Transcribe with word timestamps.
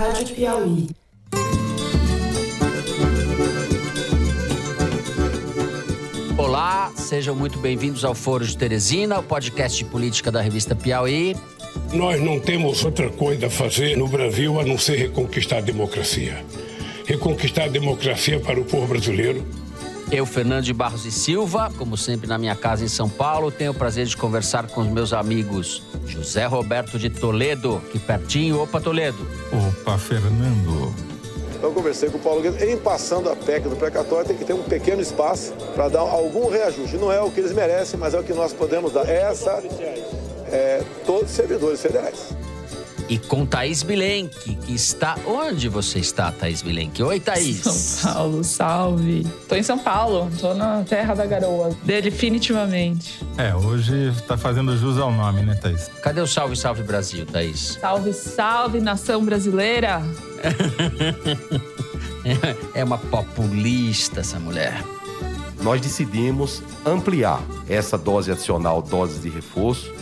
Rádio 0.00 0.34
Piauí. 0.34 0.88
Olá, 6.38 6.90
sejam 6.96 7.36
muito 7.36 7.58
bem-vindos 7.58 8.02
ao 8.02 8.14
Foro 8.14 8.46
de 8.46 8.56
Teresina, 8.56 9.18
o 9.18 9.22
podcast 9.22 9.76
de 9.76 9.84
política 9.84 10.32
da 10.32 10.40
revista 10.40 10.74
Piauí. 10.74 11.36
Nós 11.92 12.18
não 12.18 12.40
temos 12.40 12.82
outra 12.82 13.10
coisa 13.10 13.48
a 13.48 13.50
fazer 13.50 13.94
no 13.94 14.08
Brasil 14.08 14.58
a 14.58 14.64
não 14.64 14.78
ser 14.78 14.96
reconquistar 14.96 15.58
a 15.58 15.60
democracia. 15.60 16.46
Reconquistar 17.04 17.64
a 17.64 17.68
democracia 17.68 18.40
para 18.40 18.58
o 18.58 18.64
povo 18.64 18.86
brasileiro. 18.86 19.46
Eu, 20.10 20.26
Fernando 20.26 20.64
de 20.64 20.72
Barros 20.72 21.06
e 21.06 21.12
Silva, 21.12 21.70
como 21.78 21.96
sempre 21.96 22.26
na 22.26 22.36
minha 22.36 22.56
casa 22.56 22.84
em 22.84 22.88
São 22.88 23.08
Paulo, 23.08 23.52
tenho 23.52 23.70
o 23.70 23.74
prazer 23.74 24.06
de 24.06 24.16
conversar 24.16 24.66
com 24.66 24.80
os 24.80 24.88
meus 24.88 25.12
amigos 25.12 25.82
José 26.04 26.46
Roberto 26.46 26.98
de 26.98 27.08
Toledo, 27.08 27.80
que 27.92 27.98
pertinho, 27.98 28.60
opa 28.60 28.80
Toledo. 28.80 29.24
Opa, 29.80 29.96
Fernando. 29.98 30.94
Então, 31.56 31.72
conversei 31.74 32.08
com 32.08 32.18
o 32.18 32.20
Paulo 32.20 32.40
Guedes. 32.40 32.62
Em 32.62 32.76
passando 32.76 33.28
a 33.30 33.36
PEC 33.36 33.68
do 33.68 33.76
precatório, 33.76 34.26
tem 34.26 34.36
que 34.36 34.44
ter 34.44 34.54
um 34.54 34.62
pequeno 34.62 35.02
espaço 35.02 35.52
para 35.74 35.88
dar 35.88 36.00
algum 36.00 36.48
reajuste. 36.48 36.96
Não 36.96 37.12
é 37.12 37.20
o 37.20 37.30
que 37.30 37.40
eles 37.40 37.52
merecem, 37.52 37.98
mas 37.98 38.14
é 38.14 38.20
o 38.20 38.24
que 38.24 38.32
nós 38.32 38.52
podemos 38.52 38.92
dar. 38.92 39.08
Essa, 39.08 39.62
é, 40.50 40.82
todos 41.04 41.30
os 41.30 41.36
servidores 41.36 41.80
federais. 41.80 42.34
E 43.10 43.18
com 43.18 43.44
Thaís 43.44 43.82
Bilenque, 43.82 44.54
que 44.54 44.72
está. 44.72 45.16
Onde 45.26 45.68
você 45.68 45.98
está, 45.98 46.30
Thaís 46.30 46.62
Bilenque? 46.62 47.02
Oi, 47.02 47.18
Thaís. 47.18 47.56
São 47.56 48.12
Paulo, 48.14 48.44
salve. 48.44 49.26
Tô 49.48 49.56
em 49.56 49.64
São 49.64 49.76
Paulo, 49.76 50.30
tô 50.40 50.54
na 50.54 50.84
terra 50.84 51.14
da 51.14 51.26
garoa. 51.26 51.76
Definitivamente. 51.82 53.20
É, 53.36 53.52
hoje 53.52 54.14
tá 54.28 54.36
fazendo 54.36 54.76
jus 54.76 54.96
ao 54.96 55.10
nome, 55.10 55.42
né, 55.42 55.56
Thaís? 55.56 55.90
Cadê 56.00 56.20
o 56.20 56.26
salve, 56.26 56.54
salve 56.54 56.84
Brasil, 56.84 57.26
Thaís? 57.26 57.78
Salve, 57.80 58.12
salve, 58.12 58.80
nação 58.80 59.24
brasileira. 59.24 60.00
é 62.72 62.84
uma 62.84 62.96
populista 62.98 64.20
essa 64.20 64.38
mulher. 64.38 64.84
Nós 65.62 65.80
decidimos 65.80 66.62
ampliar 66.86 67.42
essa 67.68 67.98
dose 67.98 68.30
adicional, 68.30 68.80
doses 68.80 69.20
de 69.20 69.28
reforço. 69.28 69.92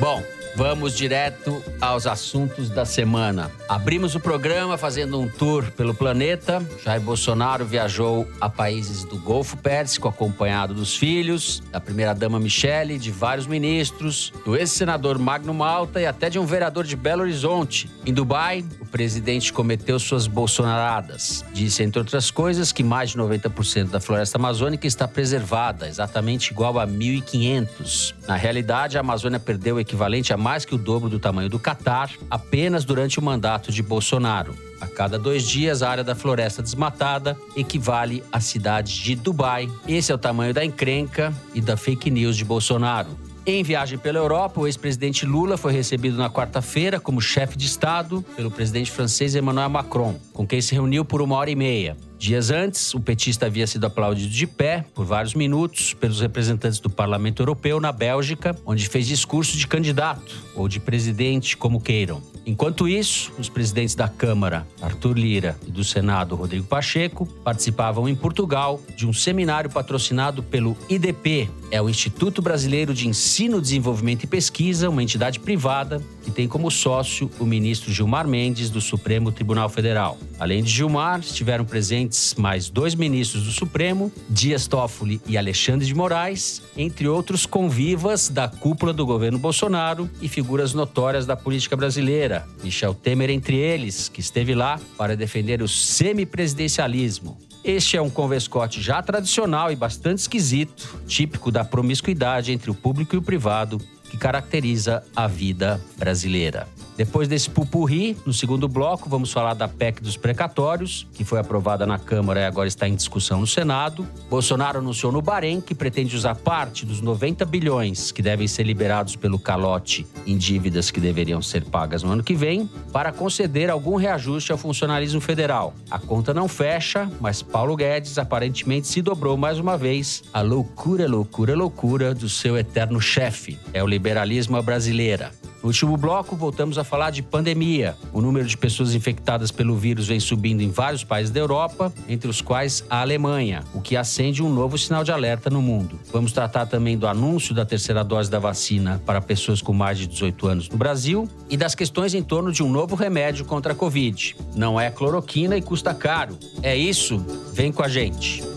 Bom, 0.00 0.22
Vamos 0.54 0.94
direto 0.94 1.62
aos 1.80 2.06
assuntos 2.06 2.68
da 2.68 2.84
semana. 2.84 3.50
Abrimos 3.66 4.14
o 4.14 4.20
programa 4.20 4.76
fazendo 4.76 5.18
um 5.18 5.26
tour 5.26 5.70
pelo 5.72 5.94
planeta. 5.94 6.62
Jair 6.84 7.00
Bolsonaro 7.00 7.64
viajou 7.64 8.28
a 8.38 8.50
países 8.50 9.02
do 9.02 9.16
Golfo 9.16 9.56
Pérsico, 9.56 10.08
acompanhado 10.08 10.74
dos 10.74 10.94
filhos, 10.94 11.62
da 11.72 11.80
primeira-dama 11.80 12.38
Michele, 12.38 12.98
de 12.98 13.10
vários 13.10 13.46
ministros, 13.46 14.30
do 14.44 14.54
ex-senador 14.54 15.18
Magno 15.18 15.54
Malta 15.54 16.00
e 16.02 16.06
até 16.06 16.28
de 16.28 16.38
um 16.38 16.44
vereador 16.44 16.84
de 16.84 16.96
Belo 16.96 17.22
Horizonte. 17.22 17.90
Em 18.04 18.12
Dubai, 18.12 18.62
o 18.78 18.84
presidente 18.84 19.54
cometeu 19.54 19.98
suas 19.98 20.26
bolsonaradas. 20.26 21.42
Disse, 21.54 21.82
entre 21.82 21.98
outras 21.98 22.30
coisas, 22.30 22.72
que 22.72 22.82
mais 22.82 23.10
de 23.10 23.16
90% 23.16 23.88
da 23.88 24.00
floresta 24.00 24.36
amazônica 24.36 24.86
está 24.86 25.08
preservada, 25.08 25.88
exatamente 25.88 26.50
igual 26.50 26.78
a 26.78 26.86
1.500. 26.86 28.14
Na 28.28 28.36
realidade, 28.36 28.98
a 28.98 29.00
Amazônia 29.00 29.40
perdeu 29.40 29.76
o 29.76 29.80
equivalente 29.80 30.32
a 30.32 30.41
mais 30.42 30.64
que 30.64 30.74
o 30.74 30.78
dobro 30.78 31.08
do 31.08 31.20
tamanho 31.20 31.48
do 31.48 31.58
Catar 31.58 32.10
apenas 32.28 32.84
durante 32.84 33.18
o 33.18 33.22
mandato 33.22 33.70
de 33.70 33.82
Bolsonaro. 33.82 34.54
A 34.80 34.86
cada 34.88 35.16
dois 35.16 35.46
dias, 35.46 35.82
a 35.82 35.88
área 35.88 36.02
da 36.02 36.16
floresta 36.16 36.60
desmatada 36.60 37.38
equivale 37.56 38.24
à 38.32 38.40
cidade 38.40 39.00
de 39.00 39.14
Dubai. 39.14 39.70
Esse 39.86 40.10
é 40.10 40.14
o 40.14 40.18
tamanho 40.18 40.52
da 40.52 40.64
encrenca 40.64 41.32
e 41.54 41.60
da 41.60 41.76
fake 41.76 42.10
news 42.10 42.36
de 42.36 42.44
Bolsonaro. 42.44 43.16
Em 43.46 43.62
viagem 43.62 43.98
pela 43.98 44.18
Europa, 44.18 44.60
o 44.60 44.66
ex-presidente 44.66 45.24
Lula 45.24 45.56
foi 45.56 45.72
recebido 45.72 46.16
na 46.16 46.28
quarta-feira 46.28 47.00
como 47.00 47.20
chefe 47.20 47.56
de 47.56 47.66
Estado 47.66 48.24
pelo 48.36 48.50
presidente 48.50 48.90
francês 48.90 49.34
Emmanuel 49.34 49.68
Macron, 49.68 50.16
com 50.32 50.46
quem 50.46 50.60
se 50.60 50.74
reuniu 50.74 51.04
por 51.04 51.22
uma 51.22 51.36
hora 51.36 51.50
e 51.50 51.56
meia. 51.56 51.96
Dias 52.22 52.52
antes, 52.52 52.94
o 52.94 53.00
petista 53.00 53.46
havia 53.46 53.66
sido 53.66 53.84
aplaudido 53.84 54.32
de 54.32 54.46
pé 54.46 54.84
por 54.94 55.04
vários 55.04 55.34
minutos 55.34 55.92
pelos 55.92 56.20
representantes 56.20 56.78
do 56.78 56.88
Parlamento 56.88 57.42
Europeu 57.42 57.80
na 57.80 57.90
Bélgica, 57.90 58.56
onde 58.64 58.88
fez 58.88 59.08
discurso 59.08 59.56
de 59.56 59.66
candidato 59.66 60.32
ou 60.54 60.68
de 60.68 60.78
presidente, 60.78 61.56
como 61.56 61.80
queiram. 61.80 62.22
Enquanto 62.46 62.86
isso, 62.86 63.32
os 63.40 63.48
presidentes 63.48 63.96
da 63.96 64.06
Câmara, 64.06 64.64
Arthur 64.80 65.18
Lira, 65.18 65.58
e 65.66 65.70
do 65.72 65.82
Senado, 65.82 66.36
Rodrigo 66.36 66.64
Pacheco, 66.64 67.26
participavam 67.26 68.08
em 68.08 68.14
Portugal 68.14 68.80
de 68.96 69.04
um 69.04 69.12
seminário 69.12 69.68
patrocinado 69.68 70.44
pelo 70.44 70.76
IDP, 70.88 71.50
é 71.72 71.82
o 71.82 71.88
Instituto 71.88 72.40
Brasileiro 72.40 72.94
de 72.94 73.08
Ensino, 73.08 73.60
Desenvolvimento 73.60 74.22
e 74.22 74.26
Pesquisa, 74.28 74.88
uma 74.88 75.02
entidade 75.02 75.40
privada 75.40 76.00
que 76.22 76.30
tem 76.30 76.46
como 76.46 76.70
sócio 76.70 77.30
o 77.38 77.44
ministro 77.44 77.92
Gilmar 77.92 78.26
Mendes, 78.26 78.70
do 78.70 78.80
Supremo 78.80 79.32
Tribunal 79.32 79.68
Federal. 79.68 80.18
Além 80.38 80.62
de 80.62 80.70
Gilmar, 80.70 81.20
estiveram 81.20 81.64
presentes 81.64 82.34
mais 82.36 82.68
dois 82.68 82.94
ministros 82.94 83.44
do 83.44 83.52
Supremo, 83.52 84.12
Dias 84.28 84.66
Toffoli 84.66 85.20
e 85.26 85.36
Alexandre 85.36 85.86
de 85.86 85.94
Moraes, 85.94 86.62
entre 86.76 87.08
outros 87.08 87.46
convivas 87.46 88.28
da 88.28 88.48
cúpula 88.48 88.92
do 88.92 89.04
governo 89.04 89.38
Bolsonaro 89.38 90.08
e 90.20 90.28
figuras 90.28 90.72
notórias 90.72 91.26
da 91.26 91.36
política 91.36 91.76
brasileira, 91.76 92.46
Michel 92.62 92.94
Temer 92.94 93.30
entre 93.30 93.56
eles, 93.56 94.08
que 94.08 94.20
esteve 94.20 94.54
lá 94.54 94.80
para 94.96 95.16
defender 95.16 95.62
o 95.62 95.68
semipresidencialismo. 95.68 97.36
Este 97.64 97.96
é 97.96 98.02
um 98.02 98.10
convescote 98.10 98.82
já 98.82 99.00
tradicional 99.00 99.70
e 99.70 99.76
bastante 99.76 100.18
esquisito, 100.18 101.00
típico 101.06 101.48
da 101.48 101.64
promiscuidade 101.64 102.50
entre 102.50 102.70
o 102.70 102.74
público 102.74 103.14
e 103.14 103.18
o 103.18 103.22
privado, 103.22 103.80
que 104.12 104.18
caracteriza 104.18 105.02
a 105.16 105.26
vida 105.26 105.80
brasileira. 105.96 106.68
Depois 106.96 107.26
desse 107.26 107.48
pupurri, 107.48 108.16
no 108.26 108.32
segundo 108.32 108.68
bloco, 108.68 109.08
vamos 109.08 109.32
falar 109.32 109.54
da 109.54 109.66
PEC 109.66 110.02
dos 110.02 110.16
precatórios, 110.16 111.06
que 111.14 111.24
foi 111.24 111.38
aprovada 111.38 111.86
na 111.86 111.98
Câmara 111.98 112.40
e 112.40 112.44
agora 112.44 112.68
está 112.68 112.86
em 112.86 112.94
discussão 112.94 113.40
no 113.40 113.46
Senado. 113.46 114.06
Bolsonaro 114.28 114.78
anunciou 114.78 115.10
no 115.10 115.22
Bahrein 115.22 115.60
que 115.60 115.74
pretende 115.74 116.14
usar 116.14 116.34
parte 116.34 116.84
dos 116.84 117.00
90 117.00 117.44
bilhões 117.46 118.12
que 118.12 118.20
devem 118.20 118.46
ser 118.46 118.64
liberados 118.64 119.16
pelo 119.16 119.38
calote 119.38 120.06
em 120.26 120.36
dívidas 120.36 120.90
que 120.90 121.00
deveriam 121.00 121.40
ser 121.40 121.64
pagas 121.64 122.02
no 122.02 122.12
ano 122.12 122.22
que 122.22 122.34
vem 122.34 122.68
para 122.92 123.10
conceder 123.10 123.70
algum 123.70 123.96
reajuste 123.96 124.52
ao 124.52 124.58
funcionalismo 124.58 125.20
federal. 125.20 125.74
A 125.90 125.98
conta 125.98 126.34
não 126.34 126.46
fecha, 126.46 127.10
mas 127.20 127.42
Paulo 127.42 127.74
Guedes 127.74 128.18
aparentemente 128.18 128.86
se 128.86 129.00
dobrou 129.00 129.36
mais 129.36 129.58
uma 129.58 129.78
vez 129.78 130.22
a 130.32 130.42
loucura, 130.42 131.08
loucura, 131.08 131.54
loucura 131.54 132.14
do 132.14 132.28
seu 132.28 132.56
eterno 132.56 133.00
chefe. 133.00 133.58
É 133.72 133.82
o 133.82 133.86
liberalismo 133.86 134.62
brasileira. 134.62 135.32
No 135.62 135.68
último 135.68 135.96
bloco, 135.96 136.34
voltamos 136.34 136.76
a 136.76 136.82
falar 136.92 137.08
de 137.08 137.22
pandemia. 137.22 137.96
O 138.12 138.20
número 138.20 138.46
de 138.46 138.54
pessoas 138.54 138.94
infectadas 138.94 139.50
pelo 139.50 139.74
vírus 139.74 140.08
vem 140.08 140.20
subindo 140.20 140.60
em 140.60 140.68
vários 140.68 141.02
países 141.02 141.32
da 141.32 141.40
Europa, 141.40 141.90
entre 142.06 142.28
os 142.28 142.42
quais 142.42 142.84
a 142.90 143.00
Alemanha, 143.00 143.64
o 143.72 143.80
que 143.80 143.96
acende 143.96 144.42
um 144.42 144.52
novo 144.52 144.76
sinal 144.76 145.02
de 145.02 145.10
alerta 145.10 145.48
no 145.48 145.62
mundo. 145.62 145.98
Vamos 146.12 146.32
tratar 146.32 146.66
também 146.66 146.98
do 146.98 147.06
anúncio 147.06 147.54
da 147.54 147.64
terceira 147.64 148.04
dose 148.04 148.30
da 148.30 148.38
vacina 148.38 149.00
para 149.06 149.22
pessoas 149.22 149.62
com 149.62 149.72
mais 149.72 149.96
de 149.96 150.06
18 150.06 150.46
anos 150.46 150.68
no 150.68 150.76
Brasil 150.76 151.26
e 151.48 151.56
das 151.56 151.74
questões 151.74 152.12
em 152.12 152.22
torno 152.22 152.52
de 152.52 152.62
um 152.62 152.70
novo 152.70 152.94
remédio 152.94 153.46
contra 153.46 153.72
a 153.72 153.74
Covid. 153.74 154.36
Não 154.54 154.78
é 154.78 154.90
cloroquina 154.90 155.56
e 155.56 155.62
custa 155.62 155.94
caro. 155.94 156.36
É 156.62 156.76
isso? 156.76 157.24
Vem 157.54 157.72
com 157.72 157.82
a 157.82 157.88
gente. 157.88 158.51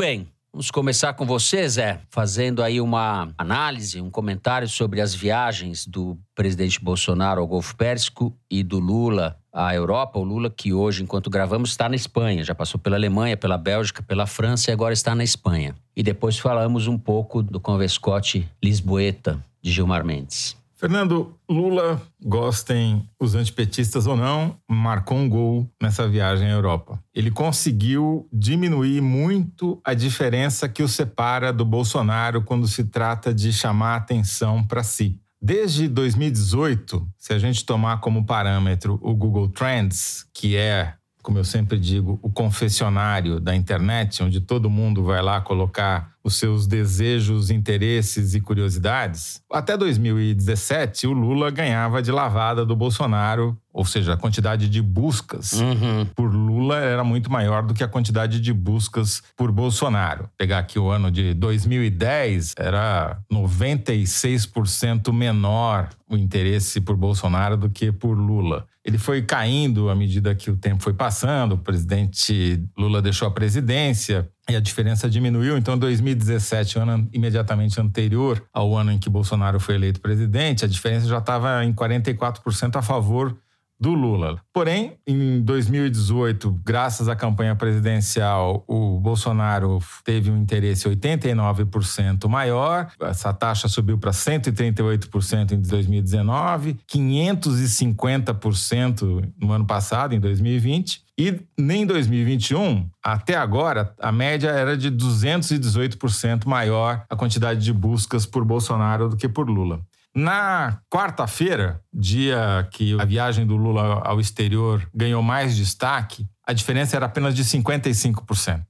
Bem. 0.00 0.26
Vamos 0.50 0.70
começar 0.70 1.12
com 1.12 1.26
você, 1.26 1.68
Zé, 1.68 2.00
fazendo 2.08 2.62
aí 2.62 2.80
uma 2.80 3.28
análise, 3.36 4.00
um 4.00 4.10
comentário 4.10 4.66
sobre 4.66 4.98
as 4.98 5.14
viagens 5.14 5.86
do 5.86 6.18
presidente 6.34 6.82
Bolsonaro 6.82 7.38
ao 7.38 7.46
Golfo 7.46 7.76
Pérsico 7.76 8.34
e 8.50 8.62
do 8.62 8.78
Lula 8.78 9.36
à 9.52 9.74
Europa. 9.74 10.18
O 10.18 10.24
Lula, 10.24 10.48
que 10.48 10.72
hoje, 10.72 11.02
enquanto 11.02 11.28
gravamos, 11.28 11.68
está 11.68 11.86
na 11.86 11.96
Espanha. 11.96 12.42
Já 12.42 12.54
passou 12.54 12.80
pela 12.80 12.96
Alemanha, 12.96 13.36
pela 13.36 13.58
Bélgica, 13.58 14.02
pela 14.02 14.26
França 14.26 14.70
e 14.70 14.72
agora 14.72 14.94
está 14.94 15.14
na 15.14 15.22
Espanha. 15.22 15.74
E 15.94 16.02
depois 16.02 16.38
falamos 16.38 16.86
um 16.86 16.96
pouco 16.96 17.42
do 17.42 17.60
Convescote 17.60 18.48
Lisboeta 18.64 19.44
de 19.60 19.70
Gilmar 19.70 20.02
Mendes. 20.02 20.56
Fernando, 20.80 21.38
Lula, 21.46 22.00
gostem 22.24 23.06
os 23.20 23.34
antipetistas 23.34 24.06
ou 24.06 24.16
não, 24.16 24.56
marcou 24.66 25.18
um 25.18 25.28
gol 25.28 25.70
nessa 25.78 26.08
viagem 26.08 26.48
à 26.48 26.52
Europa. 26.52 26.98
Ele 27.14 27.30
conseguiu 27.30 28.26
diminuir 28.32 29.02
muito 29.02 29.78
a 29.84 29.92
diferença 29.92 30.70
que 30.70 30.82
o 30.82 30.88
separa 30.88 31.52
do 31.52 31.66
Bolsonaro 31.66 32.40
quando 32.40 32.66
se 32.66 32.84
trata 32.84 33.34
de 33.34 33.52
chamar 33.52 33.96
atenção 33.96 34.64
para 34.64 34.82
si. 34.82 35.20
Desde 35.38 35.86
2018, 35.86 37.06
se 37.18 37.34
a 37.34 37.38
gente 37.38 37.62
tomar 37.66 38.00
como 38.00 38.24
parâmetro 38.24 38.98
o 39.02 39.14
Google 39.14 39.50
Trends, 39.50 40.24
que 40.32 40.56
é 40.56 40.94
como 41.22 41.38
eu 41.38 41.44
sempre 41.44 41.78
digo, 41.78 42.18
o 42.22 42.30
confessionário 42.30 43.38
da 43.38 43.54
internet, 43.54 44.22
onde 44.22 44.40
todo 44.40 44.70
mundo 44.70 45.04
vai 45.04 45.20
lá 45.20 45.40
colocar 45.40 46.09
os 46.22 46.36
seus 46.36 46.66
desejos, 46.66 47.50
interesses 47.50 48.34
e 48.34 48.40
curiosidades, 48.40 49.40
até 49.50 49.76
2017 49.76 51.06
o 51.06 51.12
Lula 51.12 51.50
ganhava 51.50 52.02
de 52.02 52.12
lavada 52.12 52.64
do 52.64 52.76
Bolsonaro, 52.76 53.56
ou 53.72 53.84
seja, 53.84 54.14
a 54.14 54.16
quantidade 54.16 54.68
de 54.68 54.82
buscas 54.82 55.52
Uhum. 55.52 56.04
por 56.14 56.32
Lula 56.34 56.76
era 56.78 57.02
muito 57.04 57.30
maior 57.30 57.62
do 57.62 57.72
que 57.72 57.84
a 57.84 57.88
quantidade 57.88 58.40
de 58.40 58.52
buscas 58.52 59.22
por 59.36 59.50
Bolsonaro. 59.52 60.28
Pegar 60.36 60.58
aqui 60.58 60.78
o 60.78 60.90
ano 60.90 61.10
de 61.10 61.32
2010, 61.34 62.54
era 62.58 63.18
96% 63.32 65.12
menor 65.12 65.88
o 66.08 66.16
interesse 66.16 66.80
por 66.80 66.96
Bolsonaro 66.96 67.56
do 67.56 67.70
que 67.70 67.92
por 67.92 68.14
Lula. 68.14 68.66
Ele 68.84 68.98
foi 68.98 69.22
caindo 69.22 69.88
à 69.90 69.94
medida 69.94 70.34
que 70.34 70.50
o 70.50 70.56
tempo 70.56 70.82
foi 70.82 70.92
passando, 70.94 71.52
o 71.52 71.58
presidente 71.58 72.62
Lula 72.76 73.00
deixou 73.00 73.28
a 73.28 73.30
presidência 73.30 74.28
e 74.50 74.56
a 74.56 74.60
diferença 74.60 75.08
diminuiu. 75.08 75.56
Então, 75.56 75.78
2017, 75.78 76.78
o 76.78 76.82
ano 76.82 77.08
imediatamente 77.12 77.80
anterior 77.80 78.42
ao 78.52 78.76
ano 78.76 78.92
em 78.92 78.98
que 78.98 79.08
Bolsonaro 79.08 79.60
foi 79.60 79.76
eleito 79.76 80.00
presidente, 80.00 80.64
a 80.64 80.68
diferença 80.68 81.06
já 81.06 81.18
estava 81.18 81.64
em 81.64 81.72
44% 81.72 82.76
a 82.76 82.82
favor 82.82 83.36
do 83.80 83.94
Lula. 83.94 84.38
Porém, 84.52 84.98
em 85.06 85.40
2018, 85.40 86.50
graças 86.62 87.08
à 87.08 87.16
campanha 87.16 87.56
presidencial, 87.56 88.62
o 88.68 89.00
Bolsonaro 89.00 89.78
teve 90.04 90.30
um 90.30 90.36
interesse 90.36 90.86
89% 90.86 92.28
maior. 92.28 92.88
Essa 93.00 93.32
taxa 93.32 93.68
subiu 93.68 93.96
para 93.96 94.10
138% 94.10 95.52
em 95.52 95.62
2019, 95.62 96.76
550% 96.86 99.32
no 99.40 99.50
ano 99.50 99.66
passado, 99.66 100.14
em 100.14 100.20
2020. 100.20 101.08
E 101.20 101.38
em 101.58 101.84
2021, 101.84 102.88
até 103.04 103.36
agora, 103.36 103.94
a 104.00 104.10
média 104.10 104.48
era 104.48 104.74
de 104.74 104.90
218% 104.90 106.46
maior 106.46 107.04
a 107.10 107.14
quantidade 107.14 107.62
de 107.62 107.74
buscas 107.74 108.24
por 108.24 108.42
Bolsonaro 108.42 109.10
do 109.10 109.18
que 109.18 109.28
por 109.28 109.46
Lula. 109.46 109.82
Na 110.16 110.78
quarta-feira, 110.90 111.78
dia 111.92 112.66
que 112.72 112.98
a 112.98 113.04
viagem 113.04 113.46
do 113.46 113.54
Lula 113.54 114.00
ao 114.02 114.18
exterior 114.18 114.88
ganhou 114.94 115.22
mais 115.22 115.54
destaque, 115.54 116.26
a 116.46 116.54
diferença 116.54 116.96
era 116.96 117.04
apenas 117.04 117.34
de 117.34 117.44
55%. 117.44 118.64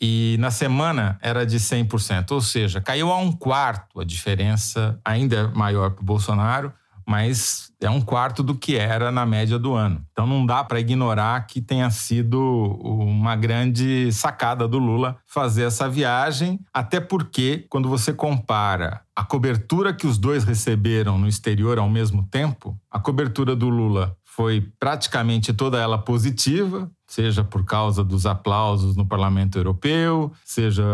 E 0.00 0.36
na 0.38 0.52
semana 0.52 1.18
era 1.20 1.44
de 1.44 1.58
100%, 1.58 2.30
ou 2.30 2.40
seja, 2.40 2.80
caiu 2.80 3.10
a 3.10 3.18
um 3.18 3.32
quarto 3.32 4.00
a 4.00 4.04
diferença, 4.04 4.96
ainda 5.04 5.48
maior 5.48 5.90
para 5.90 6.02
o 6.02 6.06
Bolsonaro, 6.06 6.72
mas 7.06 7.70
é 7.80 7.88
um 7.88 8.00
quarto 8.00 8.42
do 8.42 8.54
que 8.54 8.76
era 8.76 9.12
na 9.12 9.24
média 9.24 9.58
do 9.58 9.74
ano. 9.74 10.04
Então 10.10 10.26
não 10.26 10.44
dá 10.44 10.64
para 10.64 10.80
ignorar 10.80 11.46
que 11.46 11.60
tenha 11.60 11.88
sido 11.90 12.40
uma 12.82 13.36
grande 13.36 14.10
sacada 14.12 14.66
do 14.66 14.78
Lula 14.78 15.16
fazer 15.26 15.64
essa 15.64 15.88
viagem, 15.88 16.58
até 16.74 17.00
porque 17.00 17.64
quando 17.68 17.88
você 17.88 18.12
compara 18.12 19.02
a 19.14 19.24
cobertura 19.24 19.94
que 19.94 20.06
os 20.06 20.18
dois 20.18 20.44
receberam 20.44 21.18
no 21.18 21.28
exterior 21.28 21.78
ao 21.78 21.88
mesmo 21.88 22.26
tempo, 22.30 22.76
a 22.90 22.98
cobertura 22.98 23.54
do 23.54 23.68
Lula 23.68 24.16
foi 24.24 24.70
praticamente 24.78 25.54
toda 25.54 25.78
ela 25.78 25.96
positiva, 25.96 26.90
seja 27.06 27.44
por 27.44 27.64
causa 27.64 28.02
dos 28.02 28.26
aplausos 28.26 28.96
no 28.96 29.06
Parlamento 29.06 29.58
Europeu, 29.58 30.32
seja 30.44 30.84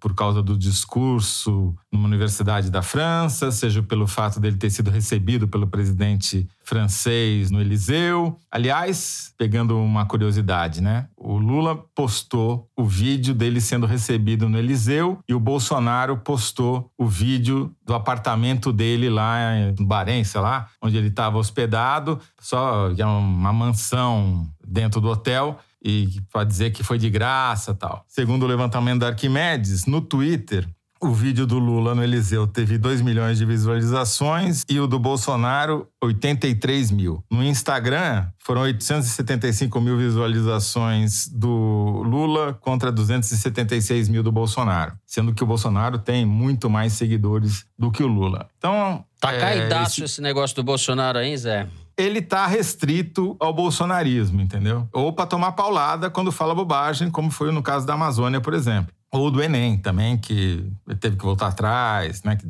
por 0.00 0.14
causa 0.14 0.42
do 0.42 0.56
discurso 0.56 1.74
numa 1.92 2.06
universidade 2.06 2.70
da 2.70 2.82
França, 2.82 3.50
seja 3.50 3.82
pelo 3.82 4.06
fato 4.06 4.40
dele 4.40 4.56
ter 4.56 4.70
sido 4.70 4.90
recebido 4.90 5.46
pelo 5.46 5.66
presidente 5.66 6.48
francês 6.62 7.50
no 7.50 7.60
Eliseu. 7.60 8.38
Aliás, 8.50 9.34
pegando 9.36 9.78
uma 9.78 10.06
curiosidade, 10.06 10.80
né? 10.80 11.08
O 11.16 11.36
Lula 11.36 11.76
postou 11.94 12.68
o 12.76 12.84
vídeo 12.84 13.34
dele 13.34 13.60
sendo 13.60 13.86
recebido 13.86 14.48
no 14.48 14.58
Eliseu 14.58 15.18
e 15.28 15.34
o 15.34 15.40
Bolsonaro 15.40 16.16
postou 16.18 16.90
o 16.96 17.06
vídeo 17.06 17.74
do 17.84 17.94
apartamento 17.94 18.72
dele 18.72 19.10
lá 19.10 19.50
no 19.78 19.84
Bahrein, 19.84 20.24
sei 20.24 20.40
lá, 20.40 20.68
onde 20.80 20.96
ele 20.96 21.08
estava 21.08 21.38
hospedado, 21.38 22.20
só 22.40 22.92
que 22.94 23.02
é 23.02 23.06
uma 23.06 23.52
mansão 23.52 24.48
dentro 24.70 25.00
do 25.00 25.08
hotel 25.08 25.58
e 25.82 26.20
para 26.32 26.44
dizer 26.44 26.70
que 26.70 26.82
foi 26.82 26.98
de 26.98 27.10
graça 27.10 27.74
tal. 27.74 28.04
Segundo 28.06 28.44
o 28.44 28.46
levantamento 28.46 29.00
da 29.00 29.08
Arquimedes, 29.08 29.86
no 29.86 30.00
Twitter, 30.00 30.68
o 31.02 31.14
vídeo 31.14 31.46
do 31.46 31.58
Lula 31.58 31.94
no 31.94 32.04
Eliseu 32.04 32.46
teve 32.46 32.76
2 32.76 33.00
milhões 33.00 33.38
de 33.38 33.46
visualizações 33.46 34.66
e 34.68 34.78
o 34.78 34.86
do 34.86 34.98
Bolsonaro, 34.98 35.88
83 36.02 36.90
mil. 36.90 37.24
No 37.30 37.42
Instagram, 37.42 38.26
foram 38.38 38.60
875 38.62 39.80
mil 39.80 39.96
visualizações 39.96 41.26
do 41.28 42.02
Lula 42.04 42.52
contra 42.52 42.92
276 42.92 44.10
mil 44.10 44.22
do 44.22 44.30
Bolsonaro. 44.30 44.92
Sendo 45.06 45.32
que 45.32 45.42
o 45.42 45.46
Bolsonaro 45.46 45.98
tem 45.98 46.26
muito 46.26 46.68
mais 46.68 46.92
seguidores 46.92 47.64
do 47.78 47.90
que 47.90 48.02
o 48.02 48.06
Lula. 48.06 48.50
Então. 48.58 49.02
Tá 49.18 49.32
é, 49.32 49.40
caidaço 49.40 50.04
esse 50.04 50.20
negócio 50.20 50.56
do 50.56 50.62
Bolsonaro 50.62 51.18
aí, 51.18 51.36
Zé? 51.36 51.66
Ele 52.00 52.22
tá 52.22 52.46
restrito 52.46 53.36
ao 53.38 53.52
bolsonarismo, 53.52 54.40
entendeu? 54.40 54.88
Ou 54.92 55.12
para 55.12 55.26
tomar 55.26 55.52
paulada 55.52 56.10
quando 56.10 56.32
fala 56.32 56.54
bobagem, 56.54 57.10
como 57.10 57.30
foi 57.30 57.52
no 57.52 57.62
caso 57.62 57.86
da 57.86 57.94
Amazônia, 57.94 58.40
por 58.40 58.54
exemplo. 58.54 58.92
Ou 59.12 59.28
do 59.28 59.42
Enem 59.42 59.76
também, 59.76 60.16
que 60.16 60.64
teve 61.00 61.16
que 61.16 61.24
voltar 61.24 61.48
atrás, 61.48 62.22
né? 62.22 62.36
Que 62.36 62.48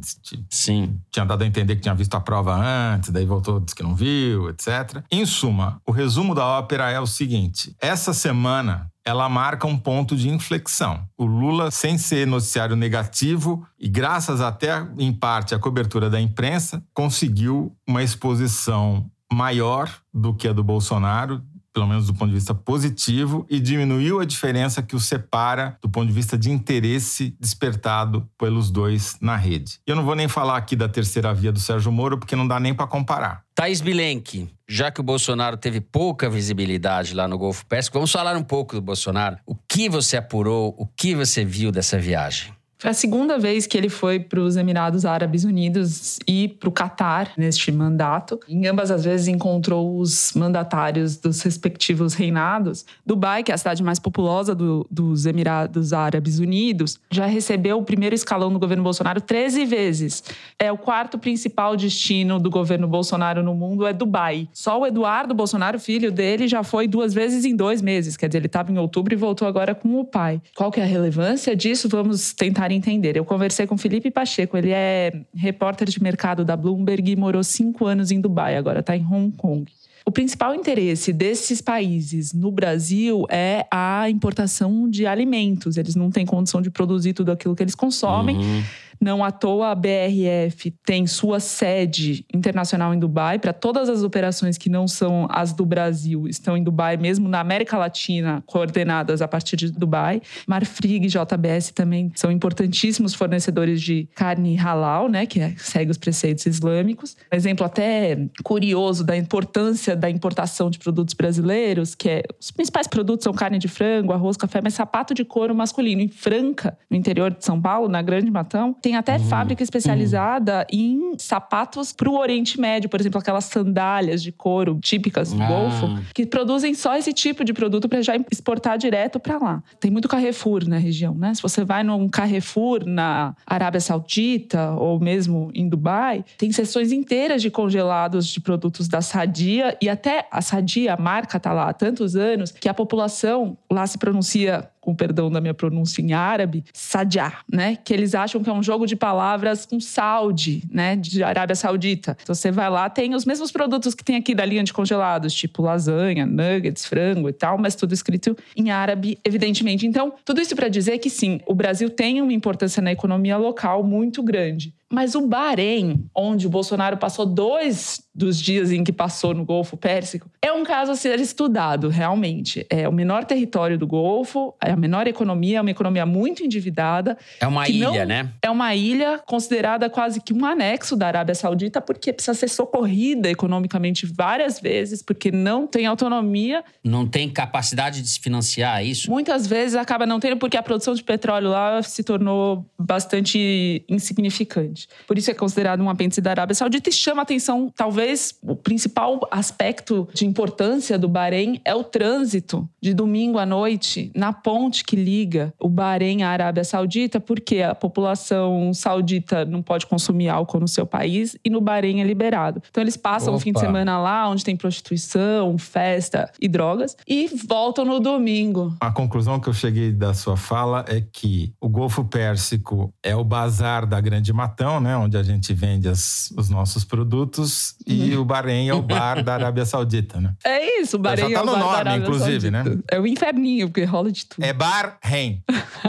Sim. 0.50 1.00
tinha 1.10 1.24
dado 1.24 1.42
a 1.42 1.46
entender 1.46 1.74
que 1.74 1.80
tinha 1.80 1.94
visto 1.94 2.14
a 2.14 2.20
prova 2.20 2.54
antes, 2.54 3.08
daí 3.08 3.24
voltou, 3.24 3.58
disse 3.60 3.74
que 3.74 3.82
não 3.82 3.94
viu, 3.94 4.50
etc. 4.50 5.02
Em 5.10 5.24
suma, 5.24 5.80
o 5.86 5.90
resumo 5.90 6.34
da 6.34 6.44
ópera 6.44 6.90
é 6.90 7.00
o 7.00 7.06
seguinte: 7.06 7.74
essa 7.80 8.12
semana 8.12 8.90
ela 9.04 9.28
marca 9.28 9.66
um 9.66 9.78
ponto 9.78 10.14
de 10.14 10.28
inflexão. 10.28 11.02
O 11.16 11.24
Lula, 11.24 11.70
sem 11.70 11.96
ser 11.96 12.26
noticiário 12.26 12.76
negativo, 12.76 13.66
e 13.78 13.88
graças 13.88 14.40
até 14.40 14.86
em 14.98 15.12
parte 15.12 15.54
à 15.54 15.58
cobertura 15.58 16.10
da 16.10 16.20
imprensa, 16.20 16.82
conseguiu 16.92 17.74
uma 17.88 18.02
exposição 18.02 19.10
maior 19.32 19.90
do 20.12 20.34
que 20.34 20.48
a 20.48 20.52
do 20.52 20.64
Bolsonaro, 20.64 21.42
pelo 21.72 21.86
menos 21.86 22.06
do 22.06 22.14
ponto 22.14 22.28
de 22.28 22.34
vista 22.34 22.54
positivo, 22.54 23.46
e 23.48 23.60
diminuiu 23.60 24.20
a 24.20 24.24
diferença 24.24 24.82
que 24.82 24.96
os 24.96 25.04
separa 25.04 25.78
do 25.80 25.88
ponto 25.88 26.08
de 26.08 26.12
vista 26.12 26.36
de 26.36 26.50
interesse 26.50 27.36
despertado 27.38 28.28
pelos 28.36 28.70
dois 28.70 29.16
na 29.20 29.36
rede. 29.36 29.78
Eu 29.86 29.94
não 29.94 30.04
vou 30.04 30.14
nem 30.14 30.26
falar 30.26 30.56
aqui 30.56 30.74
da 30.74 30.88
terceira 30.88 31.32
via 31.32 31.52
do 31.52 31.60
Sérgio 31.60 31.92
Moro, 31.92 32.18
porque 32.18 32.34
não 32.34 32.46
dá 32.46 32.58
nem 32.58 32.74
para 32.74 32.86
comparar. 32.86 33.44
Thaís 33.54 33.80
Bilenque, 33.80 34.48
já 34.68 34.90
que 34.90 35.00
o 35.00 35.04
Bolsonaro 35.04 35.56
teve 35.56 35.80
pouca 35.80 36.28
visibilidade 36.28 37.14
lá 37.14 37.28
no 37.28 37.38
Golfo 37.38 37.64
Pérsico, 37.66 37.98
vamos 37.98 38.10
falar 38.10 38.36
um 38.36 38.42
pouco 38.42 38.74
do 38.74 38.82
Bolsonaro. 38.82 39.36
O 39.46 39.54
que 39.54 39.88
você 39.88 40.16
apurou, 40.16 40.74
o 40.76 40.86
que 40.86 41.14
você 41.14 41.44
viu 41.44 41.70
dessa 41.70 41.98
viagem? 41.98 42.52
Foi 42.80 42.88
a 42.88 42.94
segunda 42.94 43.38
vez 43.38 43.66
que 43.66 43.76
ele 43.76 43.90
foi 43.90 44.18
para 44.18 44.40
os 44.40 44.56
Emirados 44.56 45.04
Árabes 45.04 45.44
Unidos 45.44 46.18
e 46.26 46.48
para 46.48 46.66
o 46.66 46.72
Catar 46.72 47.30
neste 47.36 47.70
mandato. 47.70 48.40
Em 48.48 48.66
ambas 48.66 48.90
as 48.90 49.04
vezes 49.04 49.28
encontrou 49.28 49.98
os 49.98 50.32
mandatários 50.34 51.18
dos 51.18 51.42
respectivos 51.42 52.14
reinados. 52.14 52.86
Dubai, 53.04 53.42
que 53.42 53.52
é 53.52 53.54
a 53.54 53.58
cidade 53.58 53.82
mais 53.82 53.98
populosa 53.98 54.54
do, 54.54 54.86
dos 54.90 55.26
Emirados 55.26 55.92
Árabes 55.92 56.38
Unidos, 56.38 56.98
já 57.10 57.26
recebeu 57.26 57.76
o 57.76 57.82
primeiro 57.82 58.14
escalão 58.14 58.50
do 58.50 58.58
governo 58.58 58.82
Bolsonaro 58.82 59.20
13 59.20 59.66
vezes. 59.66 60.24
É 60.58 60.72
o 60.72 60.78
quarto 60.78 61.18
principal 61.18 61.76
destino 61.76 62.40
do 62.40 62.48
governo 62.48 62.88
Bolsonaro 62.88 63.42
no 63.42 63.54
mundo 63.54 63.86
é 63.86 63.92
Dubai. 63.92 64.48
Só 64.54 64.80
o 64.80 64.86
Eduardo 64.86 65.34
Bolsonaro, 65.34 65.78
filho 65.78 66.10
dele, 66.10 66.48
já 66.48 66.62
foi 66.62 66.88
duas 66.88 67.12
vezes 67.12 67.44
em 67.44 67.54
dois 67.54 67.82
meses. 67.82 68.16
Quer 68.16 68.28
dizer, 68.28 68.38
ele 68.38 68.46
estava 68.46 68.72
em 68.72 68.78
outubro 68.78 69.12
e 69.12 69.18
voltou 69.18 69.46
agora 69.46 69.74
com 69.74 70.00
o 70.00 70.04
pai. 70.06 70.40
Qual 70.54 70.70
que 70.70 70.80
é 70.80 70.82
a 70.82 70.86
relevância 70.86 71.54
disso? 71.54 71.86
Vamos 71.86 72.32
tentar 72.32 72.69
entender. 72.74 73.16
Eu 73.16 73.24
conversei 73.24 73.66
com 73.66 73.76
Felipe 73.76 74.10
Pacheco, 74.10 74.56
ele 74.56 74.70
é 74.70 75.22
repórter 75.34 75.88
de 75.88 76.02
mercado 76.02 76.44
da 76.44 76.56
Bloomberg 76.56 77.10
e 77.10 77.16
morou 77.16 77.42
cinco 77.42 77.86
anos 77.86 78.10
em 78.10 78.20
Dubai, 78.20 78.56
agora 78.56 78.80
está 78.80 78.96
em 78.96 79.04
Hong 79.04 79.34
Kong. 79.36 79.70
O 80.04 80.10
principal 80.10 80.54
interesse 80.54 81.12
desses 81.12 81.60
países 81.60 82.32
no 82.32 82.50
Brasil 82.50 83.26
é 83.28 83.66
a 83.70 84.08
importação 84.08 84.88
de 84.88 85.06
alimentos. 85.06 85.76
Eles 85.76 85.94
não 85.94 86.10
têm 86.10 86.24
condição 86.24 86.62
de 86.62 86.70
produzir 86.70 87.12
tudo 87.12 87.30
aquilo 87.30 87.54
que 87.54 87.62
eles 87.62 87.74
consomem. 87.74 88.36
Uhum. 88.36 88.62
Não 89.00 89.24
à 89.24 89.30
toa 89.30 89.70
a 89.70 89.74
BRF 89.74 90.72
tem 90.84 91.06
sua 91.06 91.40
sede 91.40 92.24
internacional 92.34 92.92
em 92.92 92.98
Dubai. 92.98 93.38
Para 93.38 93.52
todas 93.52 93.88
as 93.88 94.02
operações 94.02 94.58
que 94.58 94.68
não 94.68 94.86
são 94.86 95.26
as 95.30 95.52
do 95.52 95.64
Brasil, 95.64 96.28
estão 96.28 96.56
em 96.56 96.62
Dubai, 96.62 96.96
mesmo 96.96 97.28
na 97.28 97.40
América 97.40 97.78
Latina, 97.78 98.42
coordenadas 98.46 99.22
a 99.22 99.28
partir 99.28 99.56
de 99.56 99.72
Dubai. 99.72 100.20
Marfrig 100.46 101.06
e 101.06 101.08
JBS 101.08 101.70
também 101.70 102.12
são 102.14 102.30
importantíssimos 102.30 103.14
fornecedores 103.14 103.80
de 103.80 104.06
carne 104.14 104.54
halal, 104.56 105.08
né, 105.08 105.24
que 105.24 105.40
é, 105.40 105.54
segue 105.56 105.90
os 105.90 105.98
preceitos 105.98 106.44
islâmicos. 106.44 107.16
Um 107.32 107.36
exemplo 107.36 107.64
até 107.64 108.18
curioso 108.42 109.02
da 109.02 109.16
importância 109.16 109.96
da 109.96 110.10
importação 110.10 110.70
de 110.70 110.78
produtos 110.78 111.14
brasileiros, 111.14 111.94
que 111.94 112.08
é 112.08 112.22
os 112.38 112.50
principais 112.50 112.86
produtos 112.86 113.24
são 113.24 113.32
carne 113.32 113.58
de 113.58 113.68
frango, 113.68 114.12
arroz, 114.12 114.36
café, 114.36 114.60
mas 114.62 114.74
sapato 114.74 115.14
de 115.14 115.24
couro 115.24 115.54
masculino. 115.54 116.02
Em 116.02 116.08
Franca, 116.08 116.76
no 116.90 116.96
interior 116.96 117.30
de 117.30 117.44
São 117.44 117.60
Paulo, 117.60 117.88
na 117.88 118.02
Grande 118.02 118.30
Matão, 118.30 118.74
tem 118.74 118.89
tem 118.90 118.96
até 118.96 119.16
uhum. 119.16 119.24
fábrica 119.24 119.62
especializada 119.62 120.66
uhum. 120.72 121.12
em 121.12 121.18
sapatos 121.18 121.92
para 121.92 122.10
o 122.10 122.18
Oriente 122.18 122.60
Médio, 122.60 122.88
por 122.88 122.98
exemplo, 122.98 123.20
aquelas 123.20 123.44
sandálias 123.44 124.20
de 124.20 124.32
couro 124.32 124.78
típicas 124.82 125.32
do 125.32 125.40
ah. 125.40 125.46
Golfo, 125.46 125.98
que 126.12 126.26
produzem 126.26 126.74
só 126.74 126.96
esse 126.96 127.12
tipo 127.12 127.44
de 127.44 127.52
produto 127.52 127.88
para 127.88 128.02
já 128.02 128.14
exportar 128.30 128.76
direto 128.76 129.20
para 129.20 129.38
lá. 129.38 129.62
Tem 129.78 129.90
muito 129.90 130.08
Carrefour 130.08 130.68
na 130.68 130.76
região, 130.76 131.14
né? 131.14 131.32
Se 131.34 131.40
você 131.42 131.64
vai 131.64 131.84
num 131.84 132.08
Carrefour 132.08 132.84
na 132.84 133.36
Arábia 133.46 133.80
Saudita 133.80 134.72
ou 134.72 134.98
mesmo 134.98 135.52
em 135.54 135.68
Dubai, 135.68 136.24
tem 136.36 136.50
seções 136.50 136.90
inteiras 136.90 137.40
de 137.40 137.50
congelados 137.50 138.26
de 138.26 138.40
produtos 138.40 138.88
da 138.88 139.00
Sadia 139.00 139.76
e 139.80 139.88
até 139.88 140.26
a 140.32 140.42
Sadia, 140.42 140.94
a 140.94 140.96
marca 140.96 141.36
está 141.36 141.52
lá 141.52 141.68
há 141.68 141.72
tantos 141.72 142.16
anos 142.16 142.50
que 142.50 142.68
a 142.68 142.74
população 142.74 143.56
lá 143.70 143.86
se 143.86 143.98
pronuncia 143.98 144.68
com 144.80 144.94
perdão 144.94 145.30
da 145.30 145.40
minha 145.40 145.54
pronúncia 145.54 146.00
em 146.00 146.12
árabe, 146.12 146.64
Sadia, 146.72 147.32
né? 147.50 147.76
Que 147.76 147.92
eles 147.92 148.14
acham 148.14 148.42
que 148.42 148.48
é 148.48 148.52
um 148.52 148.62
jogo 148.62 148.86
de 148.86 148.96
palavras 148.96 149.66
com 149.66 149.78
Saudi, 149.78 150.62
né? 150.70 150.96
De 150.96 151.22
Arábia 151.22 151.54
Saudita. 151.54 152.16
Então 152.22 152.34
você 152.34 152.50
vai 152.50 152.70
lá, 152.70 152.88
tem 152.88 153.14
os 153.14 153.24
mesmos 153.24 153.52
produtos 153.52 153.94
que 153.94 154.04
tem 154.04 154.16
aqui 154.16 154.34
da 154.34 154.44
linha 154.44 154.64
de 154.64 154.72
congelados, 154.72 155.34
tipo 155.34 155.62
lasanha, 155.62 156.24
nuggets, 156.24 156.86
frango 156.86 157.28
e 157.28 157.32
tal, 157.32 157.58
mas 157.58 157.74
tudo 157.74 157.92
escrito 157.92 158.36
em 158.56 158.70
árabe, 158.70 159.18
evidentemente. 159.24 159.86
Então, 159.86 160.14
tudo 160.24 160.40
isso 160.40 160.56
para 160.56 160.68
dizer 160.68 160.98
que 160.98 161.10
sim, 161.10 161.40
o 161.46 161.54
Brasil 161.54 161.90
tem 161.90 162.20
uma 162.22 162.32
importância 162.32 162.82
na 162.82 162.92
economia 162.92 163.36
local 163.36 163.82
muito 163.84 164.22
grande. 164.22 164.74
Mas 164.92 165.14
o 165.14 165.26
Bahrein, 165.26 166.04
onde 166.14 166.46
o 166.46 166.50
Bolsonaro 166.50 166.96
passou 166.96 167.24
dois 167.24 168.02
dos 168.12 168.38
dias 168.38 168.72
em 168.72 168.82
que 168.82 168.92
passou 168.92 169.32
no 169.32 169.44
Golfo 169.44 169.76
Pérsico, 169.76 170.28
é 170.42 170.52
um 170.52 170.64
caso 170.64 170.90
a 170.90 170.96
ser 170.96 171.20
estudado, 171.20 171.88
realmente. 171.88 172.66
É 172.68 172.88
o 172.88 172.92
menor 172.92 173.24
território 173.24 173.78
do 173.78 173.86
Golfo, 173.86 174.52
é 174.62 174.72
a 174.72 174.76
menor 174.76 175.06
economia, 175.06 175.58
é 175.58 175.60
uma 175.60 175.70
economia 175.70 176.04
muito 176.04 176.44
endividada. 176.44 177.16
É 177.40 177.46
uma 177.46 177.68
ilha, 177.68 178.04
né? 178.04 178.30
É 178.42 178.50
uma 178.50 178.74
ilha 178.74 179.20
considerada 179.24 179.88
quase 179.88 180.20
que 180.20 180.34
um 180.34 180.44
anexo 180.44 180.96
da 180.96 181.06
Arábia 181.06 181.34
Saudita, 181.34 181.80
porque 181.80 182.12
precisa 182.12 182.34
ser 182.34 182.48
socorrida 182.48 183.30
economicamente 183.30 184.06
várias 184.06 184.60
vezes, 184.60 185.02
porque 185.02 185.30
não 185.30 185.66
tem 185.66 185.86
autonomia. 185.86 186.64
Não 186.82 187.06
tem 187.06 187.28
capacidade 187.28 188.02
de 188.02 188.08
se 188.08 188.18
financiar, 188.18 188.80
é 188.80 188.84
isso? 188.84 189.08
Muitas 189.08 189.46
vezes 189.46 189.76
acaba 189.76 190.04
não 190.04 190.18
tendo, 190.18 190.36
porque 190.36 190.56
a 190.56 190.62
produção 190.62 190.94
de 190.94 191.02
petróleo 191.02 191.50
lá 191.50 191.80
se 191.82 192.02
tornou 192.02 192.66
bastante 192.78 193.84
insignificante. 193.88 194.79
Por 195.06 195.18
isso 195.18 195.30
é 195.30 195.34
considerado 195.34 195.80
um 195.80 195.90
apêndice 195.90 196.20
da 196.20 196.30
Arábia 196.30 196.54
Saudita 196.54 196.88
e 196.88 196.92
chama 196.92 197.22
atenção, 197.22 197.72
talvez, 197.74 198.34
o 198.42 198.56
principal 198.56 199.20
aspecto 199.30 200.08
de 200.12 200.26
importância 200.26 200.98
do 200.98 201.08
Bahrein 201.08 201.60
é 201.64 201.74
o 201.74 201.84
trânsito 201.84 202.68
de 202.80 202.94
domingo 202.94 203.38
à 203.38 203.46
noite 203.46 204.10
na 204.14 204.32
ponte 204.32 204.84
que 204.84 204.96
liga 204.96 205.52
o 205.58 205.68
Bahrein 205.68 206.22
à 206.22 206.30
Arábia 206.30 206.64
Saudita, 206.64 207.20
porque 207.20 207.62
a 207.62 207.74
população 207.74 208.72
saudita 208.72 209.44
não 209.44 209.62
pode 209.62 209.86
consumir 209.86 210.28
álcool 210.28 210.60
no 210.60 210.68
seu 210.68 210.86
país 210.86 211.36
e 211.44 211.50
no 211.50 211.60
Bahrein 211.60 212.00
é 212.00 212.04
liberado. 212.04 212.62
Então 212.70 212.82
eles 212.82 212.96
passam 212.96 213.34
o 213.34 213.40
fim 213.40 213.52
de 213.52 213.60
semana 213.60 213.98
lá, 213.98 214.28
onde 214.28 214.44
tem 214.44 214.56
prostituição, 214.56 215.56
festa 215.58 216.30
e 216.40 216.48
drogas, 216.48 216.96
e 217.06 217.28
voltam 217.46 217.84
no 217.84 218.00
domingo. 218.00 218.74
A 218.80 218.90
conclusão 218.90 219.40
que 219.40 219.48
eu 219.48 219.52
cheguei 219.52 219.92
da 219.92 220.14
sua 220.14 220.36
fala 220.36 220.84
é 220.88 221.00
que 221.00 221.52
o 221.60 221.68
Golfo 221.68 222.04
Pérsico 222.04 222.92
é 223.02 223.14
o 223.14 223.24
bazar 223.24 223.86
da 223.86 224.00
Grande 224.00 224.32
Matão 224.32 224.69
né? 224.78 224.96
Onde 224.96 225.16
a 225.16 225.22
gente 225.22 225.54
vende 225.54 225.88
as, 225.88 226.30
os 226.36 226.50
nossos 226.50 226.84
produtos. 226.84 227.74
E 227.86 228.14
uhum. 228.14 228.20
o 228.20 228.24
Bahrein 228.24 228.68
é 228.68 228.74
o 228.74 228.82
bar 228.82 229.24
da 229.24 229.34
Arábia 229.34 229.64
Saudita, 229.64 230.20
né? 230.20 230.34
É 230.44 230.80
isso, 230.80 230.96
o 230.96 230.98
Bahrein 230.98 231.30
Já 231.30 231.34
tá 231.34 231.40
é 231.40 231.42
o 231.42 231.46
no 231.46 231.64
bar 231.64 231.84
nome, 231.84 231.98
inclusive, 231.98 232.50
Saudita. 232.50 232.74
né? 232.74 232.82
É 232.90 233.00
o 233.00 233.06
inferninho, 233.06 233.68
porque 233.68 233.84
rola 233.84 234.12
de 234.12 234.26
tudo. 234.26 234.44
É 234.44 234.52
Bahrein. 234.52 235.42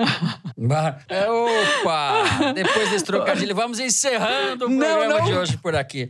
bar... 0.58 1.04
É, 1.10 1.30
opa! 1.30 2.54
Depois 2.56 2.90
desse 2.90 3.06
trocadilho, 3.06 3.54
vamos 3.54 3.80
encerrando 3.80 4.66
o 4.66 4.70
programa 4.70 5.08
não, 5.08 5.20
não. 5.20 5.26
de 5.26 5.34
hoje 5.34 5.58
por 5.58 5.76
aqui. 5.76 6.10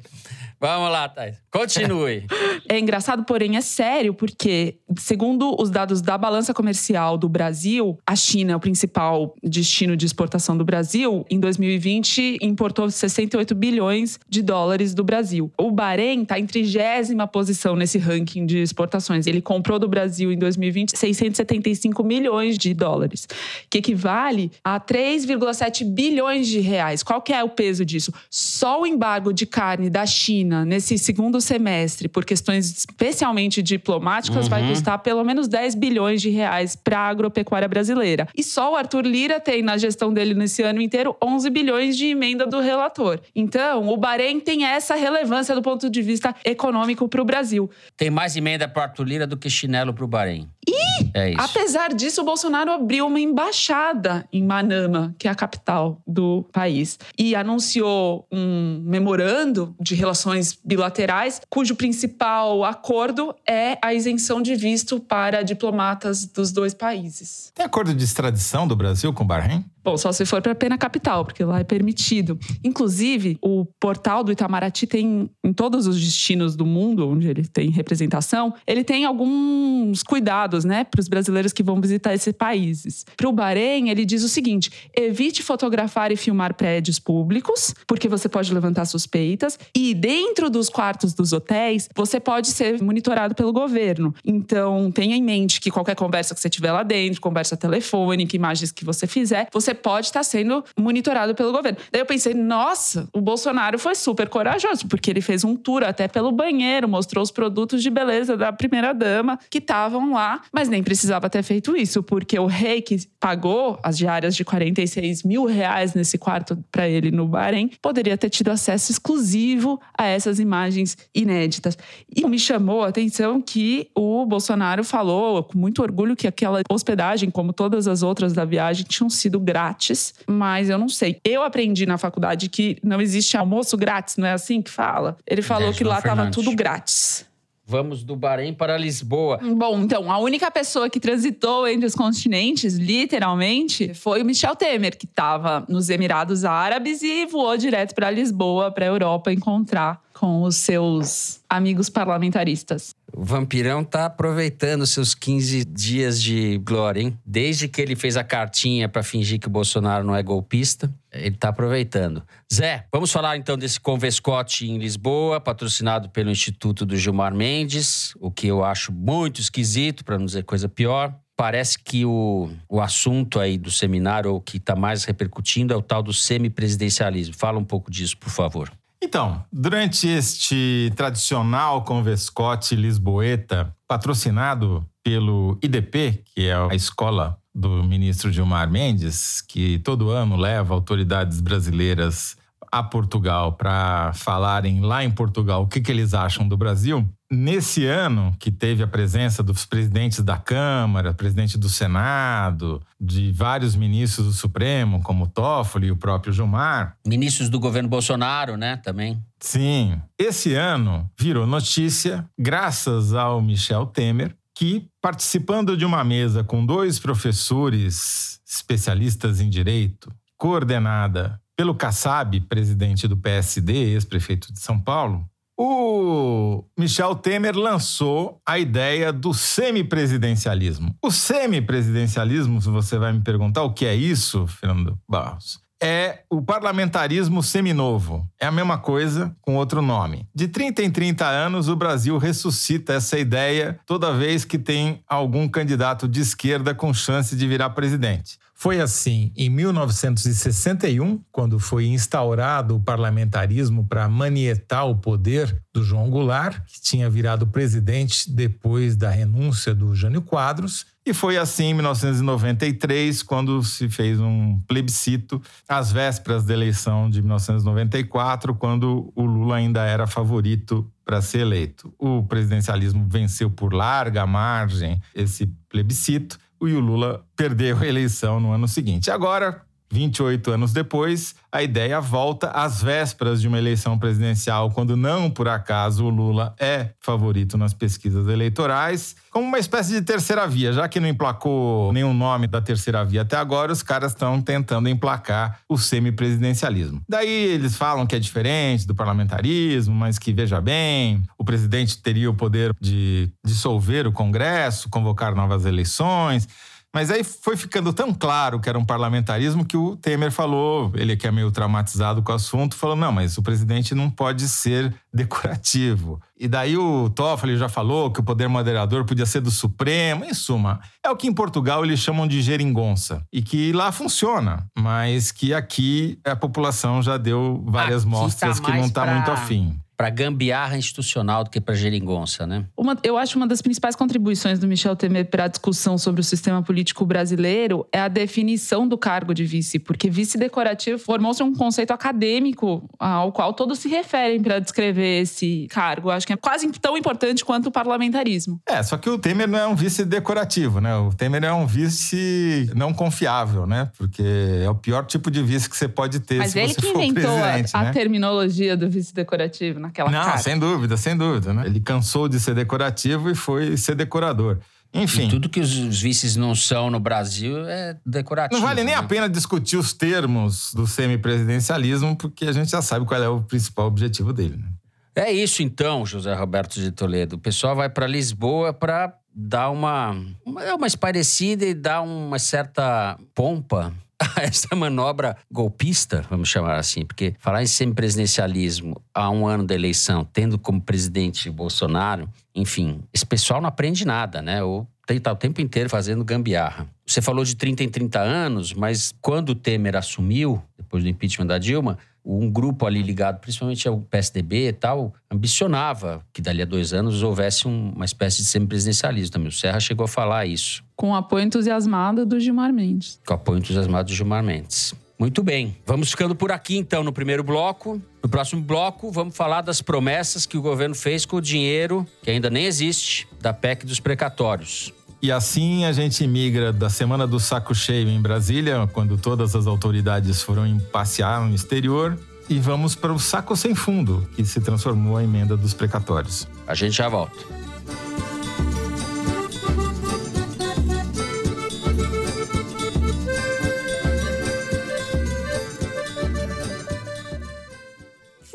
Vamos 0.62 0.92
lá, 0.92 1.10
Thais. 1.10 1.38
Continue. 1.52 2.28
é 2.70 2.78
engraçado, 2.78 3.24
porém 3.24 3.58
é 3.58 3.62
sério, 3.62 4.14
porque, 4.14 4.76
segundo 4.96 5.60
os 5.60 5.72
dados 5.72 6.04
da 6.04 6.16
balança 6.20 6.54
comercial 6.54 7.18
do 7.18 7.28
Brasil, 7.28 7.98
a 8.06 8.16
China 8.16 8.52
é 8.52 8.56
o 8.56 8.60
principal 8.60 9.34
destino 9.42 9.98
de 9.98 10.06
exportação 10.06 10.56
do 10.56 10.64
Brasil. 10.64 11.26
Em 11.32 11.40
2020, 11.40 12.38
importou 12.44 12.92
68 12.92 13.56
bilhões 13.56 14.20
de 14.30 14.44
dólares 14.44 14.94
do 14.94 15.04
Brasil. 15.04 15.52
O 15.58 15.72
Bahrein 15.72 16.22
está 16.22 16.38
em 16.38 16.46
trigésima 16.46 17.26
posição 17.26 17.76
nesse 17.76 17.98
ranking 17.98 18.46
de 18.46 18.60
exportações. 18.60 19.26
Ele 19.26 19.42
comprou 19.42 19.80
do 19.80 19.88
Brasil 19.88 20.32
em 20.32 20.38
2020 20.38 20.96
675 20.96 22.04
milhões 22.04 22.56
de 22.56 22.72
dólares, 22.76 23.28
que 23.68 23.80
equivale 23.80 24.52
a 24.64 24.80
3,7 24.80 25.84
bilhões 25.86 26.48
de 26.48 26.60
reais. 26.60 27.02
Qual 27.02 27.20
que 27.20 27.34
é 27.34 27.44
o 27.44 27.50
peso 27.50 27.84
disso? 27.84 28.14
Só 28.30 28.84
o 28.84 28.86
embargo 28.86 29.34
de 29.34 29.48
carne 29.48 29.90
da 29.90 30.06
China 30.06 30.51
nesse 30.66 30.98
segundo 30.98 31.40
semestre, 31.40 32.08
por 32.08 32.26
questões 32.26 32.70
especialmente 32.78 33.62
diplomáticas, 33.62 34.46
uhum. 34.46 34.50
vai 34.50 34.68
custar 34.68 35.00
pelo 35.00 35.24
menos 35.24 35.48
10 35.48 35.76
bilhões 35.76 36.22
de 36.22 36.30
reais 36.30 36.76
para 36.76 37.00
a 37.00 37.08
agropecuária 37.08 37.68
brasileira. 37.68 38.28
E 38.36 38.44
só 38.44 38.74
o 38.74 38.76
Arthur 38.76 39.06
Lira 39.06 39.40
tem 39.40 39.62
na 39.62 39.78
gestão 39.78 40.14
dele 40.14 40.34
nesse 40.34 40.62
ano 40.62 40.82
inteiro 40.82 41.16
11 41.24 41.50
bilhões 41.50 41.98
de 41.98 42.08
emenda 42.08 42.46
do 42.46 42.60
relator. 42.60 43.20
Então, 43.36 43.88
o 43.90 43.98
Bahrein 43.98 44.40
tem 44.40 44.66
essa 44.66 44.96
relevância 44.96 45.56
do 45.56 45.62
ponto 45.62 45.90
de 45.90 46.02
vista 46.02 46.36
econômico 46.44 47.08
para 47.08 47.22
o 47.22 47.26
Brasil. 47.26 47.70
Tem 47.96 48.10
mais 48.10 48.36
emenda 48.36 48.68
para 48.68 48.84
Arthur 48.84 49.04
Lira 49.04 49.28
do 49.28 49.38
que 49.38 49.50
chinelo 49.50 49.94
para 49.94 50.06
o 50.06 50.08
Bahrein. 50.08 50.50
E, 50.68 51.10
é 51.14 51.34
apesar 51.38 51.94
disso, 51.94 52.22
o 52.22 52.26
Bolsonaro 52.26 52.72
abriu 52.72 53.08
uma 53.08 53.20
embaixada 53.20 54.26
em 54.32 54.44
Manama, 54.44 55.16
que 55.18 55.28
é 55.28 55.32
a 55.32 55.36
capital 55.36 56.00
do 56.06 56.46
país, 56.52 57.00
e 57.18 57.36
anunciou 57.36 58.28
um 58.32 58.82
memorando 58.86 59.76
de 59.80 59.96
relações 59.96 60.41
bilaterais, 60.64 61.42
cujo 61.50 61.76
principal 61.76 62.64
acordo 62.64 63.36
é 63.48 63.78
a 63.82 63.94
isenção 63.94 64.42
de 64.42 64.56
visto 64.56 65.00
para 65.00 65.44
diplomatas 65.44 66.26
dos 66.26 66.52
dois 66.52 66.74
países. 66.74 67.52
Tem 67.54 67.66
acordo 67.66 67.94
de 67.94 68.04
extradição 68.04 68.68
do 68.68 68.76
Brasil 68.76 69.14
com 69.14 69.24
o 69.24 69.28
Bahrein? 69.28 69.66
Bom, 69.84 69.98
só 69.98 70.12
se 70.12 70.26
for 70.26 70.42
para 70.42 70.52
a 70.52 70.56
pena 70.56 70.78
capital, 70.78 71.26
porque 71.26 71.44
lá 71.44 71.60
é 71.60 71.64
permitido. 71.64 72.38
Inclusive, 72.64 73.38
o 73.42 73.66
portal 73.80 74.24
do 74.24 74.32
Itamaraty 74.32 74.86
tem, 74.86 75.30
em 75.44 75.54
todos 75.54 75.88
os 75.88 76.00
destinos 76.00 76.56
do 76.56 76.66
mundo 76.66 77.10
onde 77.10 77.28
ele 77.28 77.48
tem 77.48 77.70
representação, 77.72 78.54
ele 78.68 78.84
tem 78.84 79.06
alguns 79.06 80.04
cuidados, 80.04 80.64
né, 80.64 80.84
para 80.84 81.00
os 81.00 81.08
brasileiros 81.08 81.52
que 81.52 81.64
vão 81.64 81.82
visitar 81.82 82.14
esses 82.14 82.34
países. 82.34 83.06
Para 83.18 83.28
o 83.28 83.32
Bahrein, 83.32 83.90
ele 83.90 84.06
diz 84.06 84.24
o 84.24 84.30
seguinte: 84.30 84.72
evite 84.96 85.42
fotografar 85.42 86.12
e 86.12 86.16
filmar 86.16 86.54
prédios 86.54 87.00
públicos, 87.00 87.74
porque 87.88 88.08
você 88.08 88.30
pode 88.30 88.54
levantar 88.54 88.86
suspeitas, 88.86 89.58
e 89.76 89.94
dentro 89.94 90.50
dos 90.50 90.70
quartos 90.70 91.14
dos 91.14 91.34
hotéis, 91.34 91.90
você 91.96 92.20
pode 92.20 92.50
ser 92.50 92.82
monitorado 92.82 93.34
pelo 93.34 93.52
governo. 93.52 94.14
Então, 94.24 94.92
tenha 94.92 95.16
em 95.16 95.24
mente 95.24 95.60
que 95.60 95.72
qualquer 95.72 95.96
conversa 95.96 96.36
que 96.36 96.42
você 96.42 96.50
tiver 96.50 96.72
lá 96.72 96.84
dentro, 96.84 97.20
conversa 97.20 97.58
telefônica, 97.58 98.36
imagens 98.36 98.72
que 98.72 98.86
você 98.86 99.08
fizer, 99.08 99.48
você 99.52 99.71
você 99.72 99.74
pode 99.74 100.08
estar 100.08 100.24
sendo 100.24 100.64
monitorado 100.78 101.34
pelo 101.34 101.52
governo. 101.52 101.78
Daí 101.92 102.02
eu 102.02 102.06
pensei, 102.06 102.34
nossa, 102.34 103.08
o 103.14 103.22
Bolsonaro 103.22 103.80
foi 103.80 103.96
super 103.96 104.28
corajoso, 104.28 104.88
porque 104.88 105.10
ele 105.10 105.22
fez 105.22 105.44
um 105.44 105.56
tour 105.56 105.84
até 105.84 106.08
pelo 106.08 106.32
banheiro, 106.32 106.88
mostrou 106.88 107.24
os 107.24 107.32
produtos 107.32 107.82
de 107.82 107.90
beleza 107.90 108.36
da 108.36 108.52
primeira-dama 108.52 109.40
que 109.50 109.60
estavam 109.60 110.14
lá, 110.14 110.42
mas 110.52 110.68
nem 110.68 110.84
precisava 110.84 111.30
ter 111.30 111.44
feito 111.44 111.76
isso, 111.76 112.04
porque 112.04 112.38
o 112.38 112.46
rei 112.46 112.82
que 112.82 112.98
pagou 113.20 113.80
as 113.82 113.98
diárias 113.98 114.36
de 114.36 114.44
46 114.44 115.24
mil 115.24 115.46
reais 115.46 115.94
nesse 115.94 116.18
quarto 116.18 116.58
para 116.72 116.88
ele 116.88 117.12
no 117.12 117.28
Bahrein 117.28 117.72
poderia 117.82 118.18
ter 118.18 118.30
tido 118.30 118.50
acesso 118.50 118.92
exclusivo 118.92 119.80
a 119.98 120.06
essas 120.06 120.40
imagens 120.40 120.98
inéditas. 121.16 121.78
E 122.14 122.28
me 122.28 122.40
chamou 122.40 122.84
a 122.84 122.90
atenção 122.90 123.42
que 123.42 123.90
o 123.96 124.26
Bolsonaro 124.26 124.84
falou 124.84 125.44
com 125.44 125.58
muito 125.58 125.82
orgulho 125.82 126.16
que 126.16 126.28
aquela 126.28 126.62
hospedagem, 126.70 127.30
como 127.30 127.54
todas 127.54 127.88
as 127.88 128.04
outras 128.04 128.34
da 128.34 128.44
viagem, 128.44 128.86
tinham 128.86 129.10
sido 129.10 129.40
grátis, 129.62 130.14
mas 130.28 130.70
eu 130.70 130.78
não 130.78 130.90
sei. 130.90 131.20
Eu 131.24 131.44
aprendi 131.44 131.86
na 131.86 131.98
faculdade 131.98 132.50
que 132.50 132.78
não 132.84 133.00
existe 133.00 133.38
almoço 133.38 133.78
grátis, 133.78 134.18
não 134.18 134.28
é 134.28 134.34
assim 134.34 134.62
que 134.62 134.72
fala? 134.72 135.18
Ele 135.28 135.42
falou 135.42 135.72
que 135.72 135.84
lá 135.84 136.00
estava 136.00 136.32
tudo 136.32 136.56
grátis. 136.56 137.26
Vamos 137.64 138.04
do 138.04 138.18
Bahrein 138.18 138.54
para 138.54 138.78
Lisboa. 138.78 139.40
Bom, 139.42 139.80
então, 139.80 140.12
a 140.12 140.18
única 140.18 140.52
pessoa 140.52 140.90
que 140.90 141.00
transitou 141.00 141.66
entre 141.66 141.86
os 141.86 141.96
continentes, 141.96 142.74
literalmente, 142.74 143.94
foi 143.94 144.22
o 144.22 144.26
Michel 144.26 144.58
Temer, 144.58 144.98
que 144.98 145.06
estava 145.06 145.64
nos 145.70 145.90
Emirados 145.90 146.44
Árabes 146.44 147.02
e 147.02 147.26
voou 147.28 147.56
direto 147.56 147.96
para 147.96 148.12
Lisboa, 148.12 148.72
para 148.72 148.84
a 148.84 148.90
Europa, 148.90 149.32
encontrar 149.32 150.02
com 150.14 150.44
os 150.44 150.58
seus 150.58 151.40
amigos 151.50 151.90
parlamentaristas. 151.90 152.94
O 153.14 153.24
Vampirão 153.24 153.84
tá 153.84 154.06
aproveitando 154.06 154.86
seus 154.86 155.14
15 155.14 155.66
dias 155.66 156.22
de 156.22 156.58
glória, 156.60 157.02
hein? 157.02 157.18
Desde 157.26 157.68
que 157.68 157.82
ele 157.82 157.96
fez 157.96 158.16
a 158.16 158.24
cartinha 158.24 158.88
para 158.88 159.04
fingir 159.04 159.40
que 159.40 159.48
o 159.48 159.52
Bolsonaro 159.52 160.06
não 160.06 160.16
é 160.16 160.24
golpista, 160.24 160.94
ele 161.12 161.36
tá 161.36 161.50
aproveitando. 161.50 162.24
Zé, 162.52 162.86
vamos 162.92 163.12
falar 163.12 163.38
então 163.38 163.58
desse 163.58 163.80
Convescote 163.80 164.66
em 164.66 164.78
Lisboa, 164.78 165.42
patrocinado 165.42 166.10
pelo 166.10 166.32
Instituto 166.32 166.86
do 166.86 166.96
Gilmar 166.96 167.34
Mendes, 167.34 168.14
o 168.20 168.32
que 168.32 168.48
eu 168.48 168.64
acho 168.64 168.92
muito 168.92 169.42
esquisito, 169.42 170.06
para 170.06 170.18
não 170.18 170.26
dizer 170.26 170.44
coisa 170.44 170.70
pior 170.70 171.14
parece 171.42 171.80
que 171.80 172.06
o, 172.06 172.52
o 172.70 172.80
assunto 172.80 173.40
aí 173.40 173.58
do 173.58 173.72
seminário, 173.72 174.32
ou 174.32 174.40
que 174.40 174.58
está 174.58 174.76
mais 174.76 175.06
repercutindo, 175.06 175.74
é 175.74 175.76
o 175.76 175.82
tal 175.82 176.04
do 176.04 176.14
semipresidencialismo. 176.14 177.34
Fala 177.34 177.58
um 177.58 177.66
pouco 177.66 177.90
disso, 177.90 178.16
por 178.16 178.30
favor. 178.30 178.72
Então, 179.04 179.44
durante 179.52 180.08
este 180.08 180.94
tradicional 180.96 181.84
Convescote 181.84 182.76
Lisboeta, 182.76 183.76
patrocinado 183.88 184.86
pelo 185.04 185.58
IDP, 185.62 186.24
que 186.24 186.48
é 186.48 186.54
a 186.54 186.76
escola 186.76 187.38
do 187.54 187.84
ministro 187.84 188.32
Gilmar 188.32 188.70
Mendes, 188.70 189.42
que 189.42 189.80
todo 189.80 190.12
ano 190.12 190.38
leva 190.38 190.74
autoridades 190.74 191.42
brasileiras 191.42 192.38
a 192.72 192.82
Portugal 192.82 193.54
para 193.54 194.14
falarem 194.14 194.80
lá 194.80 195.04
em 195.04 195.12
Portugal 195.12 195.64
o 195.64 195.68
que, 195.68 195.82
que 195.82 195.92
eles 195.92 196.14
acham 196.14 196.48
do 196.48 196.56
Brasil. 196.56 197.06
Nesse 197.34 197.86
ano, 197.86 198.36
que 198.38 198.52
teve 198.52 198.84
a 198.84 198.88
presença 198.88 199.42
dos 199.42 199.66
presidentes 199.66 200.20
da 200.20 200.36
Câmara, 200.36 201.14
presidente 201.14 201.58
do 201.58 201.70
Senado, 201.70 202.82
de 203.00 203.32
vários 203.32 203.74
ministros 203.74 204.28
do 204.28 204.34
Supremo, 204.34 205.02
como 205.02 205.30
Toffoli 205.30 205.88
e 205.88 205.92
o 205.92 205.96
próprio 205.96 206.34
Gilmar. 206.34 206.98
Ministros 207.08 207.48
do 207.48 207.58
governo 207.58 207.88
Bolsonaro, 207.88 208.58
né, 208.58 208.76
também. 208.76 209.24
Sim. 209.40 209.98
Esse 210.20 210.56
ano 210.56 211.10
virou 211.18 211.48
notícia, 211.48 212.26
graças 212.38 213.14
ao 213.14 213.42
Michel 213.42 213.86
Temer, 213.86 214.36
que, 214.54 214.90
participando 215.02 215.78
de 215.78 215.86
uma 215.86 216.04
mesa 216.04 216.44
com 216.44 216.66
dois 216.66 217.00
professores 217.00 218.42
especialistas 218.46 219.40
em 219.40 219.50
direito, 219.50 220.12
coordenada 220.38 221.40
pelo 221.56 221.76
Kassab, 221.76 222.40
presidente 222.42 223.08
do 223.08 223.16
PSD, 223.16 223.94
ex-prefeito 223.94 224.52
de 224.52 224.60
São 224.60 224.80
Paulo, 224.80 225.26
o 225.58 226.64
Michel 226.78 227.16
Temer 227.16 227.56
lançou 227.56 228.42
a 228.48 228.58
ideia 228.58 229.14
do 229.14 229.34
semipresidencialismo. 229.34 230.96
O 231.02 231.12
semipresidencialismo, 231.12 232.62
se 232.62 232.70
você 232.70 232.98
vai 232.98 233.14
me 233.14 233.22
perguntar 233.22 233.64
o 233.64 233.74
que 233.74 233.86
é 233.86 233.96
isso, 233.96 234.48
Fernando 234.48 234.98
Barros, 235.08 235.60
é 235.82 236.20
o 236.30 236.42
parlamentarismo 236.42 237.42
seminovo. 237.42 238.28
É 238.40 238.46
a 238.46 238.52
mesma 238.52 238.78
coisa 238.78 239.36
com 239.42 239.56
outro 239.56 239.82
nome. 239.82 240.28
De 240.34 240.48
30 240.48 240.84
em 240.84 240.92
30 240.92 241.26
anos, 241.26 241.68
o 241.68 241.76
Brasil 241.76 242.18
ressuscita 242.20 242.94
essa 242.94 243.18
ideia 243.18 243.80
toda 243.86 244.14
vez 244.14 244.46
que 244.46 244.60
tem 244.60 245.04
algum 245.08 245.50
candidato 245.50 246.08
de 246.08 246.22
esquerda 246.22 246.76
com 246.76 246.94
chance 246.94 247.36
de 247.36 247.48
virar 247.48 247.72
presidente. 247.72 248.38
Foi 248.62 248.80
assim 248.80 249.34
em 249.36 249.50
1961, 249.50 251.20
quando 251.32 251.58
foi 251.58 251.88
instaurado 251.88 252.76
o 252.76 252.80
parlamentarismo 252.80 253.88
para 253.88 254.08
manietar 254.08 254.86
o 254.86 254.98
poder 254.98 255.60
do 255.74 255.84
João 255.84 256.12
Goulart, 256.12 256.64
que 256.68 256.80
tinha 256.80 257.10
virado 257.10 257.48
presidente 257.48 258.30
depois 258.30 258.96
da 258.96 259.10
renúncia 259.10 259.74
do 259.74 259.96
Jânio 259.96 260.22
Quadros. 260.22 260.86
E 261.04 261.12
foi 261.12 261.40
assim 261.40 261.70
em 261.70 261.74
1993, 261.74 263.24
quando 263.24 263.64
se 263.64 263.90
fez 263.90 264.20
um 264.20 264.60
plebiscito, 264.68 265.42
às 265.68 265.92
vésperas 265.92 266.46
da 266.46 266.54
eleição 266.54 267.10
de 267.10 267.20
1994, 267.20 268.54
quando 268.54 269.12
o 269.16 269.26
Lula 269.26 269.56
ainda 269.56 269.84
era 269.86 270.06
favorito 270.06 270.88
para 271.04 271.20
ser 271.20 271.40
eleito. 271.40 271.92
O 271.98 272.22
presidencialismo 272.22 273.08
venceu 273.10 273.50
por 273.50 273.74
larga 273.74 274.28
margem 274.28 275.02
esse 275.16 275.48
plebiscito 275.68 276.38
e 276.68 276.74
o 276.74 276.80
Lula 276.80 277.26
perdeu 277.36 277.78
a 277.80 277.88
eleição 277.88 278.40
no 278.40 278.52
ano 278.52 278.68
seguinte. 278.68 279.10
Agora, 279.10 279.64
28 279.92 280.52
anos 280.52 280.72
depois, 280.72 281.36
a 281.52 281.62
ideia 281.62 282.00
volta 282.00 282.50
às 282.52 282.82
vésperas 282.82 283.42
de 283.42 283.48
uma 283.48 283.58
eleição 283.58 284.00
presidencial, 284.00 284.72
quando 284.72 284.96
não 284.96 285.30
por 285.30 285.50
acaso 285.50 286.06
o 286.06 286.10
Lula 286.10 286.56
é 286.58 286.92
favorito 287.00 287.58
nas 287.58 287.74
pesquisas 287.74 288.28
eleitorais, 288.28 289.16
como 289.30 289.46
uma 289.46 289.60
espécie 289.60 289.92
de 289.92 290.02
terceira 290.02 290.48
via. 290.48 290.72
Já 290.72 290.88
que 290.88 291.00
não 291.00 291.10
emplacou 291.10 291.92
nenhum 291.92 292.14
nome 292.14 292.48
da 292.48 292.62
terceira 292.62 293.04
via 293.04 293.24
até 293.24 293.36
agora, 293.36 293.74
os 293.74 293.84
caras 293.84 294.14
estão 294.14 294.42
tentando 294.42 294.88
emplacar 294.88 295.60
o 295.68 295.78
semipresidencialismo. 295.78 297.02
Daí 297.08 297.30
eles 297.30 297.76
falam 297.76 298.08
que 298.08 298.16
é 298.16 298.20
diferente 298.20 298.88
do 298.88 298.96
parlamentarismo, 298.96 299.94
mas 299.94 300.18
que, 300.18 300.32
veja 300.32 300.62
bem, 300.62 301.22
o 301.38 301.44
presidente 301.44 302.02
teria 302.02 302.30
o 302.30 302.34
poder 302.34 302.74
de 302.80 303.30
dissolver 303.44 304.08
o 304.08 304.12
Congresso, 304.12 304.90
convocar 304.90 305.36
novas 305.36 305.66
eleições. 305.66 306.48
Mas 306.94 307.10
aí 307.10 307.24
foi 307.24 307.56
ficando 307.56 307.94
tão 307.94 308.14
claro 308.14 308.60
que 308.60 308.68
era 308.68 308.78
um 308.78 308.84
parlamentarismo 308.84 309.64
que 309.64 309.78
o 309.78 309.96
Temer 309.96 310.32
falou, 310.32 310.92
ele 310.96 311.16
que 311.16 311.26
é 311.26 311.32
meio 311.32 311.50
traumatizado 311.50 312.22
com 312.22 312.32
o 312.32 312.36
assunto, 312.36 312.76
falou: 312.76 312.96
não, 312.98 313.12
mas 313.12 313.38
o 313.38 313.42
presidente 313.42 313.96
não 313.96 314.10
pode 314.10 314.48
ser 314.50 314.94
decorativo. 315.14 316.22
E 316.38 316.48
daí 316.48 316.76
o 316.78 317.10
Toffoli 317.10 317.56
já 317.58 317.70
falou 317.70 318.12
que 318.12 318.20
o 318.20 318.24
poder 318.24 318.48
moderador 318.50 319.06
podia 319.06 319.26
ser 319.26 319.42
do 319.42 319.52
Supremo. 319.52 320.26
Em 320.26 320.34
suma, 320.34 320.80
é 321.04 321.10
o 321.10 321.16
que 321.16 321.28
em 321.28 321.34
Portugal 321.34 321.86
eles 321.86 322.00
chamam 322.00 322.28
de 322.28 322.42
geringonça. 322.42 323.24
E 323.32 323.42
que 323.42 323.72
lá 323.72 323.92
funciona, 323.92 324.66
mas 324.78 325.32
que 325.32 325.54
aqui 325.54 326.20
a 326.26 326.36
população 326.36 327.02
já 327.02 327.18
deu 327.18 327.64
várias 327.68 328.02
Aqui 328.04 328.12
mostras 328.12 328.60
tá 328.60 328.66
que 328.66 328.78
não 328.78 328.86
está 328.86 329.04
pra- 329.04 329.14
muito 329.16 329.32
afim. 329.32 329.80
Para 330.02 330.10
gambiarra 330.10 330.76
institucional 330.80 331.44
do 331.44 331.52
que 331.52 331.62
para 331.62 331.76
geringonça, 331.76 332.48
né? 332.48 332.66
Uma- 332.76 332.98
eu 333.04 333.20
acho 333.20 333.38
uma 333.38 333.46
das 333.46 333.62
principais 333.62 333.96
contribuições 333.96 334.58
do 334.58 334.66
Michel 334.68 334.96
Temer 334.96 335.30
para 335.30 335.44
a 335.44 335.48
discussão 335.48 335.96
sobre 335.96 336.22
o 336.22 336.24
sistema 336.24 336.64
político 336.64 337.06
brasileiro 337.06 337.86
é 337.94 338.00
a 338.00 338.08
definição 338.08 338.88
do 338.88 338.98
cargo 338.98 339.32
de 339.32 339.46
vice, 339.46 339.78
porque 339.78 340.10
vice 340.10 340.40
decorativo 340.40 340.98
formou-se 340.98 341.44
um 341.44 341.54
conceito 341.54 341.92
acadêmico 341.92 342.90
ao 342.98 343.32
qual 343.32 343.54
todos 343.54 343.78
se 343.78 343.90
referem 343.90 344.42
para 344.42 344.58
descrever 344.58 345.22
esse 345.22 345.68
cargo. 345.70 346.10
Acho 346.10 346.26
que 346.26 346.34
é 346.34 346.38
quase 346.38 346.68
tão 346.82 346.98
importante 346.98 347.46
quanto 347.46 347.68
o 347.68 347.72
parlamentarismo. 347.72 348.60
É, 348.68 348.82
só 348.82 348.98
que 348.98 349.08
o 349.08 349.20
Temer 349.20 349.48
não 349.48 349.60
é 349.60 349.68
um 349.68 349.76
vice 349.76 350.04
decorativo, 350.04 350.82
né? 350.82 350.96
O 350.96 351.14
Temer 351.14 351.44
é 351.44 351.54
um 351.54 351.68
vice 351.68 352.72
não 352.76 352.92
confiável, 352.92 353.68
né? 353.68 353.92
Porque 354.00 354.24
é 354.64 354.68
o 354.68 354.74
pior 354.74 355.06
tipo 355.06 355.30
de 355.30 355.44
vice 355.44 355.70
que 355.70 355.78
você 355.78 355.88
pode 355.88 356.22
ter 356.22 356.40
Mas 356.40 356.54
se 356.54 356.60
ele 356.60 356.74
você 356.74 356.82
que 356.82 356.92
for 356.92 357.04
inventou 357.04 357.38
a, 357.38 357.42
presidente, 357.42 357.72
a 357.76 357.84
né? 357.84 357.92
terminologia 357.92 358.76
do 358.76 358.90
vice 358.90 359.14
decorativo 359.14 359.91
naquela 359.92 360.10
Não, 360.12 360.26
cara. 360.26 360.38
sem 360.38 360.58
dúvida, 360.58 360.98
sem 360.98 361.16
dúvida, 361.18 361.54
né? 361.54 361.66
Ele 361.66 361.80
cansou 361.80 362.28
de 362.28 362.40
ser 362.40 362.56
decorativo 362.56 363.30
e 363.30 363.36
foi 363.36 363.76
ser 363.78 363.96
decorador. 363.96 364.58
Enfim, 364.94 365.28
E 365.28 365.30
tudo 365.30 365.48
que 365.48 365.60
os 365.62 366.02
vices 366.02 366.36
não 366.36 366.54
são 366.54 366.90
no 366.90 367.00
Brasil 367.00 367.66
é 367.66 367.96
decorativo. 368.06 368.60
não 368.60 368.68
vale 368.68 368.84
nem 368.84 368.94
a 368.94 369.02
né? 369.02 369.08
pena 369.08 369.30
discutir 369.30 369.78
os 369.78 369.94
termos 369.94 370.74
do 370.74 370.86
semipresidencialismo, 370.86 372.16
porque 372.16 372.46
a 372.46 372.52
gente 372.52 372.70
já 372.72 372.82
sabe 372.82 373.06
qual 373.06 373.22
é 373.22 373.30
o 373.30 373.42
principal 373.42 373.88
objetivo 373.88 374.34
dele, 374.34 374.58
né? 374.58 374.68
É 375.16 375.32
isso 375.32 375.62
então, 375.62 376.06
José 376.06 376.34
Roberto 376.34 376.76
de 376.80 376.92
Toledo. 376.92 377.36
O 377.36 377.40
pessoal 377.40 377.76
vai 377.76 377.90
para 377.90 378.08
Lisboa 378.08 378.74
para 378.74 379.14
dar 379.34 379.70
uma, 379.70 380.16
uma, 380.46 380.64
é 380.64 380.74
uma 380.74 380.88
esparecida 380.88 381.66
e 381.66 381.74
dar 381.74 382.02
uma 382.02 382.40
certa 382.40 383.18
pompa 383.36 383.94
essa 384.38 384.76
manobra 384.76 385.36
golpista, 385.52 386.24
vamos 386.30 386.50
chamar 386.50 386.78
assim, 386.78 387.06
porque 387.06 387.34
falar 387.40 387.64
em 387.64 387.68
semipresidencialismo 387.68 389.02
há 389.14 389.30
um 389.30 389.48
ano 389.48 389.66
da 389.66 389.74
eleição, 389.74 390.24
tendo 390.24 390.58
como 390.60 390.82
presidente 390.82 391.50
Bolsonaro, 391.50 392.30
enfim, 392.54 393.02
esse 393.14 393.26
pessoal 393.26 393.62
não 393.62 393.70
aprende 393.70 394.06
nada, 394.06 394.42
né? 394.42 394.64
Ou 394.64 394.88
tá 395.22 395.34
o 395.34 395.36
tempo 395.36 395.60
inteiro 395.60 395.90
fazendo 395.90 396.24
gambiarra. 396.24 396.88
Você 397.06 397.22
falou 397.22 397.44
de 397.44 397.56
30 397.56 397.84
em 397.84 397.90
30 397.90 398.20
anos, 398.20 398.74
mas 398.74 399.14
quando 399.20 399.50
o 399.50 399.56
Temer 399.56 399.98
assumiu, 399.98 400.64
depois 400.78 401.04
do 401.04 401.10
impeachment 401.10 401.48
da 401.48 401.58
Dilma, 401.58 401.98
um 402.24 402.50
grupo 402.50 402.86
ali 402.86 403.02
ligado 403.02 403.40
principalmente 403.40 403.88
ao 403.88 404.00
PSDB 404.00 404.68
e 404.70 404.74
tal, 404.74 405.14
ambicionava 405.30 406.24
que 406.32 406.42
dali 406.42 406.62
a 406.62 406.66
dois 406.66 406.94
anos 406.94 407.24
houvesse 407.24 407.68
um- 407.68 407.92
uma 407.96 408.06
espécie 408.06 408.38
de 408.44 408.48
semipresidencialismo 408.48 409.34
também. 409.34 409.50
O 409.50 409.52
Serra 409.52 409.80
chegou 409.80 410.06
a 410.06 410.08
falar 410.08 410.46
isso, 410.46 410.84
Com 410.96 411.12
o 411.12 411.16
apoio 411.16 411.44
entusiasmado 411.46 412.26
do 412.26 412.40
Gilmar 412.40 412.72
Mendes. 412.72 413.20
com 413.26 413.34
o 413.34 413.36
apoio 413.36 413.60
entusiasmado 413.60 414.08
de 414.08 414.16
Gilmar 414.16 414.44
Mendes. 414.44 414.94
Muito 415.20 415.44
bem, 415.44 415.78
vamos 415.86 416.10
ficando 416.10 416.36
por 416.36 416.52
aqui 416.52 416.78
então 416.78 417.04
no 417.04 417.14
primeiro 417.14 417.44
bloco. 417.44 418.02
No 418.24 418.30
próximo 418.30 418.62
bloco, 418.62 419.12
vamos 419.12 419.36
falar 419.38 419.62
das 419.62 419.80
promessas 419.82 420.48
que 420.48 420.58
o 420.58 420.62
governo 420.64 420.96
fez 420.96 421.26
com 421.28 421.36
o 421.38 421.42
dinheiro, 421.42 422.08
que 422.24 422.32
ainda 422.32 422.50
nem 422.50 422.66
existe, 422.66 423.28
da 423.40 423.54
PEC 423.54 423.86
dos 423.86 424.00
precatórios. 424.00 424.92
E 425.22 425.32
assim 425.32 425.86
a 425.86 425.94
gente 425.94 426.26
migra 426.26 426.74
da 426.74 426.90
Semana 426.90 427.28
do 427.28 427.40
Saco 427.40 427.76
Cheio 427.76 428.10
em 428.10 428.20
Brasília, 428.20 428.90
quando 428.92 429.18
todas 429.18 429.56
as 429.56 429.68
autoridades 429.68 430.42
foram 430.42 430.80
passear 430.92 431.42
no 431.42 431.54
exterior, 431.54 432.18
e 432.50 432.60
vamos 432.60 432.96
para 432.96 433.14
o 433.14 433.20
Saco 433.20 433.56
Sem 433.56 433.76
Fundo, 433.76 434.28
que 434.36 434.44
se 434.44 434.60
transformou 434.60 435.18
a 435.18 435.24
emenda 435.24 435.56
dos 435.56 435.76
precatórios. 435.76 436.48
A 436.66 436.74
gente 436.74 436.94
já 436.98 437.08
volta. 437.08 437.38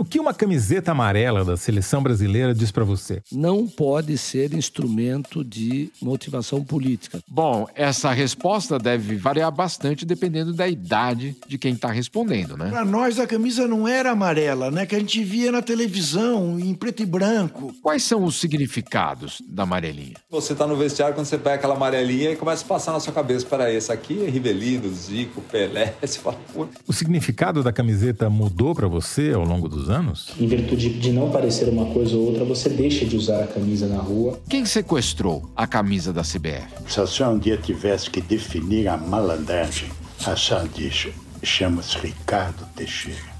Que 0.06 0.20
uma 0.20 0.32
camiseta 0.32 0.92
amarela 0.92 1.44
da 1.44 1.56
seleção 1.56 2.02
brasileira 2.02 2.54
diz 2.54 2.70
para 2.70 2.84
você? 2.84 3.22
Não 3.32 3.66
pode 3.66 4.16
ser 4.16 4.54
instrumento 4.54 5.44
de 5.44 5.90
motivação 6.00 6.64
política. 6.64 7.20
Bom, 7.28 7.66
essa 7.74 8.12
resposta 8.12 8.78
deve 8.78 9.16
variar 9.16 9.50
bastante 9.50 10.06
dependendo 10.06 10.52
da 10.52 10.68
idade 10.68 11.36
de 11.46 11.58
quem 11.58 11.74
está 11.74 11.90
respondendo, 11.90 12.56
né? 12.56 12.70
Para 12.70 12.84
nós 12.84 13.18
a 13.18 13.26
camisa 13.26 13.66
não 13.66 13.86
era 13.86 14.12
amarela, 14.12 14.70
né? 14.70 14.86
Que 14.86 14.94
a 14.94 14.98
gente 14.98 15.22
via 15.24 15.50
na 15.50 15.62
televisão, 15.62 16.58
em 16.58 16.74
preto 16.74 17.02
e 17.02 17.06
branco. 17.06 17.74
Quais 17.82 18.02
são 18.02 18.24
os 18.24 18.36
significados 18.36 19.42
da 19.48 19.64
amarelinha? 19.64 20.16
Você 20.30 20.52
está 20.52 20.66
no 20.66 20.76
vestiário 20.76 21.14
quando 21.14 21.26
você 21.26 21.38
pega 21.38 21.56
aquela 21.56 21.74
amarelinha 21.74 22.30
e 22.30 22.36
começa 22.36 22.64
a 22.64 22.68
passar 22.68 22.92
na 22.92 23.00
sua 23.00 23.12
cabeça, 23.12 23.46
para 23.46 23.72
esse 23.72 23.90
aqui 23.90 24.24
é 24.24 24.28
Rivelino, 24.30 24.92
Zico, 24.94 25.40
Pelé, 25.42 25.94
você 26.00 26.18
fala, 26.18 26.38
Pô. 26.52 26.68
O 26.86 26.92
significado 26.92 27.62
da 27.62 27.72
camiseta 27.72 28.30
mudou 28.30 28.74
para 28.74 28.86
você 28.86 29.32
ao 29.34 29.44
longo 29.44 29.68
dos 29.68 29.88
anos? 29.88 29.95
Em 30.38 30.46
virtude 30.46 30.90
de 30.90 31.12
não 31.12 31.30
parecer 31.30 31.68
uma 31.68 31.86
coisa 31.86 32.16
ou 32.16 32.26
outra, 32.26 32.44
você 32.44 32.68
deixa 32.68 33.04
de 33.04 33.16
usar 33.16 33.42
a 33.42 33.46
camisa 33.46 33.86
na 33.86 33.98
rua. 33.98 34.38
Quem 34.48 34.64
sequestrou 34.64 35.48
a 35.56 35.66
camisa 35.66 36.12
da 36.12 36.22
CBF? 36.22 36.66
Se 36.88 37.00
a 37.00 37.06
senhora 37.06 37.34
um 37.34 37.38
dia 37.38 37.56
tivesse 37.56 38.10
que 38.10 38.20
definir 38.20 38.88
a 38.88 38.96
malandragem, 38.96 39.88
a 40.24 40.36
senhora 40.36 40.68
diz, 40.74 41.08
chama-se 41.42 41.98
Ricardo 41.98 42.66
Teixeira. 42.74 43.36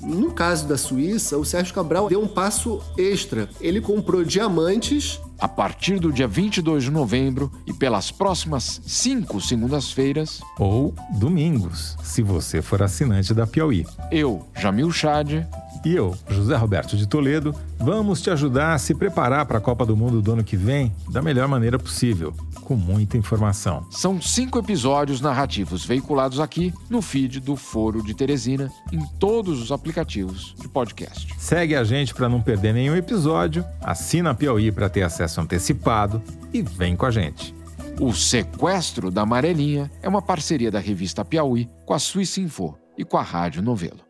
No 0.00 0.32
caso 0.32 0.68
da 0.68 0.76
Suíça, 0.76 1.38
o 1.38 1.44
Sérgio 1.44 1.72
Cabral 1.72 2.08
deu 2.10 2.20
um 2.20 2.28
passo 2.28 2.82
extra. 2.98 3.48
Ele 3.58 3.80
comprou 3.80 4.22
diamantes. 4.22 5.18
A 5.38 5.48
partir 5.48 5.98
do 5.98 6.12
dia 6.12 6.26
22 6.28 6.84
de 6.84 6.90
novembro 6.90 7.50
e 7.66 7.72
pelas 7.72 8.10
próximas 8.10 8.80
cinco 8.86 9.40
segundas-feiras. 9.40 10.40
Ou 10.58 10.94
domingos, 11.12 11.96
se 12.02 12.22
você 12.22 12.62
for 12.62 12.82
assinante 12.82 13.34
da 13.34 13.46
Piauí. 13.46 13.86
Eu, 14.10 14.46
Jamil 14.56 14.90
Chad. 14.90 15.44
E 15.84 15.94
eu, 15.94 16.16
José 16.30 16.56
Roberto 16.56 16.96
de 16.96 17.06
Toledo, 17.06 17.54
vamos 17.78 18.22
te 18.22 18.30
ajudar 18.30 18.72
a 18.72 18.78
se 18.78 18.94
preparar 18.94 19.44
para 19.44 19.58
a 19.58 19.60
Copa 19.60 19.84
do 19.84 19.94
Mundo 19.94 20.22
do 20.22 20.32
ano 20.32 20.42
que 20.42 20.56
vem 20.56 20.90
da 21.10 21.20
melhor 21.20 21.46
maneira 21.46 21.78
possível, 21.78 22.32
com 22.62 22.74
muita 22.74 23.18
informação. 23.18 23.86
São 23.90 24.20
cinco 24.22 24.58
episódios 24.58 25.20
narrativos 25.20 25.84
veiculados 25.84 26.40
aqui 26.40 26.72
no 26.88 27.02
feed 27.02 27.38
do 27.40 27.54
Foro 27.54 28.02
de 28.02 28.14
Teresina, 28.14 28.72
em 28.90 29.04
todos 29.18 29.60
os 29.60 29.70
aplicativos 29.70 30.54
de 30.58 30.66
podcast. 30.68 31.34
Segue 31.38 31.76
a 31.76 31.84
gente 31.84 32.14
para 32.14 32.30
não 32.30 32.40
perder 32.40 32.72
nenhum 32.72 32.96
episódio, 32.96 33.62
assina 33.82 34.30
a 34.30 34.34
Piauí 34.34 34.72
para 34.72 34.88
ter 34.88 35.02
acesso 35.02 35.23
antecipado 35.40 36.22
e 36.52 36.62
vem 36.62 36.96
com 36.96 37.06
a 37.06 37.10
gente. 37.10 37.54
O 38.00 38.12
Sequestro 38.12 39.10
da 39.10 39.22
Amarelinha 39.22 39.90
é 40.02 40.08
uma 40.08 40.22
parceria 40.22 40.70
da 40.70 40.78
revista 40.78 41.24
Piauí 41.24 41.70
com 41.86 41.94
a 41.94 41.98
Suíça 41.98 42.40
Info 42.40 42.76
e 42.98 43.04
com 43.04 43.16
a 43.16 43.22
Rádio 43.22 43.62
Novelo. 43.62 44.04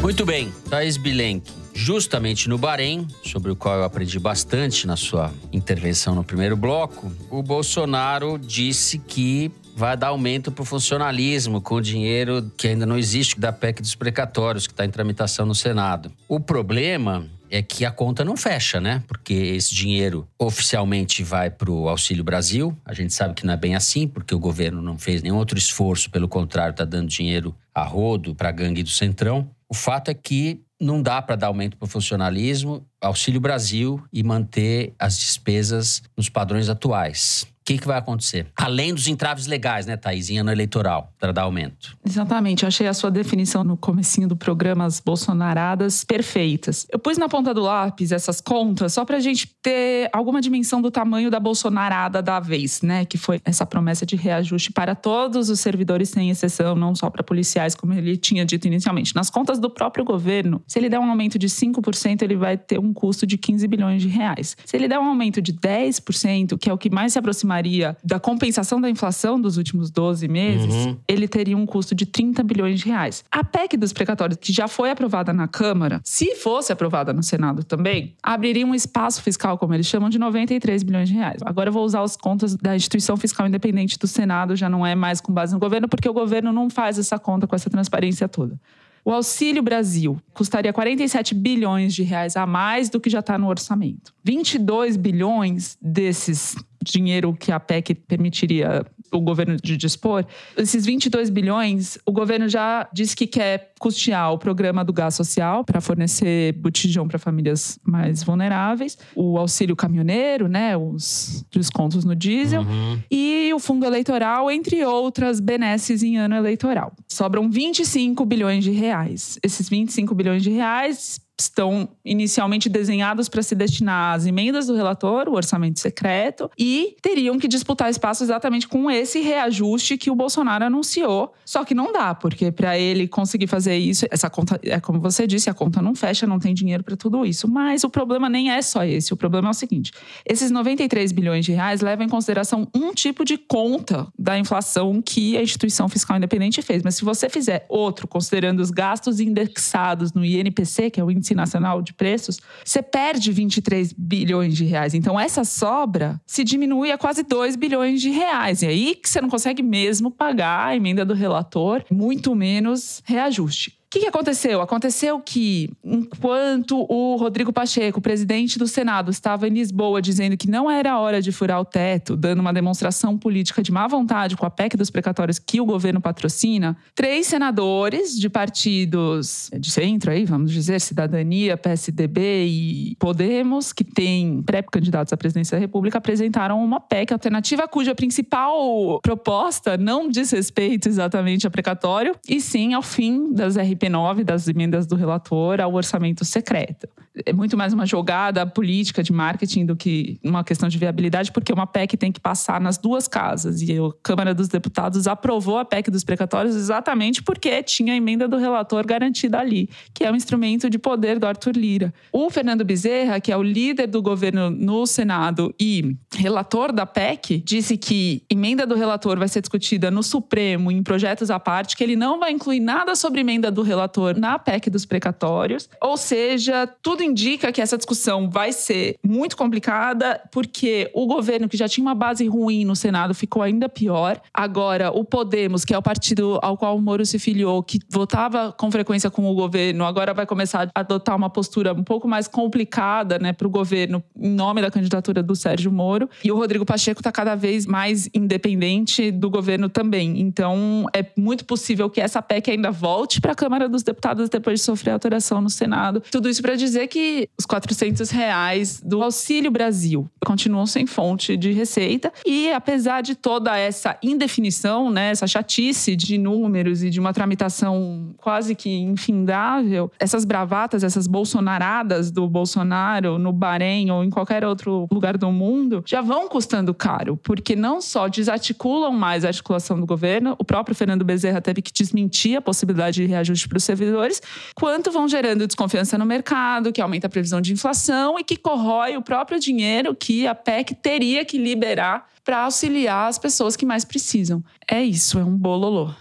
Muito 0.00 0.26
bem, 0.26 0.52
Thais 0.68 0.98
Bilenque. 0.98 1.63
Justamente 1.84 2.48
no 2.48 2.56
Bahrein, 2.56 3.06
sobre 3.22 3.52
o 3.52 3.54
qual 3.54 3.76
eu 3.76 3.84
aprendi 3.84 4.18
bastante 4.18 4.86
na 4.86 4.96
sua 4.96 5.30
intervenção 5.52 6.14
no 6.14 6.24
primeiro 6.24 6.56
bloco, 6.56 7.12
o 7.28 7.42
Bolsonaro 7.42 8.38
disse 8.38 8.98
que 8.98 9.52
vai 9.76 9.94
dar 9.94 10.06
aumento 10.06 10.50
para 10.50 10.62
o 10.62 10.64
funcionalismo 10.64 11.60
com 11.60 11.74
o 11.74 11.82
dinheiro 11.82 12.50
que 12.56 12.68
ainda 12.68 12.86
não 12.86 12.96
existe 12.96 13.38
da 13.38 13.52
PEC 13.52 13.82
dos 13.82 13.94
precatórios, 13.94 14.66
que 14.66 14.72
está 14.72 14.86
em 14.86 14.88
tramitação 14.88 15.44
no 15.44 15.54
Senado. 15.54 16.10
O 16.26 16.40
problema 16.40 17.26
é 17.50 17.60
que 17.60 17.84
a 17.84 17.90
conta 17.90 18.24
não 18.24 18.34
fecha, 18.34 18.80
né? 18.80 19.02
Porque 19.06 19.34
esse 19.34 19.74
dinheiro 19.74 20.26
oficialmente 20.38 21.22
vai 21.22 21.50
para 21.50 21.70
o 21.70 21.86
Auxílio 21.86 22.24
Brasil. 22.24 22.74
A 22.82 22.94
gente 22.94 23.12
sabe 23.12 23.34
que 23.34 23.44
não 23.44 23.52
é 23.52 23.58
bem 23.58 23.74
assim, 23.74 24.08
porque 24.08 24.34
o 24.34 24.38
governo 24.38 24.80
não 24.80 24.96
fez 24.96 25.20
nenhum 25.20 25.36
outro 25.36 25.58
esforço, 25.58 26.10
pelo 26.10 26.28
contrário, 26.28 26.70
está 26.70 26.86
dando 26.86 27.08
dinheiro 27.08 27.54
a 27.74 27.84
rodo 27.84 28.34
para 28.34 28.48
a 28.48 28.52
gangue 28.52 28.82
do 28.82 28.88
Centrão. 28.88 29.50
O 29.68 29.74
fato 29.74 30.10
é 30.10 30.14
que 30.14 30.63
não 30.80 31.02
dá 31.02 31.22
para 31.22 31.36
dar 31.36 31.46
aumento 31.48 31.76
para 31.76 31.86
o 31.86 31.88
funcionalismo, 31.88 32.86
Auxílio 33.00 33.40
Brasil 33.40 34.02
e 34.12 34.22
manter 34.22 34.94
as 34.98 35.18
despesas 35.18 36.02
nos 36.16 36.28
padrões 36.28 36.68
atuais. 36.68 37.46
O 37.64 37.66
que, 37.66 37.78
que 37.78 37.86
vai 37.86 37.96
acontecer? 37.96 38.46
Além 38.58 38.92
dos 38.92 39.08
entraves 39.08 39.46
legais, 39.46 39.86
né, 39.86 39.96
Thaís, 39.96 40.28
em 40.28 40.36
ano 40.36 40.52
eleitoral, 40.52 41.10
para 41.18 41.32
dar 41.32 41.44
aumento. 41.44 41.96
Exatamente. 42.06 42.62
Eu 42.62 42.68
achei 42.68 42.86
a 42.86 42.92
sua 42.92 43.10
definição 43.10 43.64
no 43.64 43.74
comecinho 43.74 44.28
do 44.28 44.36
programa, 44.36 44.84
as 44.84 45.00
bolsonaradas, 45.00 46.04
perfeitas. 46.04 46.86
Eu 46.92 46.98
pus 46.98 47.16
na 47.16 47.26
ponta 47.26 47.54
do 47.54 47.62
lápis 47.62 48.12
essas 48.12 48.38
contas 48.38 48.92
só 48.92 49.02
para 49.06 49.16
a 49.16 49.20
gente 49.20 49.48
ter 49.62 50.10
alguma 50.12 50.42
dimensão 50.42 50.82
do 50.82 50.90
tamanho 50.90 51.30
da 51.30 51.40
bolsonarada 51.40 52.20
da 52.20 52.38
vez, 52.38 52.82
né? 52.82 53.06
Que 53.06 53.16
foi 53.16 53.40
essa 53.46 53.64
promessa 53.64 54.04
de 54.04 54.14
reajuste 54.14 54.70
para 54.70 54.94
todos 54.94 55.48
os 55.48 55.58
servidores, 55.58 56.10
sem 56.10 56.28
exceção, 56.28 56.74
não 56.74 56.94
só 56.94 57.08
para 57.08 57.22
policiais, 57.22 57.74
como 57.74 57.94
ele 57.94 58.18
tinha 58.18 58.44
dito 58.44 58.66
inicialmente. 58.66 59.14
Nas 59.14 59.30
contas 59.30 59.58
do 59.58 59.70
próprio 59.70 60.04
governo, 60.04 60.62
se 60.66 60.78
ele 60.78 60.90
der 60.90 60.98
um 60.98 61.08
aumento 61.08 61.38
de 61.38 61.48
5%, 61.48 62.20
ele 62.20 62.36
vai 62.36 62.58
ter 62.58 62.78
um 62.78 62.92
custo 62.92 63.26
de 63.26 63.38
15 63.38 63.66
bilhões 63.66 64.02
de 64.02 64.08
reais. 64.08 64.54
Se 64.66 64.76
ele 64.76 64.86
der 64.86 64.98
um 64.98 65.06
aumento 65.06 65.40
de 65.40 65.54
10%, 65.54 66.58
que 66.58 66.68
é 66.68 66.72
o 66.72 66.76
que 66.76 66.90
mais 66.90 67.14
se 67.14 67.18
aproximaria 67.54 67.96
da 68.02 68.18
compensação 68.18 68.80
da 68.80 68.90
inflação 68.90 69.40
dos 69.40 69.56
últimos 69.56 69.90
12 69.90 70.26
meses, 70.28 70.74
uhum. 70.74 70.96
ele 71.06 71.28
teria 71.28 71.56
um 71.56 71.66
custo 71.66 71.94
de 71.94 72.06
30 72.06 72.42
bilhões 72.42 72.80
de 72.80 72.86
reais. 72.86 73.24
A 73.30 73.44
PEC 73.44 73.76
dos 73.76 73.92
precatórios, 73.92 74.38
que 74.40 74.52
já 74.52 74.66
foi 74.66 74.90
aprovada 74.90 75.32
na 75.32 75.46
Câmara, 75.46 76.00
se 76.04 76.34
fosse 76.36 76.72
aprovada 76.72 77.12
no 77.12 77.22
Senado 77.22 77.62
também, 77.62 78.14
abriria 78.22 78.66
um 78.66 78.74
espaço 78.74 79.22
fiscal, 79.22 79.58
como 79.58 79.74
eles 79.74 79.86
chamam, 79.86 80.08
de 80.08 80.18
93 80.18 80.82
bilhões 80.82 81.08
de 81.08 81.14
reais. 81.14 81.40
Agora 81.44 81.68
eu 81.68 81.72
vou 81.72 81.84
usar 81.84 82.02
as 82.02 82.16
contas 82.16 82.56
da 82.56 82.74
instituição 82.74 83.16
fiscal 83.16 83.46
independente 83.46 83.98
do 83.98 84.06
Senado, 84.06 84.56
já 84.56 84.68
não 84.68 84.86
é 84.86 84.94
mais 84.94 85.20
com 85.20 85.32
base 85.32 85.52
no 85.52 85.60
governo, 85.60 85.88
porque 85.88 86.08
o 86.08 86.12
governo 86.12 86.52
não 86.52 86.68
faz 86.68 86.98
essa 86.98 87.18
conta 87.18 87.46
com 87.46 87.54
essa 87.54 87.70
transparência 87.70 88.28
toda. 88.28 88.58
O 89.04 89.12
Auxílio 89.12 89.62
Brasil 89.62 90.18
custaria 90.32 90.72
47 90.72 91.34
bilhões 91.34 91.94
de 91.94 92.02
reais 92.02 92.36
a 92.36 92.46
mais 92.46 92.88
do 92.88 92.98
que 92.98 93.10
já 93.10 93.18
está 93.18 93.36
no 93.36 93.48
orçamento. 93.48 94.14
22 94.24 94.96
bilhões 94.96 95.76
desses 95.80 96.56
dinheiro 96.84 97.34
que 97.34 97.50
a 97.50 97.58
PEC 97.58 97.94
permitiria 97.94 98.84
o 99.12 99.20
governo 99.20 99.56
de 99.56 99.76
dispor, 99.76 100.24
esses 100.56 100.84
22 100.84 101.30
bilhões, 101.30 101.98
o 102.04 102.12
governo 102.12 102.48
já 102.48 102.88
disse 102.92 103.14
que 103.14 103.26
quer 103.26 103.72
custear 103.78 104.32
o 104.32 104.38
programa 104.38 104.84
do 104.84 104.92
gás 104.92 105.14
social 105.14 105.64
para 105.64 105.80
fornecer 105.80 106.52
botijão 106.54 107.06
para 107.06 107.18
famílias 107.18 107.78
mais 107.84 108.22
vulneráveis, 108.22 108.98
o 109.14 109.38
auxílio 109.38 109.76
caminhoneiro, 109.76 110.48
né, 110.48 110.76
os 110.76 111.44
descontos 111.50 112.04
no 112.04 112.14
diesel 112.14 112.62
uhum. 112.62 112.98
e 113.10 113.52
o 113.54 113.58
fundo 113.58 113.86
eleitoral, 113.86 114.50
entre 114.50 114.84
outras 114.84 115.38
benesses 115.38 116.02
em 116.02 116.16
ano 116.16 116.34
eleitoral. 116.34 116.92
Sobram 117.08 117.50
25 117.50 118.24
bilhões 118.24 118.64
de 118.64 118.70
reais. 118.70 119.38
Esses 119.42 119.68
25 119.68 120.14
bilhões 120.14 120.42
de 120.42 120.50
reais 120.50 121.20
estão 121.38 121.88
inicialmente 122.04 122.68
desenhados 122.68 123.28
para 123.28 123.42
se 123.42 123.54
destinar 123.54 124.14
às 124.14 124.26
emendas 124.26 124.66
do 124.66 124.74
relator, 124.74 125.28
o 125.28 125.34
orçamento 125.34 125.80
secreto, 125.80 126.50
e 126.58 126.96
teriam 127.02 127.38
que 127.38 127.48
disputar 127.48 127.90
espaço 127.90 128.22
exatamente 128.22 128.68
com 128.68 128.90
esse 128.90 129.20
reajuste 129.20 129.96
que 129.96 130.10
o 130.10 130.14
Bolsonaro 130.14 130.64
anunciou. 130.64 131.32
Só 131.44 131.64
que 131.64 131.74
não 131.74 131.92
dá, 131.92 132.14
porque 132.14 132.52
para 132.52 132.78
ele 132.78 133.08
conseguir 133.08 133.46
fazer 133.46 133.76
isso, 133.76 134.06
essa 134.10 134.30
conta, 134.30 134.60
é 134.62 134.78
como 134.80 135.00
você 135.00 135.26
disse, 135.26 135.50
a 135.50 135.54
conta 135.54 135.82
não 135.82 135.94
fecha, 135.94 136.26
não 136.26 136.38
tem 136.38 136.54
dinheiro 136.54 136.84
para 136.84 136.96
tudo 136.96 137.24
isso. 137.26 137.48
Mas 137.48 137.84
o 137.84 137.90
problema 137.90 138.28
nem 138.28 138.50
é 138.50 138.62
só 138.62 138.84
esse. 138.84 139.12
O 139.12 139.16
problema 139.16 139.48
é 139.48 139.50
o 139.50 139.54
seguinte: 139.54 139.92
esses 140.24 140.50
93 140.50 141.12
bilhões 141.12 141.44
de 141.44 141.52
reais 141.52 141.80
levam 141.80 142.06
em 142.06 142.08
consideração 142.08 142.68
um 142.74 142.92
tipo 142.92 143.24
de 143.24 143.36
conta 143.36 144.06
da 144.18 144.38
inflação 144.38 145.02
que 145.02 145.36
a 145.36 145.42
instituição 145.42 145.88
fiscal 145.88 146.16
independente 146.16 146.62
fez. 146.62 146.82
Mas 146.82 146.94
se 146.94 147.04
você 147.04 147.28
fizer 147.28 147.66
outro, 147.68 148.06
considerando 148.06 148.60
os 148.60 148.70
gastos 148.70 149.20
indexados 149.20 150.12
no 150.12 150.24
INPC, 150.24 150.90
que 150.90 151.00
é 151.00 151.04
o 151.04 151.10
Nacional 151.32 151.80
de 151.80 151.92
Preços, 151.92 152.40
você 152.64 152.82
perde 152.82 153.30
23 153.30 153.92
bilhões 153.92 154.56
de 154.56 154.64
reais. 154.64 154.94
Então, 154.94 155.18
essa 155.18 155.44
sobra 155.44 156.20
se 156.26 156.42
diminui 156.42 156.90
a 156.90 156.98
quase 156.98 157.22
2 157.22 157.54
bilhões 157.54 158.00
de 158.00 158.10
reais. 158.10 158.62
E 158.62 158.66
aí 158.66 158.94
que 158.96 159.08
você 159.08 159.20
não 159.20 159.30
consegue 159.30 159.62
mesmo 159.62 160.10
pagar 160.10 160.66
a 160.66 160.76
emenda 160.76 161.04
do 161.04 161.14
relator, 161.14 161.84
muito 161.90 162.34
menos 162.34 163.00
reajuste 163.04 163.83
que, 163.94 164.00
que 164.00 164.06
aconteceu? 164.08 164.60
Aconteceu 164.60 165.20
que, 165.20 165.70
enquanto 165.84 166.84
o 166.90 167.14
Rodrigo 167.14 167.52
Pacheco, 167.52 168.00
presidente 168.00 168.58
do 168.58 168.66
Senado, 168.66 169.08
estava 169.08 169.46
em 169.46 169.52
Lisboa 169.52 170.02
dizendo 170.02 170.36
que 170.36 170.50
não 170.50 170.68
era 170.68 170.98
hora 170.98 171.22
de 171.22 171.30
furar 171.30 171.60
o 171.60 171.64
teto, 171.64 172.16
dando 172.16 172.40
uma 172.40 172.52
demonstração 172.52 173.16
política 173.16 173.62
de 173.62 173.70
má 173.70 173.86
vontade 173.86 174.36
com 174.36 174.44
a 174.44 174.50
PEC 174.50 174.76
dos 174.76 174.90
precatórios 174.90 175.38
que 175.38 175.60
o 175.60 175.64
governo 175.64 176.00
patrocina, 176.00 176.76
três 176.92 177.28
senadores 177.28 178.18
de 178.18 178.28
partidos 178.28 179.48
de 179.56 179.70
centro 179.70 180.10
aí, 180.10 180.24
vamos 180.24 180.50
dizer, 180.50 180.80
Cidadania, 180.80 181.56
PSDB 181.56 182.46
e 182.46 182.96
Podemos, 182.98 183.72
que 183.72 183.84
têm 183.84 184.42
pré-candidatos 184.42 185.12
à 185.12 185.16
presidência 185.16 185.56
da 185.56 185.60
República, 185.60 185.98
apresentaram 185.98 186.62
uma 186.64 186.80
PEC 186.80 187.12
alternativa 187.12 187.68
cuja 187.68 187.94
principal 187.94 188.98
proposta 189.02 189.76
não 189.76 190.08
diz 190.08 190.32
respeito 190.32 190.88
exatamente 190.88 191.46
a 191.46 191.50
precatório, 191.50 192.16
e 192.28 192.40
sim 192.40 192.74
ao 192.74 192.82
fim 192.82 193.32
das 193.32 193.56
RP 193.56 193.83
9 193.88 194.24
das 194.24 194.48
emendas 194.48 194.86
do 194.86 194.96
relator 194.96 195.60
ao 195.60 195.72
orçamento 195.74 196.24
secreto. 196.24 196.88
É 197.26 197.32
muito 197.32 197.56
mais 197.56 197.72
uma 197.72 197.86
jogada 197.86 198.44
política 198.44 199.02
de 199.02 199.12
marketing 199.12 199.66
do 199.66 199.76
que 199.76 200.18
uma 200.22 200.42
questão 200.42 200.68
de 200.68 200.76
viabilidade, 200.78 201.30
porque 201.30 201.52
uma 201.52 201.66
PEC 201.66 201.96
tem 201.96 202.10
que 202.10 202.18
passar 202.18 202.60
nas 202.60 202.76
duas 202.76 203.06
casas. 203.06 203.62
E 203.62 203.72
a 203.72 203.90
Câmara 204.02 204.34
dos 204.34 204.48
Deputados 204.48 205.06
aprovou 205.06 205.58
a 205.58 205.64
PEC 205.64 205.90
dos 205.90 206.02
precatórios 206.02 206.56
exatamente 206.56 207.22
porque 207.22 207.62
tinha 207.62 207.92
a 207.92 207.96
emenda 207.96 208.26
do 208.26 208.36
relator 208.36 208.84
garantida 208.86 209.38
ali, 209.38 209.68
que 209.92 210.02
é 210.02 210.10
um 210.10 210.16
instrumento 210.16 210.68
de 210.68 210.78
poder 210.78 211.18
do 211.18 211.26
Arthur 211.26 211.56
Lira. 211.56 211.94
O 212.12 212.28
Fernando 212.30 212.64
Bezerra, 212.64 213.20
que 213.20 213.30
é 213.30 213.36
o 213.36 213.42
líder 213.42 213.86
do 213.86 214.02
governo 214.02 214.50
no 214.50 214.86
Senado 214.86 215.54
e 215.60 215.96
relator 216.16 216.72
da 216.72 216.86
PEC, 216.86 217.42
disse 217.44 217.76
que 217.76 218.22
emenda 218.28 218.66
do 218.66 218.74
relator 218.74 219.18
vai 219.18 219.28
ser 219.28 219.40
discutida 219.40 219.90
no 219.90 220.02
Supremo 220.02 220.72
em 220.72 220.82
projetos 220.82 221.30
à 221.30 221.38
parte, 221.38 221.76
que 221.76 221.84
ele 221.84 221.96
não 221.96 222.18
vai 222.18 222.32
incluir 222.32 222.60
nada 222.60 222.96
sobre 222.96 223.20
emenda 223.20 223.50
do 223.50 223.62
relator 223.62 224.18
na 224.18 224.38
PEC 224.38 224.68
dos 224.68 224.84
precatórios. 224.84 225.68
Ou 225.80 225.96
seja, 225.96 226.66
tudo 226.82 227.03
indica 227.04 227.52
que 227.52 227.60
essa 227.60 227.76
discussão 227.76 228.28
vai 228.28 228.52
ser 228.52 228.96
muito 229.02 229.36
complicada, 229.36 230.20
porque 230.30 230.90
o 230.94 231.06
governo, 231.06 231.48
que 231.48 231.56
já 231.56 231.68
tinha 231.68 231.84
uma 231.84 231.94
base 231.94 232.26
ruim 232.26 232.64
no 232.64 232.74
Senado, 232.74 233.14
ficou 233.14 233.42
ainda 233.42 233.68
pior. 233.68 234.20
Agora, 234.32 234.90
o 234.90 235.04
Podemos, 235.04 235.64
que 235.64 235.74
é 235.74 235.78
o 235.78 235.82
partido 235.82 236.38
ao 236.42 236.56
qual 236.56 236.76
o 236.76 236.80
Moro 236.80 237.04
se 237.04 237.18
filiou, 237.18 237.62
que 237.62 237.78
votava 237.88 238.52
com 238.52 238.70
frequência 238.70 239.10
com 239.10 239.30
o 239.30 239.34
governo, 239.34 239.84
agora 239.84 240.12
vai 240.12 240.26
começar 240.26 240.70
a 240.74 240.80
adotar 240.80 241.16
uma 241.16 241.30
postura 241.30 241.72
um 241.72 241.84
pouco 241.84 242.08
mais 242.08 242.26
complicada 242.26 243.18
né, 243.18 243.32
para 243.32 243.46
o 243.46 243.50
governo, 243.50 244.02
em 244.16 244.30
nome 244.30 244.60
da 244.60 244.70
candidatura 244.70 245.22
do 245.22 245.36
Sérgio 245.36 245.70
Moro. 245.70 246.08
E 246.22 246.32
o 246.32 246.36
Rodrigo 246.36 246.64
Pacheco 246.64 247.00
está 247.00 247.12
cada 247.12 247.34
vez 247.34 247.66
mais 247.66 248.08
independente 248.14 249.10
do 249.10 249.30
governo 249.30 249.68
também. 249.68 250.20
Então, 250.20 250.86
é 250.94 251.04
muito 251.16 251.44
possível 251.44 251.88
que 251.90 252.00
essa 252.00 252.20
PEC 252.22 252.50
ainda 252.50 252.70
volte 252.70 253.20
para 253.20 253.32
a 253.32 253.34
Câmara 253.34 253.68
dos 253.68 253.82
Deputados 253.82 254.28
depois 254.28 254.60
de 254.60 254.64
sofrer 254.64 254.92
alteração 254.92 255.40
no 255.40 255.50
Senado. 255.50 256.02
Tudo 256.10 256.28
isso 256.28 256.42
para 256.42 256.54
dizer 256.54 256.88
que 256.88 256.93
os 257.38 257.46
400 257.46 258.10
reais 258.10 258.80
do 258.84 259.02
Auxílio 259.02 259.50
Brasil 259.50 260.08
continuam 260.24 260.66
sem 260.66 260.86
fonte 260.86 261.36
de 261.36 261.52
receita. 261.52 262.12
E 262.24 262.50
apesar 262.52 263.02
de 263.02 263.14
toda 263.14 263.56
essa 263.56 263.96
indefinição, 264.02 264.90
né, 264.90 265.10
essa 265.10 265.26
chatice 265.26 265.94
de 265.96 266.18
números 266.18 266.82
e 266.82 266.90
de 266.90 267.00
uma 267.00 267.12
tramitação 267.12 268.14
quase 268.18 268.54
que 268.54 268.70
infindável, 268.70 269.90
essas 269.98 270.24
bravatas, 270.24 270.82
essas 270.82 271.06
bolsonaradas 271.06 272.10
do 272.10 272.28
Bolsonaro 272.28 273.18
no 273.18 273.32
Bahrein 273.32 273.90
ou 273.90 274.04
em 274.04 274.10
qualquer 274.10 274.44
outro 274.44 274.88
lugar 274.90 275.16
do 275.16 275.30
mundo 275.30 275.82
já 275.86 276.00
vão 276.00 276.28
custando 276.28 276.74
caro, 276.74 277.18
porque 277.22 277.54
não 277.54 277.80
só 277.80 278.08
desarticulam 278.08 278.92
mais 278.92 279.24
a 279.24 279.28
articulação 279.28 279.78
do 279.78 279.86
governo, 279.86 280.34
o 280.38 280.44
próprio 280.44 280.74
Fernando 280.74 281.04
Bezerra 281.04 281.40
teve 281.40 281.62
que 281.62 281.72
desmentir 281.72 282.36
a 282.36 282.42
possibilidade 282.42 283.02
de 283.02 283.06
reajuste 283.06 283.48
para 283.48 283.58
os 283.58 283.64
servidores, 283.64 284.20
quanto 284.54 284.90
vão 284.90 285.08
gerando 285.08 285.46
desconfiança 285.46 285.98
no 285.98 286.06
mercado, 286.06 286.72
que 286.72 286.80
aumenta 286.84 287.06
a 287.06 287.10
previsão 287.10 287.40
de 287.40 287.52
inflação 287.52 288.18
e 288.18 288.24
que 288.24 288.36
corrói 288.36 288.96
o 288.96 289.02
próprio 289.02 289.40
dinheiro 289.40 289.94
que 289.94 290.26
a 290.26 290.34
PEC 290.34 290.74
teria 290.74 291.24
que 291.24 291.36
liberar 291.36 292.08
para 292.24 292.44
auxiliar 292.44 293.08
as 293.08 293.18
pessoas 293.18 293.56
que 293.56 293.66
mais 293.66 293.84
precisam. 293.84 294.42
É 294.68 294.82
isso, 294.82 295.18
é 295.18 295.24
um 295.24 295.36
bololô. 295.36 295.92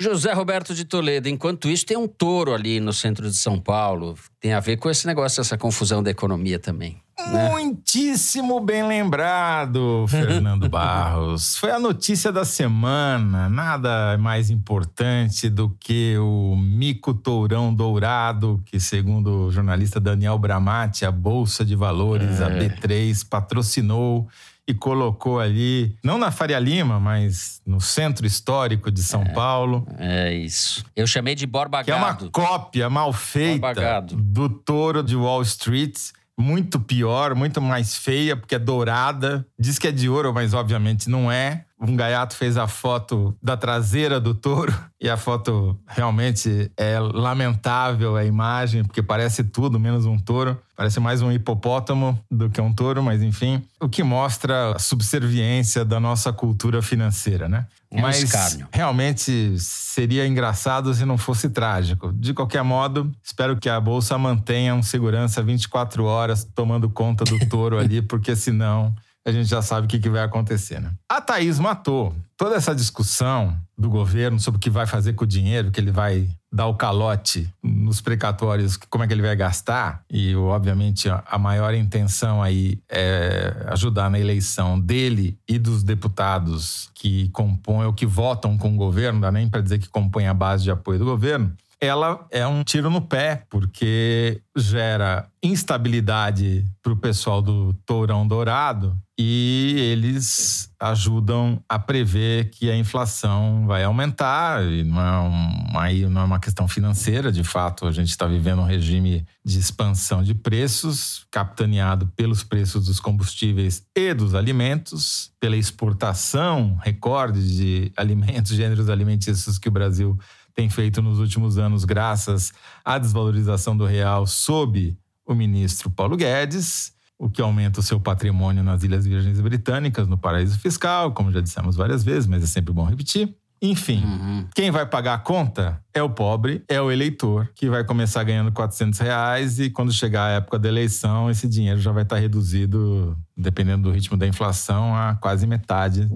José 0.00 0.32
Roberto 0.32 0.74
de 0.74 0.84
Toledo, 0.84 1.28
enquanto 1.28 1.68
isso, 1.68 1.84
tem 1.84 1.96
um 1.96 2.06
touro 2.06 2.54
ali 2.54 2.78
no 2.78 2.92
centro 2.92 3.28
de 3.28 3.36
São 3.36 3.60
Paulo. 3.60 4.16
Tem 4.38 4.52
a 4.52 4.60
ver 4.60 4.76
com 4.76 4.88
esse 4.88 5.06
negócio, 5.06 5.40
essa 5.40 5.58
confusão 5.58 6.02
da 6.02 6.10
economia 6.10 6.58
também. 6.58 7.02
Né? 7.26 7.48
Muitíssimo 7.50 8.60
bem 8.60 8.86
lembrado, 8.86 10.06
Fernando 10.08 10.68
Barros. 10.70 11.56
Foi 11.56 11.70
a 11.70 11.78
notícia 11.78 12.30
da 12.30 12.44
semana. 12.44 13.48
Nada 13.48 14.16
mais 14.18 14.50
importante 14.50 15.48
do 15.50 15.70
que 15.80 16.16
o 16.18 16.56
mico 16.56 17.12
tourão 17.12 17.74
dourado, 17.74 18.62
que, 18.64 18.78
segundo 18.78 19.46
o 19.46 19.52
jornalista 19.52 19.98
Daniel 19.98 20.38
Bramati, 20.38 21.04
a 21.04 21.10
Bolsa 21.10 21.64
de 21.64 21.74
Valores, 21.74 22.40
é. 22.40 22.44
a 22.44 22.50
B3, 22.50 23.26
patrocinou 23.28 24.28
e 24.68 24.74
colocou 24.74 25.40
ali, 25.40 25.96
não 26.04 26.18
na 26.18 26.30
Faria 26.30 26.58
Lima, 26.58 27.00
mas 27.00 27.62
no 27.64 27.80
centro 27.80 28.26
histórico 28.26 28.90
de 28.90 29.02
São 29.02 29.22
é, 29.22 29.32
Paulo. 29.32 29.86
É 29.98 30.34
isso. 30.34 30.84
Eu 30.94 31.06
chamei 31.06 31.34
de 31.34 31.46
Borba 31.46 31.82
Que 31.82 31.90
é 31.90 31.94
uma 31.94 32.14
cópia 32.30 32.90
mal 32.90 33.10
feita 33.10 34.02
do 34.02 34.50
touro 34.50 35.02
de 35.02 35.16
Wall 35.16 35.40
Street. 35.40 35.98
Muito 36.38 36.78
pior, 36.78 37.34
muito 37.34 37.60
mais 37.60 37.96
feia, 37.96 38.36
porque 38.36 38.54
é 38.54 38.58
dourada. 38.58 39.44
Diz 39.58 39.78
que 39.78 39.88
é 39.88 39.92
de 39.92 40.08
ouro, 40.08 40.32
mas 40.32 40.54
obviamente 40.54 41.10
não 41.10 41.30
é 41.30 41.64
um 41.80 41.94
gaiato 41.94 42.34
fez 42.34 42.56
a 42.56 42.66
foto 42.66 43.36
da 43.42 43.56
traseira 43.56 44.20
do 44.20 44.34
touro 44.34 44.74
e 45.00 45.08
a 45.08 45.16
foto 45.16 45.78
realmente 45.86 46.70
é 46.76 46.98
lamentável 46.98 48.16
a 48.16 48.24
imagem, 48.24 48.84
porque 48.84 49.02
parece 49.02 49.44
tudo 49.44 49.78
menos 49.78 50.04
um 50.04 50.18
touro. 50.18 50.58
Parece 50.76 51.00
mais 51.00 51.22
um 51.22 51.32
hipopótamo 51.32 52.18
do 52.30 52.48
que 52.48 52.60
um 52.60 52.72
touro, 52.72 53.02
mas 53.02 53.22
enfim. 53.22 53.62
O 53.80 53.88
que 53.88 54.02
mostra 54.02 54.76
a 54.76 54.78
subserviência 54.78 55.84
da 55.84 55.98
nossa 55.98 56.32
cultura 56.32 56.80
financeira, 56.82 57.48
né? 57.48 57.66
É 57.90 57.98
um 57.98 58.02
mas 58.02 58.22
escárnio. 58.22 58.68
realmente 58.72 59.58
seria 59.58 60.26
engraçado 60.26 60.92
se 60.92 61.04
não 61.04 61.16
fosse 61.16 61.48
trágico. 61.48 62.12
De 62.12 62.34
qualquer 62.34 62.62
modo, 62.62 63.10
espero 63.24 63.56
que 63.56 63.68
a 63.68 63.80
bolsa 63.80 64.18
mantenha 64.18 64.74
um 64.74 64.82
segurança 64.82 65.42
24 65.42 66.04
horas 66.04 66.44
tomando 66.44 66.90
conta 66.90 67.24
do 67.24 67.38
touro 67.48 67.78
ali, 67.78 68.02
porque 68.02 68.36
senão 68.36 68.94
a 69.26 69.32
gente 69.32 69.48
já 69.48 69.60
sabe 69.60 69.86
o 69.86 69.88
que, 69.88 69.98
que 69.98 70.08
vai 70.08 70.22
acontecer, 70.22 70.80
né? 70.80 70.92
A 71.08 71.20
Thaís 71.20 71.58
matou 71.58 72.14
toda 72.36 72.54
essa 72.54 72.74
discussão 72.74 73.56
do 73.76 73.90
governo 73.90 74.40
sobre 74.40 74.58
o 74.58 74.60
que 74.60 74.70
vai 74.70 74.86
fazer 74.86 75.12
com 75.12 75.24
o 75.24 75.26
dinheiro, 75.26 75.70
que 75.70 75.80
ele 75.80 75.90
vai 75.90 76.28
dar 76.50 76.66
o 76.66 76.74
calote 76.74 77.48
nos 77.62 78.00
precatórios, 78.00 78.76
como 78.76 79.04
é 79.04 79.06
que 79.06 79.12
ele 79.12 79.22
vai 79.22 79.36
gastar. 79.36 80.02
E, 80.10 80.34
obviamente, 80.34 81.08
a 81.08 81.38
maior 81.38 81.74
intenção 81.74 82.42
aí 82.42 82.80
é 82.88 83.66
ajudar 83.66 84.10
na 84.10 84.18
eleição 84.18 84.80
dele 84.80 85.38
e 85.48 85.58
dos 85.58 85.82
deputados 85.82 86.88
que 86.94 87.28
compõem 87.30 87.86
ou 87.86 87.92
que 87.92 88.06
votam 88.06 88.56
com 88.56 88.72
o 88.74 88.76
governo, 88.76 89.14
não 89.14 89.20
dá 89.20 89.32
nem 89.32 89.48
para 89.48 89.60
dizer 89.60 89.78
que 89.78 89.88
compõem 89.88 90.26
a 90.26 90.34
base 90.34 90.64
de 90.64 90.70
apoio 90.70 90.98
do 90.98 91.04
governo 91.04 91.54
ela 91.80 92.26
é 92.30 92.46
um 92.46 92.64
tiro 92.64 92.90
no 92.90 93.00
pé, 93.00 93.44
porque 93.48 94.40
gera 94.56 95.28
instabilidade 95.42 96.64
para 96.82 96.92
o 96.92 96.96
pessoal 96.96 97.40
do 97.40 97.72
Tourão 97.86 98.26
Dourado 98.26 98.98
e 99.20 99.74
eles 99.76 100.70
ajudam 100.80 101.60
a 101.68 101.76
prever 101.76 102.50
que 102.50 102.70
a 102.70 102.76
inflação 102.76 103.66
vai 103.66 103.82
aumentar. 103.82 104.64
E 104.64 104.84
não 104.84 105.00
é, 105.00 105.20
um, 105.20 105.78
aí 105.78 106.06
não 106.06 106.20
é 106.20 106.24
uma 106.24 106.38
questão 106.38 106.68
financeira, 106.68 107.32
de 107.32 107.42
fato, 107.42 107.86
a 107.86 107.92
gente 107.92 108.10
está 108.10 108.26
vivendo 108.26 108.60
um 108.60 108.64
regime 108.64 109.26
de 109.44 109.58
expansão 109.58 110.22
de 110.22 110.34
preços, 110.34 111.26
capitaneado 111.32 112.06
pelos 112.14 112.44
preços 112.44 112.86
dos 112.86 113.00
combustíveis 113.00 113.82
e 113.96 114.14
dos 114.14 114.34
alimentos, 114.34 115.32
pela 115.40 115.56
exportação 115.56 116.78
recorde 116.80 117.56
de 117.56 117.92
alimentos, 117.96 118.52
gêneros 118.52 118.88
alimentícios 118.88 119.58
que 119.58 119.68
o 119.68 119.72
Brasil 119.72 120.16
tem 120.58 120.68
feito 120.68 121.00
nos 121.00 121.20
últimos 121.20 121.56
anos, 121.56 121.84
graças 121.84 122.52
à 122.84 122.98
desvalorização 122.98 123.76
do 123.76 123.86
real 123.86 124.26
sob 124.26 124.98
o 125.24 125.32
ministro 125.32 125.88
Paulo 125.88 126.16
Guedes, 126.16 126.92
o 127.16 127.30
que 127.30 127.40
aumenta 127.40 127.78
o 127.78 127.82
seu 127.82 128.00
patrimônio 128.00 128.64
nas 128.64 128.82
Ilhas 128.82 129.06
Virgens 129.06 129.40
Britânicas, 129.40 130.08
no 130.08 130.18
paraíso 130.18 130.58
fiscal, 130.58 131.12
como 131.12 131.30
já 131.30 131.40
dissemos 131.40 131.76
várias 131.76 132.02
vezes, 132.02 132.26
mas 132.26 132.42
é 132.42 132.46
sempre 132.48 132.72
bom 132.72 132.84
repetir. 132.84 133.32
Enfim, 133.62 134.02
uhum. 134.04 134.48
quem 134.52 134.72
vai 134.72 134.84
pagar 134.84 135.14
a 135.14 135.18
conta 135.18 135.80
é 135.94 136.02
o 136.02 136.10
pobre, 136.10 136.64
é 136.68 136.80
o 136.80 136.90
eleitor, 136.90 137.48
que 137.54 137.70
vai 137.70 137.84
começar 137.84 138.24
ganhando 138.24 138.50
400 138.50 138.98
reais 138.98 139.60
e 139.60 139.70
quando 139.70 139.92
chegar 139.92 140.26
a 140.26 140.30
época 140.30 140.58
da 140.58 140.68
eleição, 140.68 141.30
esse 141.30 141.48
dinheiro 141.48 141.80
já 141.80 141.92
vai 141.92 142.02
estar 142.02 142.18
reduzido, 142.18 143.16
dependendo 143.36 143.84
do 143.84 143.94
ritmo 143.94 144.16
da 144.16 144.26
inflação, 144.26 144.94
a 144.94 145.14
quase 145.14 145.46
metade 145.46 146.08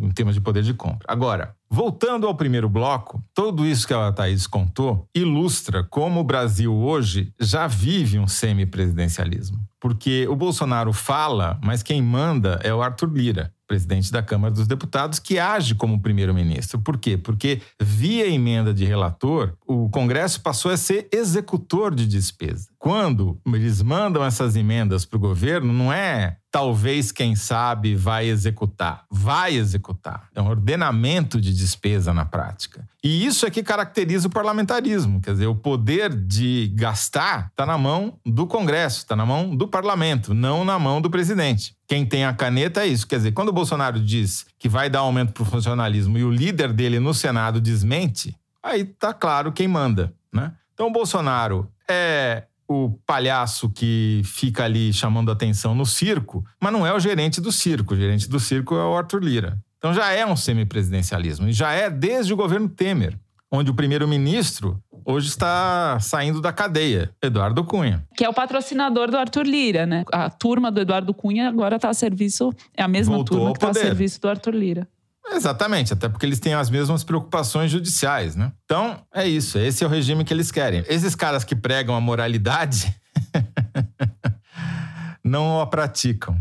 em 0.00 0.10
termos 0.10 0.34
de 0.34 0.40
poder 0.40 0.62
de 0.62 0.72
compra. 0.72 1.06
Agora, 1.08 1.54
voltando 1.72 2.26
ao 2.26 2.34
primeiro 2.34 2.68
bloco, 2.68 3.24
tudo 3.34 3.64
isso 3.64 3.86
que 3.86 3.94
a 3.94 4.12
Thaís 4.12 4.46
contou 4.46 5.08
ilustra 5.14 5.82
como 5.82 6.20
o 6.20 6.24
Brasil 6.24 6.74
hoje 6.74 7.32
já 7.40 7.66
vive 7.66 8.18
um 8.18 8.28
semipresidencialismo. 8.28 9.58
Porque 9.80 10.28
o 10.28 10.36
Bolsonaro 10.36 10.92
fala, 10.92 11.58
mas 11.64 11.82
quem 11.82 12.02
manda 12.02 12.60
é 12.62 12.74
o 12.74 12.82
Arthur 12.82 13.10
Lira 13.10 13.52
presidente 13.72 14.12
da 14.12 14.22
Câmara 14.22 14.52
dos 14.52 14.66
Deputados, 14.66 15.18
que 15.18 15.38
age 15.38 15.74
como 15.74 16.02
primeiro-ministro. 16.02 16.78
Por 16.78 16.98
quê? 16.98 17.16
Porque, 17.16 17.62
via 17.80 18.28
emenda 18.28 18.74
de 18.74 18.84
relator, 18.84 19.54
o 19.66 19.88
Congresso 19.88 20.42
passou 20.42 20.70
a 20.70 20.76
ser 20.76 21.08
executor 21.10 21.94
de 21.94 22.06
despesa. 22.06 22.68
Quando 22.78 23.40
eles 23.46 23.80
mandam 23.80 24.22
essas 24.22 24.56
emendas 24.56 25.06
para 25.06 25.16
o 25.16 25.20
governo, 25.20 25.72
não 25.72 25.90
é 25.90 26.36
talvez, 26.52 27.10
quem 27.10 27.34
sabe, 27.34 27.96
vai 27.96 28.26
executar. 28.26 29.06
Vai 29.10 29.54
executar. 29.54 30.28
É 30.34 30.42
um 30.42 30.48
ordenamento 30.48 31.40
de 31.40 31.52
despesa 31.52 32.12
na 32.12 32.26
prática. 32.26 32.86
E 33.02 33.24
isso 33.24 33.46
é 33.46 33.50
que 33.50 33.62
caracteriza 33.62 34.28
o 34.28 34.30
parlamentarismo. 34.30 35.20
Quer 35.22 35.32
dizer, 35.32 35.46
o 35.46 35.54
poder 35.54 36.14
de 36.14 36.70
gastar 36.74 37.48
está 37.48 37.64
na 37.64 37.78
mão 37.78 38.18
do 38.24 38.46
Congresso, 38.46 38.98
está 38.98 39.16
na 39.16 39.24
mão 39.24 39.56
do 39.56 39.66
parlamento, 39.66 40.34
não 40.34 40.62
na 40.62 40.78
mão 40.78 41.00
do 41.00 41.10
presidente. 41.10 41.74
Quem 41.88 42.04
tem 42.04 42.26
a 42.26 42.34
caneta 42.34 42.82
é 42.82 42.86
isso. 42.86 43.06
Quer 43.06 43.16
dizer, 43.16 43.32
quando 43.32 43.48
o 43.48 43.52
Bolsonaro 43.52 43.98
diz 43.98 44.44
que 44.58 44.68
vai 44.68 44.90
dar 44.90 45.00
aumento 45.00 45.32
para 45.32 45.42
o 45.42 45.46
funcionalismo 45.46 46.18
e 46.18 46.24
o 46.24 46.30
líder 46.30 46.70
dele 46.70 47.00
no 47.00 47.14
Senado 47.14 47.62
desmente, 47.62 48.36
aí 48.62 48.84
tá 48.84 49.14
claro 49.14 49.52
quem 49.52 49.66
manda, 49.66 50.12
né? 50.30 50.52
Então 50.74 50.88
o 50.88 50.92
Bolsonaro 50.92 51.66
é 51.88 52.44
o 52.72 52.98
palhaço 53.06 53.68
que 53.70 54.22
fica 54.24 54.64
ali 54.64 54.92
chamando 54.92 55.30
atenção 55.30 55.74
no 55.74 55.86
circo, 55.86 56.44
mas 56.60 56.72
não 56.72 56.86
é 56.86 56.92
o 56.94 57.00
gerente 57.00 57.40
do 57.40 57.52
circo. 57.52 57.94
O 57.94 57.96
gerente 57.96 58.28
do 58.28 58.40
circo 58.40 58.74
é 58.74 58.84
o 58.84 58.96
Arthur 58.96 59.22
Lira. 59.22 59.58
Então 59.78 59.92
já 59.92 60.12
é 60.12 60.24
um 60.24 60.36
semipresidencialismo. 60.36 61.48
E 61.48 61.52
já 61.52 61.72
é 61.72 61.90
desde 61.90 62.32
o 62.32 62.36
governo 62.36 62.68
Temer, 62.68 63.18
onde 63.50 63.70
o 63.70 63.74
primeiro-ministro 63.74 64.80
hoje 65.04 65.28
está 65.28 65.98
saindo 66.00 66.40
da 66.40 66.52
cadeia, 66.52 67.10
Eduardo 67.22 67.64
Cunha. 67.64 68.04
Que 68.16 68.24
é 68.24 68.28
o 68.28 68.32
patrocinador 68.32 69.10
do 69.10 69.16
Arthur 69.16 69.44
Lira, 69.44 69.84
né? 69.84 70.04
A 70.12 70.30
turma 70.30 70.70
do 70.70 70.80
Eduardo 70.80 71.12
Cunha 71.12 71.48
agora 71.48 71.76
está 71.76 71.90
a 71.90 71.94
serviço, 71.94 72.52
é 72.76 72.82
a 72.82 72.88
mesma 72.88 73.16
Voltou 73.16 73.38
turma 73.38 73.52
que 73.52 73.58
está 73.58 73.70
a 73.70 73.74
serviço 73.74 74.20
do 74.20 74.28
Arthur 74.28 74.54
Lira. 74.54 74.88
Exatamente, 75.34 75.92
até 75.92 76.08
porque 76.08 76.26
eles 76.26 76.38
têm 76.38 76.54
as 76.54 76.70
mesmas 76.70 77.02
preocupações 77.02 77.70
judiciais, 77.70 78.36
né? 78.36 78.52
Então, 78.64 79.00
é 79.14 79.26
isso, 79.26 79.58
esse 79.58 79.82
é 79.82 79.86
o 79.86 79.90
regime 79.90 80.24
que 80.24 80.32
eles 80.32 80.50
querem. 80.50 80.84
Esses 80.88 81.14
caras 81.14 81.44
que 81.44 81.56
pregam 81.56 81.94
a 81.94 82.00
moralidade 82.00 82.94
não 85.24 85.60
a 85.60 85.66
praticam. 85.66 86.36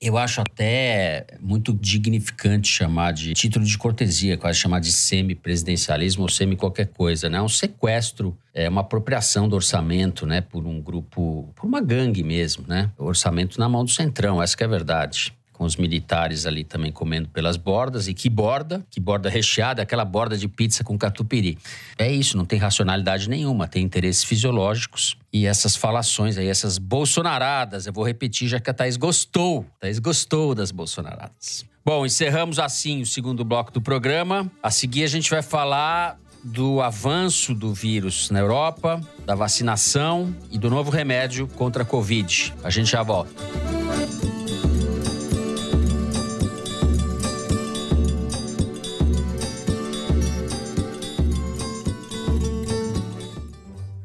Eu 0.00 0.18
acho 0.18 0.42
até 0.42 1.26
muito 1.40 1.72
dignificante 1.72 2.68
chamar 2.68 3.12
de 3.12 3.32
título 3.32 3.64
de 3.64 3.78
cortesia, 3.78 4.36
quase 4.36 4.58
chamar 4.58 4.80
de 4.80 4.92
semi-presidencialismo 4.92 6.24
ou 6.24 6.28
semi-qualquer 6.28 6.88
coisa, 6.88 7.30
né? 7.30 7.40
Um 7.40 7.48
sequestro, 7.48 8.36
é 8.52 8.68
uma 8.68 8.82
apropriação 8.82 9.48
do 9.48 9.56
orçamento, 9.56 10.26
né? 10.26 10.42
Por 10.42 10.66
um 10.66 10.78
grupo, 10.78 11.50
por 11.54 11.66
uma 11.66 11.80
gangue 11.80 12.22
mesmo, 12.22 12.66
né? 12.68 12.90
Orçamento 12.98 13.58
na 13.58 13.66
mão 13.66 13.82
do 13.82 13.90
Centrão, 13.90 14.42
essa 14.42 14.56
é 14.60 14.64
a 14.64 14.68
verdade. 14.68 15.32
Com 15.54 15.64
os 15.64 15.76
militares 15.76 16.44
ali 16.44 16.64
também 16.64 16.92
comendo 16.92 17.28
pelas 17.28 17.56
bordas. 17.56 18.08
E 18.08 18.12
que 18.12 18.28
borda? 18.28 18.84
Que 18.90 19.00
borda 19.00 19.30
recheada, 19.30 19.80
aquela 19.80 20.04
borda 20.04 20.36
de 20.36 20.48
pizza 20.48 20.84
com 20.84 20.98
catupiry. 20.98 21.56
É 21.96 22.12
isso, 22.12 22.36
não 22.36 22.44
tem 22.44 22.58
racionalidade 22.58 23.30
nenhuma, 23.30 23.66
tem 23.66 23.82
interesses 23.82 24.22
fisiológicos. 24.24 25.16
E 25.32 25.46
essas 25.46 25.76
falações 25.76 26.36
aí, 26.36 26.48
essas 26.48 26.76
bolsonaradas, 26.76 27.86
eu 27.86 27.92
vou 27.92 28.04
repetir 28.04 28.48
já 28.48 28.60
que 28.60 28.68
a 28.68 28.74
Thaís 28.74 28.96
gostou. 28.96 29.64
A 29.78 29.80
Thaís 29.82 29.98
gostou 29.98 30.54
das 30.54 30.70
bolsonaradas. 30.70 31.64
Bom, 31.84 32.04
encerramos 32.04 32.58
assim 32.58 33.02
o 33.02 33.06
segundo 33.06 33.44
bloco 33.44 33.70
do 33.70 33.80
programa. 33.80 34.50
A 34.62 34.70
seguir 34.70 35.04
a 35.04 35.06
gente 35.06 35.30
vai 35.30 35.42
falar 35.42 36.18
do 36.44 36.82
avanço 36.82 37.54
do 37.54 37.72
vírus 37.72 38.28
na 38.30 38.38
Europa, 38.38 39.00
da 39.24 39.34
vacinação 39.34 40.34
e 40.50 40.58
do 40.58 40.68
novo 40.68 40.90
remédio 40.90 41.48
contra 41.48 41.82
a 41.82 41.86
Covid. 41.86 42.54
A 42.62 42.70
gente 42.70 42.90
já 42.90 43.02
volta. 43.02 43.73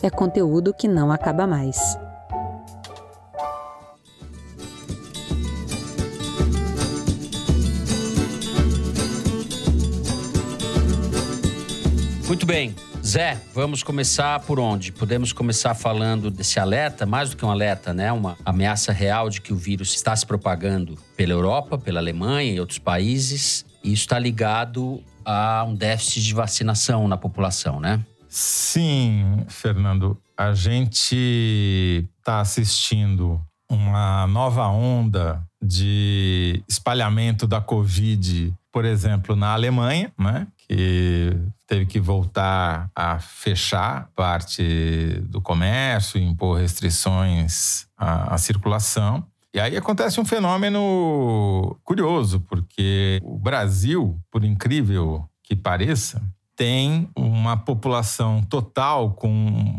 É 0.00 0.08
conteúdo 0.08 0.72
que 0.72 0.86
não 0.86 1.10
acaba 1.10 1.46
mais. 1.46 1.76
Muito 12.28 12.46
bem. 12.46 12.76
Zé, 13.04 13.40
vamos 13.54 13.82
começar 13.82 14.38
por 14.40 14.60
onde? 14.60 14.92
Podemos 14.92 15.32
começar 15.32 15.74
falando 15.74 16.30
desse 16.30 16.60
alerta, 16.60 17.06
mais 17.06 17.30
do 17.30 17.36
que 17.36 17.44
um 17.44 17.50
alerta, 17.50 17.94
né? 17.94 18.12
Uma 18.12 18.36
ameaça 18.44 18.92
real 18.92 19.30
de 19.30 19.40
que 19.40 19.52
o 19.52 19.56
vírus 19.56 19.94
está 19.94 20.14
se 20.14 20.26
propagando 20.26 20.94
pela 21.16 21.32
Europa, 21.32 21.78
pela 21.78 21.98
Alemanha 21.98 22.52
e 22.52 22.60
outros 22.60 22.78
países. 22.78 23.64
E 23.82 23.94
isso 23.94 24.02
está 24.02 24.18
ligado 24.18 25.02
a 25.24 25.64
um 25.66 25.74
déficit 25.74 26.22
de 26.22 26.34
vacinação 26.34 27.08
na 27.08 27.16
população, 27.16 27.80
né? 27.80 28.04
Sim, 28.40 29.44
Fernando. 29.48 30.16
A 30.36 30.54
gente 30.54 32.06
está 32.20 32.38
assistindo 32.38 33.44
uma 33.68 34.28
nova 34.28 34.68
onda 34.68 35.44
de 35.60 36.62
espalhamento 36.68 37.48
da 37.48 37.60
Covid, 37.60 38.54
por 38.70 38.84
exemplo, 38.84 39.34
na 39.34 39.54
Alemanha, 39.54 40.12
né? 40.16 40.46
Que 40.56 41.36
teve 41.66 41.84
que 41.84 41.98
voltar 41.98 42.88
a 42.94 43.18
fechar 43.18 44.08
parte 44.14 45.20
do 45.22 45.42
comércio, 45.42 46.20
impor 46.20 46.60
restrições 46.60 47.88
à, 47.96 48.34
à 48.34 48.38
circulação. 48.38 49.26
E 49.52 49.58
aí 49.58 49.76
acontece 49.76 50.20
um 50.20 50.24
fenômeno 50.24 51.76
curioso, 51.82 52.38
porque 52.48 53.18
o 53.24 53.36
Brasil, 53.36 54.16
por 54.30 54.44
incrível 54.44 55.28
que 55.42 55.56
pareça, 55.56 56.22
tem 56.58 57.08
uma 57.16 57.56
população 57.56 58.42
total 58.42 59.12
com 59.12 59.30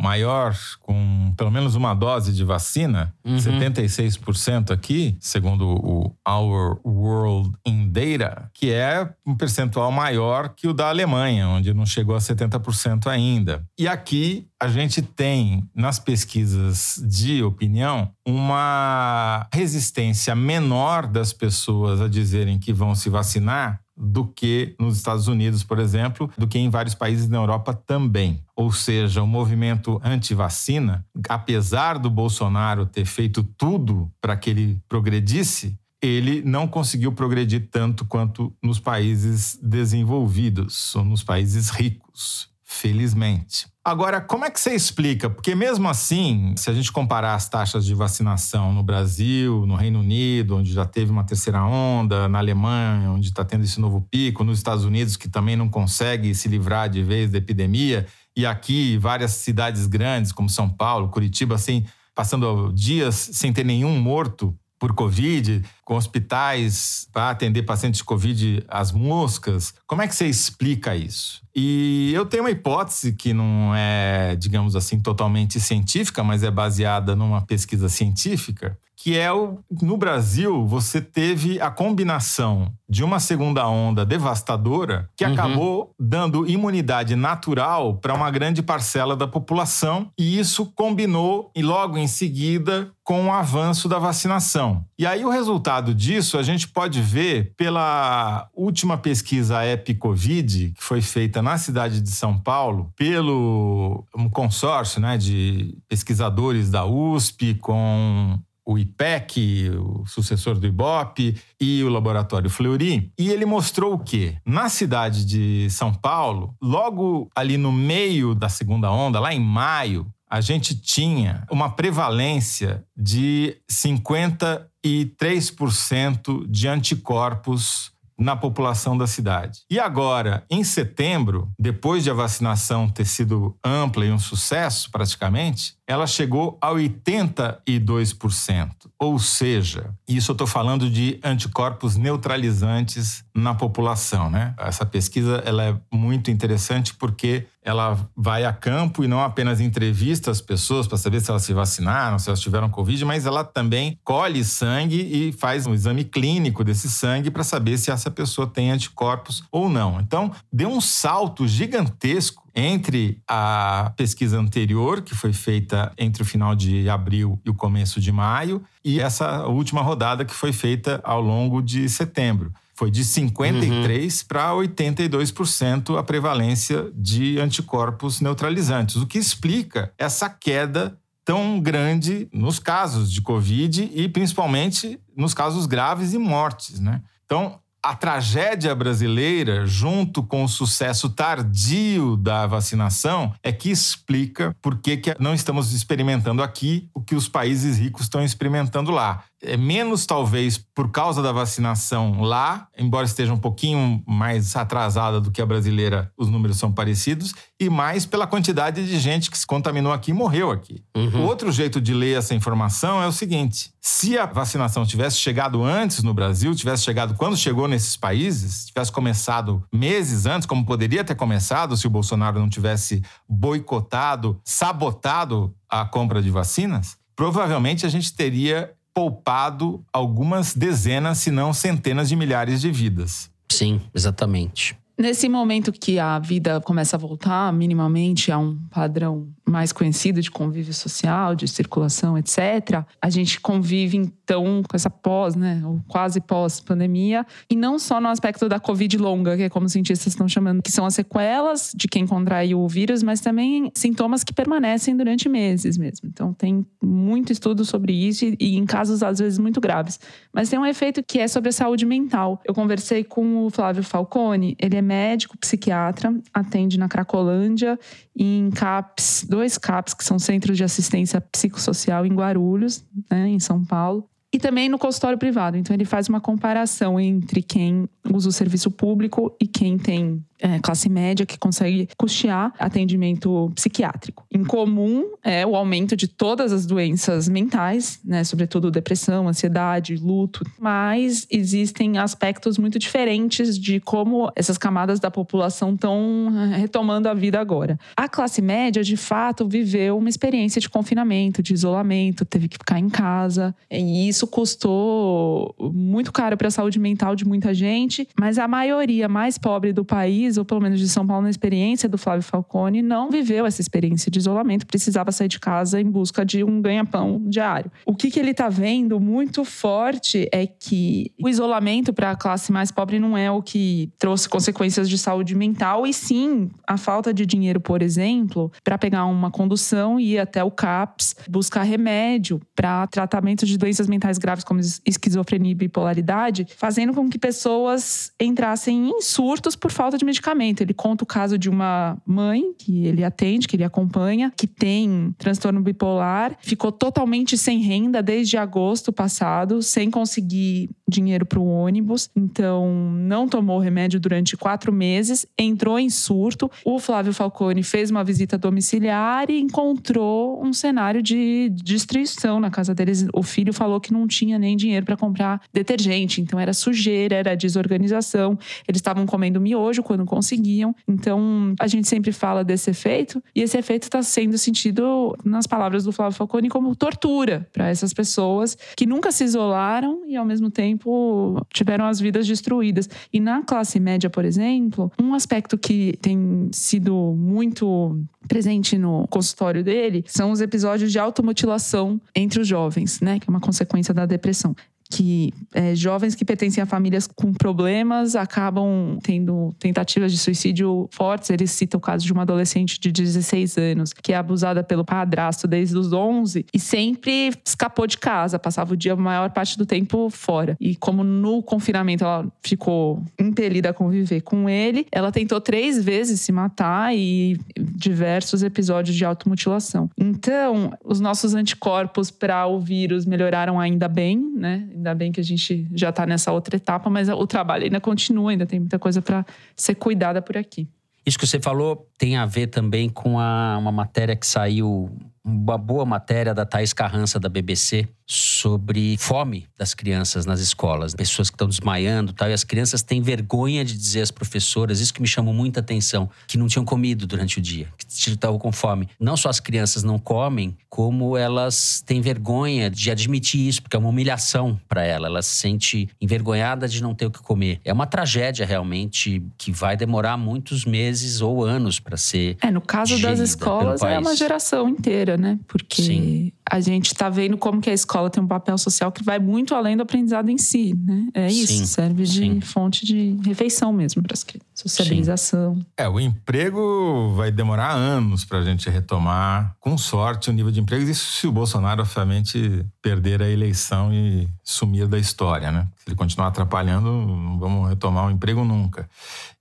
maior, 0.01 0.55
com 0.79 1.33
pelo 1.35 1.51
menos 1.51 1.75
uma 1.75 1.93
dose 1.93 2.31
de 2.31 2.45
vacina, 2.45 3.13
Uhum. 3.25 3.37
76% 3.37 4.71
aqui, 4.71 5.15
segundo 5.19 5.67
o 5.67 6.15
Our 6.27 6.79
World 6.83 7.51
in 7.65 7.91
Data, 7.91 8.49
que 8.53 8.71
é 8.71 9.07
um 9.23 9.35
percentual 9.35 9.91
maior 9.91 10.49
que 10.55 10.67
o 10.67 10.73
da 10.73 10.89
Alemanha, 10.89 11.47
onde 11.49 11.73
não 11.73 11.85
chegou 11.85 12.15
a 12.15 12.19
70% 12.19 13.05
ainda. 13.07 13.63
E 13.77 13.87
aqui 13.87 14.47
a 14.59 14.67
gente 14.67 15.01
tem, 15.01 15.63
nas 15.75 15.99
pesquisas 15.99 16.99
de 17.07 17.43
opinião, 17.43 18.09
uma 18.25 19.47
resistência 19.53 20.33
menor 20.33 21.05
das 21.05 21.31
pessoas 21.33 22.01
a 22.01 22.07
dizerem 22.07 22.57
que 22.57 22.73
vão 22.73 22.95
se 22.95 23.09
vacinar 23.09 23.79
do 23.99 24.25
que 24.25 24.75
nos 24.79 24.95
Estados 24.95 25.27
Unidos, 25.27 25.61
por 25.61 25.77
exemplo, 25.77 26.31
do 26.37 26.47
que 26.47 26.57
em 26.57 26.69
vários 26.69 26.95
países 26.95 27.27
na 27.27 27.37
Europa 27.37 27.73
também. 27.73 28.41
Ou 28.55 28.71
seja, 28.71 29.21
o 29.21 29.27
movimento 29.27 29.99
anti-vacina, 30.03 31.05
apesar 31.27 31.99
do 31.99 32.09
Bolsonaro 32.09 32.85
ter 32.85 33.05
feito 33.05 33.43
tudo 33.43 34.09
para 34.21 34.37
que 34.37 34.49
ele 34.49 34.81
progredisse, 34.87 35.77
ele 36.01 36.41
não 36.41 36.65
conseguiu 36.65 37.11
progredir 37.11 37.67
tanto 37.69 38.05
quanto 38.05 38.55
nos 38.63 38.79
países 38.79 39.59
desenvolvidos 39.61 40.95
ou 40.95 41.03
nos 41.03 41.23
países 41.23 41.69
ricos, 41.69 42.49
felizmente. 42.71 43.65
Agora, 43.83 44.21
como 44.21 44.45
é 44.45 44.51
que 44.51 44.59
você 44.59 44.75
explica? 44.75 45.27
Porque 45.27 45.55
mesmo 45.55 45.89
assim, 45.89 46.53
se 46.55 46.69
a 46.69 46.73
gente 46.73 46.91
comparar 46.91 47.33
as 47.33 47.49
taxas 47.49 47.83
de 47.83 47.95
vacinação 47.95 48.71
no 48.71 48.83
Brasil, 48.83 49.65
no 49.65 49.75
Reino 49.75 50.01
Unido, 50.01 50.55
onde 50.55 50.71
já 50.71 50.85
teve 50.85 51.11
uma 51.11 51.23
terceira 51.23 51.63
onda, 51.63 52.29
na 52.29 52.37
Alemanha, 52.37 53.09
onde 53.09 53.29
está 53.29 53.43
tendo 53.43 53.63
esse 53.63 53.79
novo 53.79 54.07
pico, 54.11 54.43
nos 54.43 54.59
Estados 54.59 54.85
Unidos, 54.85 55.17
que 55.17 55.27
também 55.27 55.55
não 55.55 55.67
consegue 55.67 56.35
se 56.35 56.47
livrar 56.47 56.87
de 56.87 57.01
vez 57.01 57.31
da 57.31 57.39
epidemia, 57.39 58.05
e 58.37 58.45
aqui 58.45 58.99
várias 58.99 59.31
cidades 59.31 59.87
grandes, 59.87 60.31
como 60.31 60.47
São 60.47 60.69
Paulo, 60.69 61.09
Curitiba, 61.09 61.55
assim, 61.55 61.83
passando 62.13 62.71
dias 62.71 63.15
sem 63.33 63.51
ter 63.51 63.65
nenhum 63.65 63.99
morto 63.99 64.55
por 64.79 64.93
Covid, 64.93 65.61
com 65.83 65.95
hospitais 65.95 67.07
para 67.11 67.31
atender 67.31 67.63
pacientes 67.63 67.99
de 67.99 68.03
Covid 68.05 68.63
às 68.67 68.91
moscas. 68.91 69.73
Como 69.85 70.01
é 70.01 70.07
que 70.07 70.15
você 70.15 70.25
explica 70.25 70.95
isso? 70.95 71.41
E 71.53 72.11
eu 72.13 72.25
tenho 72.25 72.43
uma 72.43 72.51
hipótese 72.51 73.11
que 73.11 73.33
não 73.33 73.75
é, 73.75 74.35
digamos 74.37 74.75
assim, 74.75 74.99
totalmente 74.99 75.59
científica, 75.59 76.23
mas 76.23 76.41
é 76.43 76.49
baseada 76.49 77.15
numa 77.15 77.41
pesquisa 77.45 77.89
científica, 77.89 78.77
que 79.01 79.17
é 79.17 79.31
o 79.31 79.59
no 79.81 79.95
Brasil 79.97 80.67
você 80.67 80.99
teve 80.99 81.59
a 81.61 81.71
combinação 81.71 82.69
de 82.87 83.01
uma 83.03 83.19
segunda 83.19 83.65
onda 83.67 84.05
devastadora 84.05 85.09
que 85.15 85.23
Uhum. 85.23 85.33
acabou 85.33 85.93
dando 85.97 86.45
imunidade 86.47 87.15
natural 87.15 87.95
para 87.95 88.13
uma 88.13 88.29
grande 88.29 88.61
parcela 88.61 89.15
da 89.15 89.27
população 89.27 90.11
e 90.19 90.37
isso 90.37 90.65
combinou 90.75 91.49
e 91.55 91.61
logo 91.61 91.97
em 91.97 92.07
seguida 92.07 92.91
com 93.03 93.27
o 93.27 93.31
avanço 93.31 93.87
da 93.87 93.97
vacinação. 93.97 94.83
E 94.97 95.05
aí 95.05 95.23
o 95.25 95.29
resultado 95.29 95.95
disso 95.95 96.37
a 96.37 96.43
gente 96.43 96.67
pode 96.67 97.01
ver 97.01 97.53
pela 97.57 98.47
última 98.53 98.97
pesquisa 98.97 99.65
EpiCovid, 99.65 100.73
que 100.75 100.83
foi 100.83 101.01
feita 101.01 101.41
na 101.41 101.57
cidade 101.57 102.01
de 102.01 102.11
São 102.11 102.37
Paulo 102.37 102.91
pelo 102.95 104.05
um 104.15 104.29
consórcio 104.29 105.01
né, 105.01 105.17
de 105.17 105.75
pesquisadores 105.87 106.69
da 106.69 106.85
USP 106.85 107.55
com 107.55 108.37
o 108.69 108.77
IPEC, 108.77 109.71
o 109.71 110.05
sucessor 110.05 110.59
do 110.59 110.67
IBOP, 110.67 111.35
e 111.59 111.83
o 111.83 111.89
Laboratório 111.89 112.51
Fleury. 112.51 113.11
E 113.17 113.29
ele 113.29 113.43
mostrou 113.43 113.95
o 113.95 113.99
quê? 113.99 114.37
Na 114.45 114.69
cidade 114.69 115.25
de 115.25 115.67
São 115.71 115.91
Paulo, 115.91 116.53
logo 116.61 117.27
ali 117.35 117.57
no 117.57 117.71
meio 117.71 118.35
da 118.35 118.47
segunda 118.47 118.91
onda, 118.91 119.19
lá 119.19 119.33
em 119.33 119.39
maio, 119.39 120.05
a 120.29 120.39
gente 120.39 120.79
tinha 120.79 121.47
uma 121.49 121.71
prevalência 121.71 122.85
de 122.95 123.57
53% 123.71 126.45
de 126.47 126.67
anticorpos 126.67 127.91
na 128.19 128.35
população 128.35 128.97
da 128.97 129.07
cidade. 129.07 129.61
E 129.69 129.79
agora, 129.79 130.43
em 130.49 130.63
setembro, 130.63 131.49
depois 131.57 132.03
de 132.03 132.11
a 132.11 132.13
vacinação 132.13 132.89
ter 132.89 133.05
sido 133.05 133.55
ampla 133.63 134.05
e 134.05 134.11
um 134.11 134.19
sucesso 134.19 134.91
praticamente, 134.91 135.79
ela 135.87 136.05
chegou 136.05 136.57
a 136.61 136.69
82%. 136.71 138.69
Ou 138.99 139.17
seja, 139.17 139.95
isso 140.07 140.31
eu 140.31 140.33
estou 140.33 140.45
falando 140.45 140.89
de 140.89 141.19
anticorpos 141.23 141.95
neutralizantes 141.95 143.23
na 143.33 143.55
população, 143.55 144.29
né? 144.29 144.53
Essa 144.59 144.85
pesquisa 144.85 145.41
ela 145.45 145.63
é 145.63 145.75
muito 145.91 146.29
interessante 146.29 146.93
porque 146.93 147.47
ela 147.69 147.97
vai 148.15 148.45
a 148.45 148.51
campo 148.51 149.03
e 149.03 149.07
não 149.07 149.21
apenas 149.21 149.61
entrevista 149.61 150.31
as 150.31 150.41
pessoas 150.41 150.87
para 150.87 150.97
saber 150.97 151.21
se 151.21 151.29
elas 151.29 151.43
se 151.43 151.53
vacinaram, 151.53 152.17
se 152.17 152.27
elas 152.27 152.39
tiveram 152.39 152.69
Covid, 152.69 153.05
mas 153.05 153.25
ela 153.25 153.43
também 153.43 153.97
colhe 154.03 154.43
sangue 154.43 154.99
e 154.99 155.31
faz 155.31 155.67
um 155.67 155.73
exame 155.73 156.03
clínico 156.03 156.63
desse 156.63 156.89
sangue 156.89 157.29
para 157.29 157.43
saber 157.43 157.77
se 157.77 157.91
essa 157.91 158.09
pessoa 158.09 158.47
tem 158.47 158.71
anticorpos 158.71 159.43
ou 159.51 159.69
não. 159.69 159.99
Então, 159.99 160.31
deu 160.51 160.69
um 160.69 160.81
salto 160.81 161.47
gigantesco 161.47 162.49
entre 162.55 163.21
a 163.27 163.93
pesquisa 163.95 164.39
anterior, 164.39 165.01
que 165.01 165.13
foi 165.13 165.31
feita 165.31 165.91
entre 165.97 166.23
o 166.23 166.25
final 166.25 166.55
de 166.55 166.89
abril 166.89 167.39
e 167.45 167.49
o 167.49 167.53
começo 167.53 168.01
de 168.01 168.11
maio, 168.11 168.63
e 168.83 168.99
essa 168.99 169.45
última 169.45 169.81
rodada 169.81 170.25
que 170.25 170.33
foi 170.33 170.51
feita 170.51 170.99
ao 171.03 171.21
longo 171.21 171.61
de 171.61 171.87
setembro. 171.87 172.51
Foi 172.79 172.89
de 172.89 173.03
53% 173.03 174.21
uhum. 174.21 174.27
para 174.29 174.51
82% 174.53 175.99
a 175.99 176.01
prevalência 176.01 176.89
de 176.95 177.37
anticorpos 177.37 178.21
neutralizantes, 178.21 178.95
o 178.95 179.05
que 179.05 179.17
explica 179.17 179.91
essa 179.97 180.29
queda 180.29 180.97
tão 181.25 181.59
grande 181.59 182.29
nos 182.31 182.57
casos 182.57 183.11
de 183.11 183.21
Covid 183.21 183.91
e 183.93 184.07
principalmente 184.07 184.97
nos 185.13 185.33
casos 185.33 185.65
graves 185.65 186.13
e 186.13 186.17
mortes, 186.17 186.79
né? 186.79 187.01
Então, 187.25 187.59
a 187.83 187.95
tragédia 187.95 188.73
brasileira, 188.73 189.67
junto 189.67 190.23
com 190.23 190.45
o 190.45 190.49
sucesso 190.49 191.09
tardio 191.09 192.15
da 192.15 192.47
vacinação, 192.47 193.33
é 193.43 193.51
que 193.51 193.69
explica 193.69 194.55
por 194.61 194.77
que, 194.79 194.95
que 194.95 195.15
não 195.19 195.33
estamos 195.33 195.73
experimentando 195.73 196.41
aqui 196.41 196.89
o 196.93 197.01
que 197.01 197.15
os 197.15 197.27
países 197.27 197.77
ricos 197.77 198.03
estão 198.03 198.23
experimentando 198.23 198.89
lá 198.89 199.25
é 199.41 199.55
menos 199.55 200.05
talvez 200.05 200.57
por 200.57 200.91
causa 200.91 201.21
da 201.21 201.31
vacinação 201.31 202.21
lá, 202.21 202.67
embora 202.77 203.05
esteja 203.05 203.33
um 203.33 203.37
pouquinho 203.37 204.03
mais 204.07 204.55
atrasada 204.55 205.21
do 205.21 205.31
que 205.31 205.41
a 205.41 205.45
brasileira, 205.45 206.11
os 206.17 206.29
números 206.29 206.57
são 206.57 206.71
parecidos, 206.71 207.33
e 207.59 207.69
mais 207.69 208.05
pela 208.05 208.27
quantidade 208.27 208.85
de 208.85 208.99
gente 208.99 209.29
que 209.29 209.37
se 209.37 209.45
contaminou 209.45 209.91
aqui 209.91 210.11
e 210.11 210.13
morreu 210.13 210.51
aqui. 210.51 210.83
Uhum. 210.95 211.25
Outro 211.25 211.51
jeito 211.51 211.79
de 211.81 211.93
ler 211.93 212.17
essa 212.17 212.35
informação 212.35 213.01
é 213.01 213.07
o 213.07 213.11
seguinte: 213.11 213.71
se 213.81 214.17
a 214.17 214.25
vacinação 214.25 214.85
tivesse 214.85 215.17
chegado 215.17 215.63
antes 215.63 216.03
no 216.03 216.13
Brasil, 216.13 216.53
tivesse 216.55 216.83
chegado 216.83 217.15
quando 217.15 217.37
chegou 217.37 217.67
nesses 217.67 217.95
países, 217.95 218.65
tivesse 218.65 218.91
começado 218.91 219.63
meses 219.73 220.25
antes, 220.25 220.45
como 220.45 220.65
poderia 220.65 221.03
ter 221.03 221.15
começado 221.15 221.75
se 221.77 221.87
o 221.87 221.89
Bolsonaro 221.89 222.39
não 222.39 222.49
tivesse 222.49 223.01
boicotado, 223.27 224.39
sabotado 224.43 225.53
a 225.69 225.85
compra 225.85 226.21
de 226.21 226.29
vacinas, 226.29 226.97
provavelmente 227.15 227.85
a 227.85 227.89
gente 227.89 228.13
teria 228.13 228.71
poupado 228.99 229.81
algumas 229.93 230.53
dezenas, 230.53 231.19
se 231.19 231.31
não 231.31 231.53
centenas 231.53 232.09
de 232.09 232.17
milhares 232.17 232.59
de 232.59 232.69
vidas. 232.69 233.31
Sim, 233.49 233.79
exatamente. 233.95 234.77
Nesse 234.99 235.29
momento 235.29 235.71
que 235.71 235.97
a 235.97 236.19
vida 236.19 236.59
começa 236.59 236.97
a 236.97 236.99
voltar 236.99 237.53
minimamente 237.53 238.33
a 238.33 238.37
um 238.37 238.59
padrão 238.69 239.29
mais 239.47 239.71
conhecido 239.71 240.21
de 240.21 240.29
convívio 240.29 240.73
social, 240.73 241.35
de 241.35 241.47
circulação, 241.47 242.17
etc., 242.17 242.83
a 243.01 243.09
gente 243.09 243.39
convive 243.39 243.97
então 243.97 244.61
com 244.61 244.75
essa 244.75 244.89
pós, 244.89 245.35
né, 245.35 245.61
ou 245.65 245.81
quase 245.87 246.19
pós-pandemia, 246.21 247.25
e 247.49 247.55
não 247.55 247.79
só 247.79 247.99
no 247.99 248.09
aspecto 248.09 248.47
da 248.47 248.59
Covid 248.59 248.97
longa, 248.97 249.35
que 249.35 249.43
é 249.43 249.49
como 249.49 249.65
os 249.65 249.71
cientistas 249.71 250.07
estão 250.07 250.27
chamando, 250.27 250.61
que 250.61 250.71
são 250.71 250.85
as 250.85 250.95
sequelas 250.95 251.71
de 251.73 251.87
quem 251.87 252.05
contraiu 252.05 252.59
o 252.59 252.67
vírus, 252.67 253.01
mas 253.01 253.21
também 253.21 253.71
sintomas 253.73 254.23
que 254.23 254.33
permanecem 254.33 254.95
durante 254.95 255.27
meses 255.27 255.77
mesmo. 255.77 256.09
Então 256.09 256.33
tem 256.33 256.65
muito 256.83 257.31
estudo 257.31 257.65
sobre 257.65 257.93
isso 257.93 258.25
e, 258.25 258.57
em 258.57 258.65
casos 258.65 259.01
às 259.01 259.17
vezes 259.19 259.39
muito 259.39 259.59
graves. 259.59 259.99
Mas 260.33 260.49
tem 260.49 260.59
um 260.59 260.65
efeito 260.65 261.01
que 261.01 261.19
é 261.19 261.27
sobre 261.27 261.49
a 261.49 261.53
saúde 261.53 261.85
mental. 261.85 262.39
Eu 262.45 262.53
conversei 262.53 263.03
com 263.03 263.45
o 263.45 263.49
Flávio 263.49 263.81
Falcone, 263.81 264.55
ele 264.59 264.75
é 264.75 264.81
médico, 264.89 265.37
psiquiatra, 265.37 266.13
atende 266.33 266.79
na 266.79 266.89
Cracolândia 266.89 267.79
em 268.17 268.49
CAPS, 268.49 269.25
dois 269.29 269.57
CAPS, 269.57 269.93
que 269.93 270.03
são 270.03 270.17
Centros 270.17 270.57
de 270.57 270.63
Assistência 270.63 271.21
Psicossocial 271.21 272.05
em 272.05 272.13
Guarulhos, 272.13 272.83
né, 273.09 273.27
em 273.27 273.39
São 273.39 273.63
Paulo 273.63 274.09
e 274.31 274.37
também 274.37 274.69
no 274.69 274.77
consultório 274.77 275.17
privado. 275.17 275.57
Então, 275.57 275.73
ele 275.73 275.85
faz 275.85 276.07
uma 276.07 276.21
comparação 276.21 276.99
entre 276.99 277.41
quem 277.41 277.89
usa 278.11 278.29
o 278.29 278.31
serviço 278.31 278.69
público 278.71 279.35
e 279.39 279.47
quem 279.47 279.77
tem 279.77 280.23
é, 280.39 280.59
classe 280.59 280.89
média 280.89 281.25
que 281.25 281.37
consegue 281.37 281.89
custear 281.97 282.53
atendimento 282.57 283.51
psiquiátrico. 283.53 284.25
Em 284.31 284.43
comum 284.43 285.05
é 285.23 285.45
o 285.45 285.55
aumento 285.55 285.95
de 285.95 286.07
todas 286.07 286.53
as 286.53 286.65
doenças 286.65 287.27
mentais, 287.27 287.99
né, 288.03 288.23
sobretudo 288.23 288.71
depressão, 288.71 289.27
ansiedade, 289.27 289.95
luto, 289.97 290.43
mas 290.57 291.27
existem 291.29 291.97
aspectos 291.97 292.57
muito 292.57 292.79
diferentes 292.79 293.59
de 293.59 293.79
como 293.79 294.31
essas 294.35 294.57
camadas 294.57 294.99
da 294.99 295.11
população 295.11 295.73
estão 295.73 296.31
é, 296.53 296.57
retomando 296.57 297.09
a 297.09 297.13
vida 297.13 297.39
agora. 297.39 297.77
A 297.95 298.07
classe 298.07 298.41
média, 298.41 298.83
de 298.83 298.95
fato, 298.95 299.47
viveu 299.47 299.97
uma 299.97 300.09
experiência 300.09 300.61
de 300.61 300.69
confinamento, 300.69 301.43
de 301.43 301.53
isolamento, 301.53 302.23
teve 302.23 302.47
que 302.47 302.57
ficar 302.57 302.79
em 302.79 302.89
casa, 302.89 303.53
e 303.69 304.07
isso 304.07 304.18
custou 304.27 305.55
muito 305.59 306.11
caro 306.11 306.37
para 306.37 306.47
a 306.47 306.51
saúde 306.51 306.79
mental 306.79 307.15
de 307.15 307.25
muita 307.25 307.53
gente, 307.53 308.07
mas 308.19 308.37
a 308.37 308.47
maioria 308.47 309.07
mais 309.07 309.37
pobre 309.37 309.71
do 309.73 309.85
país 309.85 310.09
país, 310.09 310.37
ou 310.37 310.45
pelo 310.45 310.61
menos 310.61 310.79
de 310.79 310.89
São 310.89 311.05
Paulo, 311.05 311.23
na 311.23 311.29
experiência 311.29 311.87
do 311.87 311.97
Flávio 311.97 312.23
Falcone, 312.23 312.81
não 312.81 313.09
viveu 313.09 313.45
essa 313.45 313.61
experiência 313.61 314.09
de 314.09 314.17
isolamento, 314.17 314.65
precisava 314.65 315.11
sair 315.11 315.27
de 315.27 315.39
casa 315.39 315.79
em 315.79 315.89
busca 315.89 316.25
de 316.25 316.43
um 316.43 316.61
ganha-pão 316.61 317.21
diário. 317.25 317.71
O 317.85 317.95
que, 317.95 318.09
que 318.09 318.19
ele 318.19 318.31
está 318.31 318.49
vendo 318.49 318.99
muito 318.99 319.43
forte 319.43 320.27
é 320.31 320.47
que 320.47 321.11
o 321.21 321.29
isolamento 321.29 321.93
para 321.93 322.11
a 322.11 322.15
classe 322.15 322.51
mais 322.51 322.71
pobre 322.71 322.97
não 322.97 323.17
é 323.17 323.29
o 323.29 323.41
que 323.41 323.91
trouxe 323.99 324.27
consequências 324.27 324.89
de 324.89 324.97
saúde 324.97 325.35
mental, 325.35 325.85
e 325.85 325.93
sim 325.93 326.49
a 326.65 326.77
falta 326.77 327.13
de 327.13 327.25
dinheiro, 327.25 327.59
por 327.59 327.81
exemplo, 327.81 328.51
para 328.63 328.77
pegar 328.77 329.05
uma 329.05 329.29
condução 329.29 329.99
e 329.99 330.13
ir 330.13 330.19
até 330.19 330.43
o 330.43 330.51
CAPS, 330.51 331.15
buscar 331.29 331.63
remédio 331.63 332.39
para 332.55 332.87
tratamento 332.87 333.45
de 333.45 333.57
doenças 333.57 333.87
mentais 333.87 334.08
graves 334.17 334.43
como 334.43 334.59
esquizofrenia 334.85 335.51
e 335.51 335.55
bipolaridade, 335.55 336.47
fazendo 336.57 336.93
com 336.93 337.09
que 337.09 337.17
pessoas 337.17 338.11
entrassem 338.19 338.89
em 338.89 339.01
surtos 339.01 339.55
por 339.55 339.71
falta 339.71 339.97
de 339.97 340.05
medicamento. 340.05 340.61
Ele 340.61 340.73
conta 340.73 341.03
o 341.03 341.07
caso 341.07 341.37
de 341.37 341.49
uma 341.49 341.97
mãe 342.05 342.53
que 342.57 342.85
ele 342.85 343.03
atende, 343.03 343.47
que 343.47 343.55
ele 343.55 343.63
acompanha, 343.63 344.31
que 344.35 344.47
tem 344.47 345.13
transtorno 345.17 345.61
bipolar, 345.61 346.37
ficou 346.41 346.71
totalmente 346.71 347.37
sem 347.37 347.59
renda 347.59 348.01
desde 348.01 348.37
agosto 348.37 348.91
passado, 348.91 349.61
sem 349.61 349.91
conseguir 349.91 350.69
dinheiro 350.87 351.25
para 351.25 351.39
o 351.39 351.47
ônibus, 351.47 352.09
então 352.15 352.91
não 352.93 353.27
tomou 353.27 353.59
remédio 353.59 353.99
durante 353.99 354.35
quatro 354.35 354.73
meses, 354.73 355.25
entrou 355.37 355.79
em 355.79 355.89
surto. 355.89 356.49
O 356.65 356.79
Flávio 356.79 357.13
Falcone 357.13 357.63
fez 357.63 357.91
uma 357.91 358.03
visita 358.03 358.37
domiciliar 358.37 359.29
e 359.29 359.39
encontrou 359.39 360.43
um 360.43 360.51
cenário 360.51 361.01
de 361.01 361.49
destruição 361.49 362.39
na 362.39 362.49
casa 362.49 362.73
deles. 362.73 363.05
O 363.13 363.23
filho 363.23 363.53
falou 363.53 363.79
que 363.79 363.93
não 363.93 363.98
tinha 364.07 364.37
nem 364.37 364.55
dinheiro 364.55 364.85
para 364.85 364.97
comprar 364.97 365.41
detergente, 365.53 366.21
então 366.21 366.39
era 366.39 366.53
sujeira, 366.53 367.15
era 367.15 367.35
desorganização. 367.35 368.37
Eles 368.67 368.79
estavam 368.79 369.05
comendo 369.05 369.39
miojo 369.39 369.83
quando 369.83 370.05
conseguiam. 370.05 370.75
Então, 370.87 371.53
a 371.59 371.67
gente 371.67 371.87
sempre 371.87 372.11
fala 372.11 372.43
desse 372.43 372.69
efeito, 372.69 373.21
e 373.35 373.41
esse 373.41 373.57
efeito 373.57 373.83
está 373.83 374.01
sendo 374.01 374.37
sentido, 374.37 375.15
nas 375.23 375.47
palavras 375.47 375.83
do 375.83 375.91
Flávio 375.91 376.17
Falcone, 376.17 376.49
como 376.49 376.75
tortura 376.75 377.47
para 377.51 377.69
essas 377.69 377.93
pessoas 377.93 378.57
que 378.75 378.85
nunca 378.85 379.11
se 379.11 379.23
isolaram 379.23 380.03
e, 380.07 380.15
ao 380.15 380.25
mesmo 380.25 380.49
tempo, 380.49 381.45
tiveram 381.53 381.85
as 381.85 381.99
vidas 381.99 382.27
destruídas. 382.27 382.89
E 383.11 383.19
na 383.19 383.41
classe 383.43 383.79
média, 383.79 384.09
por 384.09 384.25
exemplo, 384.25 384.91
um 385.01 385.13
aspecto 385.13 385.57
que 385.57 385.97
tem 386.01 386.49
sido 386.51 387.15
muito 387.15 387.99
presente 388.29 388.77
no 388.77 389.05
consultório 389.09 389.61
dele 389.61 390.05
são 390.07 390.31
os 390.31 390.39
episódios 390.39 390.91
de 390.91 390.99
automutilação 390.99 391.99
entre 392.15 392.39
os 392.39 392.47
jovens, 392.47 393.01
né, 393.01 393.19
que 393.19 393.29
é 393.29 393.31
uma 393.31 393.41
consequência 393.41 393.93
da 393.93 394.05
depressão 394.05 394.55
que 394.91 395.31
é, 395.53 395.75
jovens 395.75 396.15
que 396.15 396.25
pertencem 396.25 396.63
a 396.63 396.65
famílias 396.65 397.07
com 397.07 397.31
problemas 397.31 398.15
acabam 398.15 398.97
tendo 399.03 399.53
tentativas 399.59 400.11
de 400.11 400.17
suicídio 400.17 400.89
fortes. 400.91 401.29
Eles 401.29 401.51
citam 401.51 401.77
o 401.77 401.81
caso 401.81 402.03
de 402.03 402.11
uma 402.11 402.23
adolescente 402.23 402.79
de 402.79 402.91
16 402.91 403.57
anos 403.57 403.93
que 403.93 404.13
é 404.13 404.15
abusada 404.15 404.63
pelo 404.63 404.83
padrasto 404.83 405.47
desde 405.47 405.77
os 405.77 405.93
11 405.93 406.45
e 406.51 406.59
sempre 406.59 407.31
escapou 407.45 407.85
de 407.85 407.97
casa, 407.97 408.39
passava 408.39 408.73
o 408.73 408.77
dia 408.77 408.93
a 408.93 408.95
maior 408.95 409.29
parte 409.29 409.57
do 409.57 409.65
tempo 409.65 410.09
fora. 410.09 410.57
E 410.59 410.75
como 410.75 411.03
no 411.03 411.43
confinamento 411.43 412.03
ela 412.03 412.27
ficou 412.41 413.03
impelida 413.19 413.69
a 413.69 413.73
conviver 413.73 414.21
com 414.21 414.49
ele, 414.49 414.87
ela 414.91 415.11
tentou 415.11 415.39
três 415.39 415.83
vezes 415.83 416.21
se 416.21 416.31
matar 416.31 416.95
e 416.95 417.39
diversos 417.55 418.41
episódios 418.41 418.95
de 418.95 419.05
automutilação. 419.05 419.89
Então, 419.97 420.73
os 420.83 420.99
nossos 420.99 421.35
anticorpos 421.35 422.09
para 422.09 422.47
o 422.47 422.59
vírus 422.59 423.05
melhoraram 423.05 423.59
ainda 423.59 423.87
bem, 423.87 424.17
né? 424.35 424.67
Ainda 424.79 424.95
bem 424.95 425.11
que 425.11 425.19
a 425.19 425.23
gente 425.23 425.67
já 425.73 425.89
está 425.89 426.05
nessa 426.05 426.31
outra 426.31 426.55
etapa, 426.55 426.89
mas 426.89 427.09
o 427.09 427.27
trabalho 427.27 427.65
ainda 427.65 427.81
continua, 427.81 428.31
ainda 428.31 428.45
tem 428.45 428.61
muita 428.61 428.79
coisa 428.79 429.01
para 429.01 429.25
ser 429.53 429.75
cuidada 429.75 430.21
por 430.21 430.37
aqui. 430.37 430.69
Isso 431.05 431.19
que 431.19 431.27
você 431.27 431.39
falou 431.39 431.85
tem 431.97 432.15
a 432.15 432.25
ver 432.25 432.47
também 432.47 432.87
com 432.87 433.19
a, 433.19 433.57
uma 433.57 433.73
matéria 433.73 434.15
que 434.15 434.25
saiu, 434.25 434.89
uma 435.21 435.57
boa 435.57 435.83
matéria 435.83 436.33
da 436.33 436.45
Thais 436.45 436.71
Carrança 436.71 437.19
da 437.19 437.27
BBC, 437.27 437.89
sobre 438.11 438.97
fome 438.97 439.45
das 439.55 439.75
crianças 439.75 440.25
nas 440.25 440.39
escolas, 440.39 440.95
pessoas 440.95 441.29
que 441.29 441.35
estão 441.35 441.47
desmaiando, 441.47 442.11
tal, 442.11 442.27
e 442.27 442.33
as 442.33 442.43
crianças 442.43 442.81
têm 442.81 443.03
vergonha 443.03 443.63
de 443.63 443.77
dizer 443.77 444.01
às 444.01 444.09
professoras, 444.09 444.79
isso 444.79 444.91
que 444.91 444.99
me 445.01 445.07
chamou 445.07 445.31
muita 445.31 445.59
atenção, 445.59 446.09
que 446.27 446.35
não 446.35 446.47
tinham 446.47 446.65
comido 446.65 447.05
durante 447.05 447.37
o 447.37 447.41
dia, 447.41 447.67
que 447.77 447.85
estavam 448.09 448.39
com 448.39 448.51
fome. 448.51 448.89
Não 448.99 449.15
só 449.15 449.29
as 449.29 449.39
crianças 449.39 449.83
não 449.83 449.99
comem, 449.99 450.57
como 450.67 451.15
elas 451.15 451.83
têm 451.85 452.01
vergonha 452.01 452.67
de 452.69 452.89
admitir 452.89 453.47
isso, 453.47 453.61
porque 453.61 453.75
é 453.75 453.79
uma 453.79 453.89
humilhação 453.89 454.59
para 454.67 454.83
ela. 454.83 455.07
Ela 455.07 455.21
se 455.21 455.35
sente 455.35 455.87
envergonhada 456.01 456.67
de 456.67 456.81
não 456.81 456.95
ter 456.95 457.05
o 457.05 457.11
que 457.11 457.21
comer. 457.21 457.61
É 457.63 457.71
uma 457.71 457.85
tragédia 457.85 458.43
realmente 458.43 459.21
que 459.37 459.51
vai 459.51 459.77
demorar 459.77 460.17
muitos 460.17 460.65
meses 460.65 461.21
ou 461.21 461.43
anos 461.43 461.79
para 461.79 461.95
ser. 461.95 462.37
É, 462.41 462.49
no 462.49 462.61
caso 462.61 462.99
das 462.99 463.19
escolas 463.19 463.81
é 463.83 463.99
uma 463.99 464.15
geração 464.15 464.67
inteira, 464.67 465.15
né? 465.15 465.37
Porque 465.47 465.83
Sim 465.83 466.31
a 466.49 466.59
gente 466.59 466.87
está 466.87 467.09
vendo 467.09 467.37
como 467.37 467.61
que 467.61 467.69
a 467.69 467.73
escola 467.73 468.09
tem 468.09 468.21
um 468.21 468.27
papel 468.27 468.57
social 468.57 468.91
que 468.91 469.03
vai 469.03 469.19
muito 469.19 469.53
além 469.53 469.77
do 469.77 469.83
aprendizado 469.83 470.29
em 470.29 470.37
si, 470.37 470.73
né? 470.73 471.07
É 471.13 471.27
isso, 471.27 471.53
sim, 471.53 471.65
serve 471.65 472.03
de 472.03 472.19
sim. 472.19 472.41
fonte 472.41 472.85
de 472.85 473.17
refeição 473.23 473.71
mesmo 473.71 474.01
para 474.01 474.13
as 474.13 474.23
crianças, 474.23 474.49
socialização. 474.55 475.55
Sim. 475.55 475.65
É, 475.77 475.87
o 475.87 475.99
emprego 475.99 477.13
vai 477.15 477.31
demorar 477.31 477.73
anos 477.73 478.25
para 478.25 478.39
a 478.39 478.43
gente 478.43 478.69
retomar, 478.69 479.55
com 479.59 479.77
sorte, 479.77 480.29
o 480.29 480.33
nível 480.33 480.51
de 480.51 480.59
emprego. 480.59 480.89
Isso 480.89 481.11
se 481.13 481.27
o 481.27 481.31
Bolsonaro, 481.31 481.81
obviamente, 481.81 482.65
perder 482.81 483.21
a 483.21 483.29
eleição 483.29 483.93
e 483.93 484.27
sumir 484.43 484.87
da 484.87 484.97
história, 484.97 485.51
né? 485.51 485.67
Se 485.77 485.89
ele 485.89 485.95
continuar 485.95 486.27
atrapalhando, 486.27 486.89
não 486.89 487.37
vamos 487.37 487.69
retomar 487.69 488.07
o 488.07 488.11
emprego 488.11 488.43
nunca. 488.43 488.89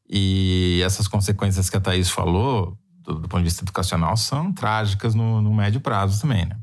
E 0.09 0.80
essas 0.84 1.09
consequências 1.09 1.70
que 1.70 1.76
a 1.76 1.80
Thaís 1.80 2.11
falou, 2.11 2.76
do, 3.02 3.14
do 3.14 3.28
ponto 3.28 3.40
de 3.40 3.44
vista 3.44 3.64
educacional, 3.64 4.16
são 4.16 4.52
trágicas 4.52 5.14
no, 5.14 5.40
no 5.40 5.54
médio 5.54 5.80
prazo 5.80 6.20
também, 6.20 6.44
né? 6.44 6.56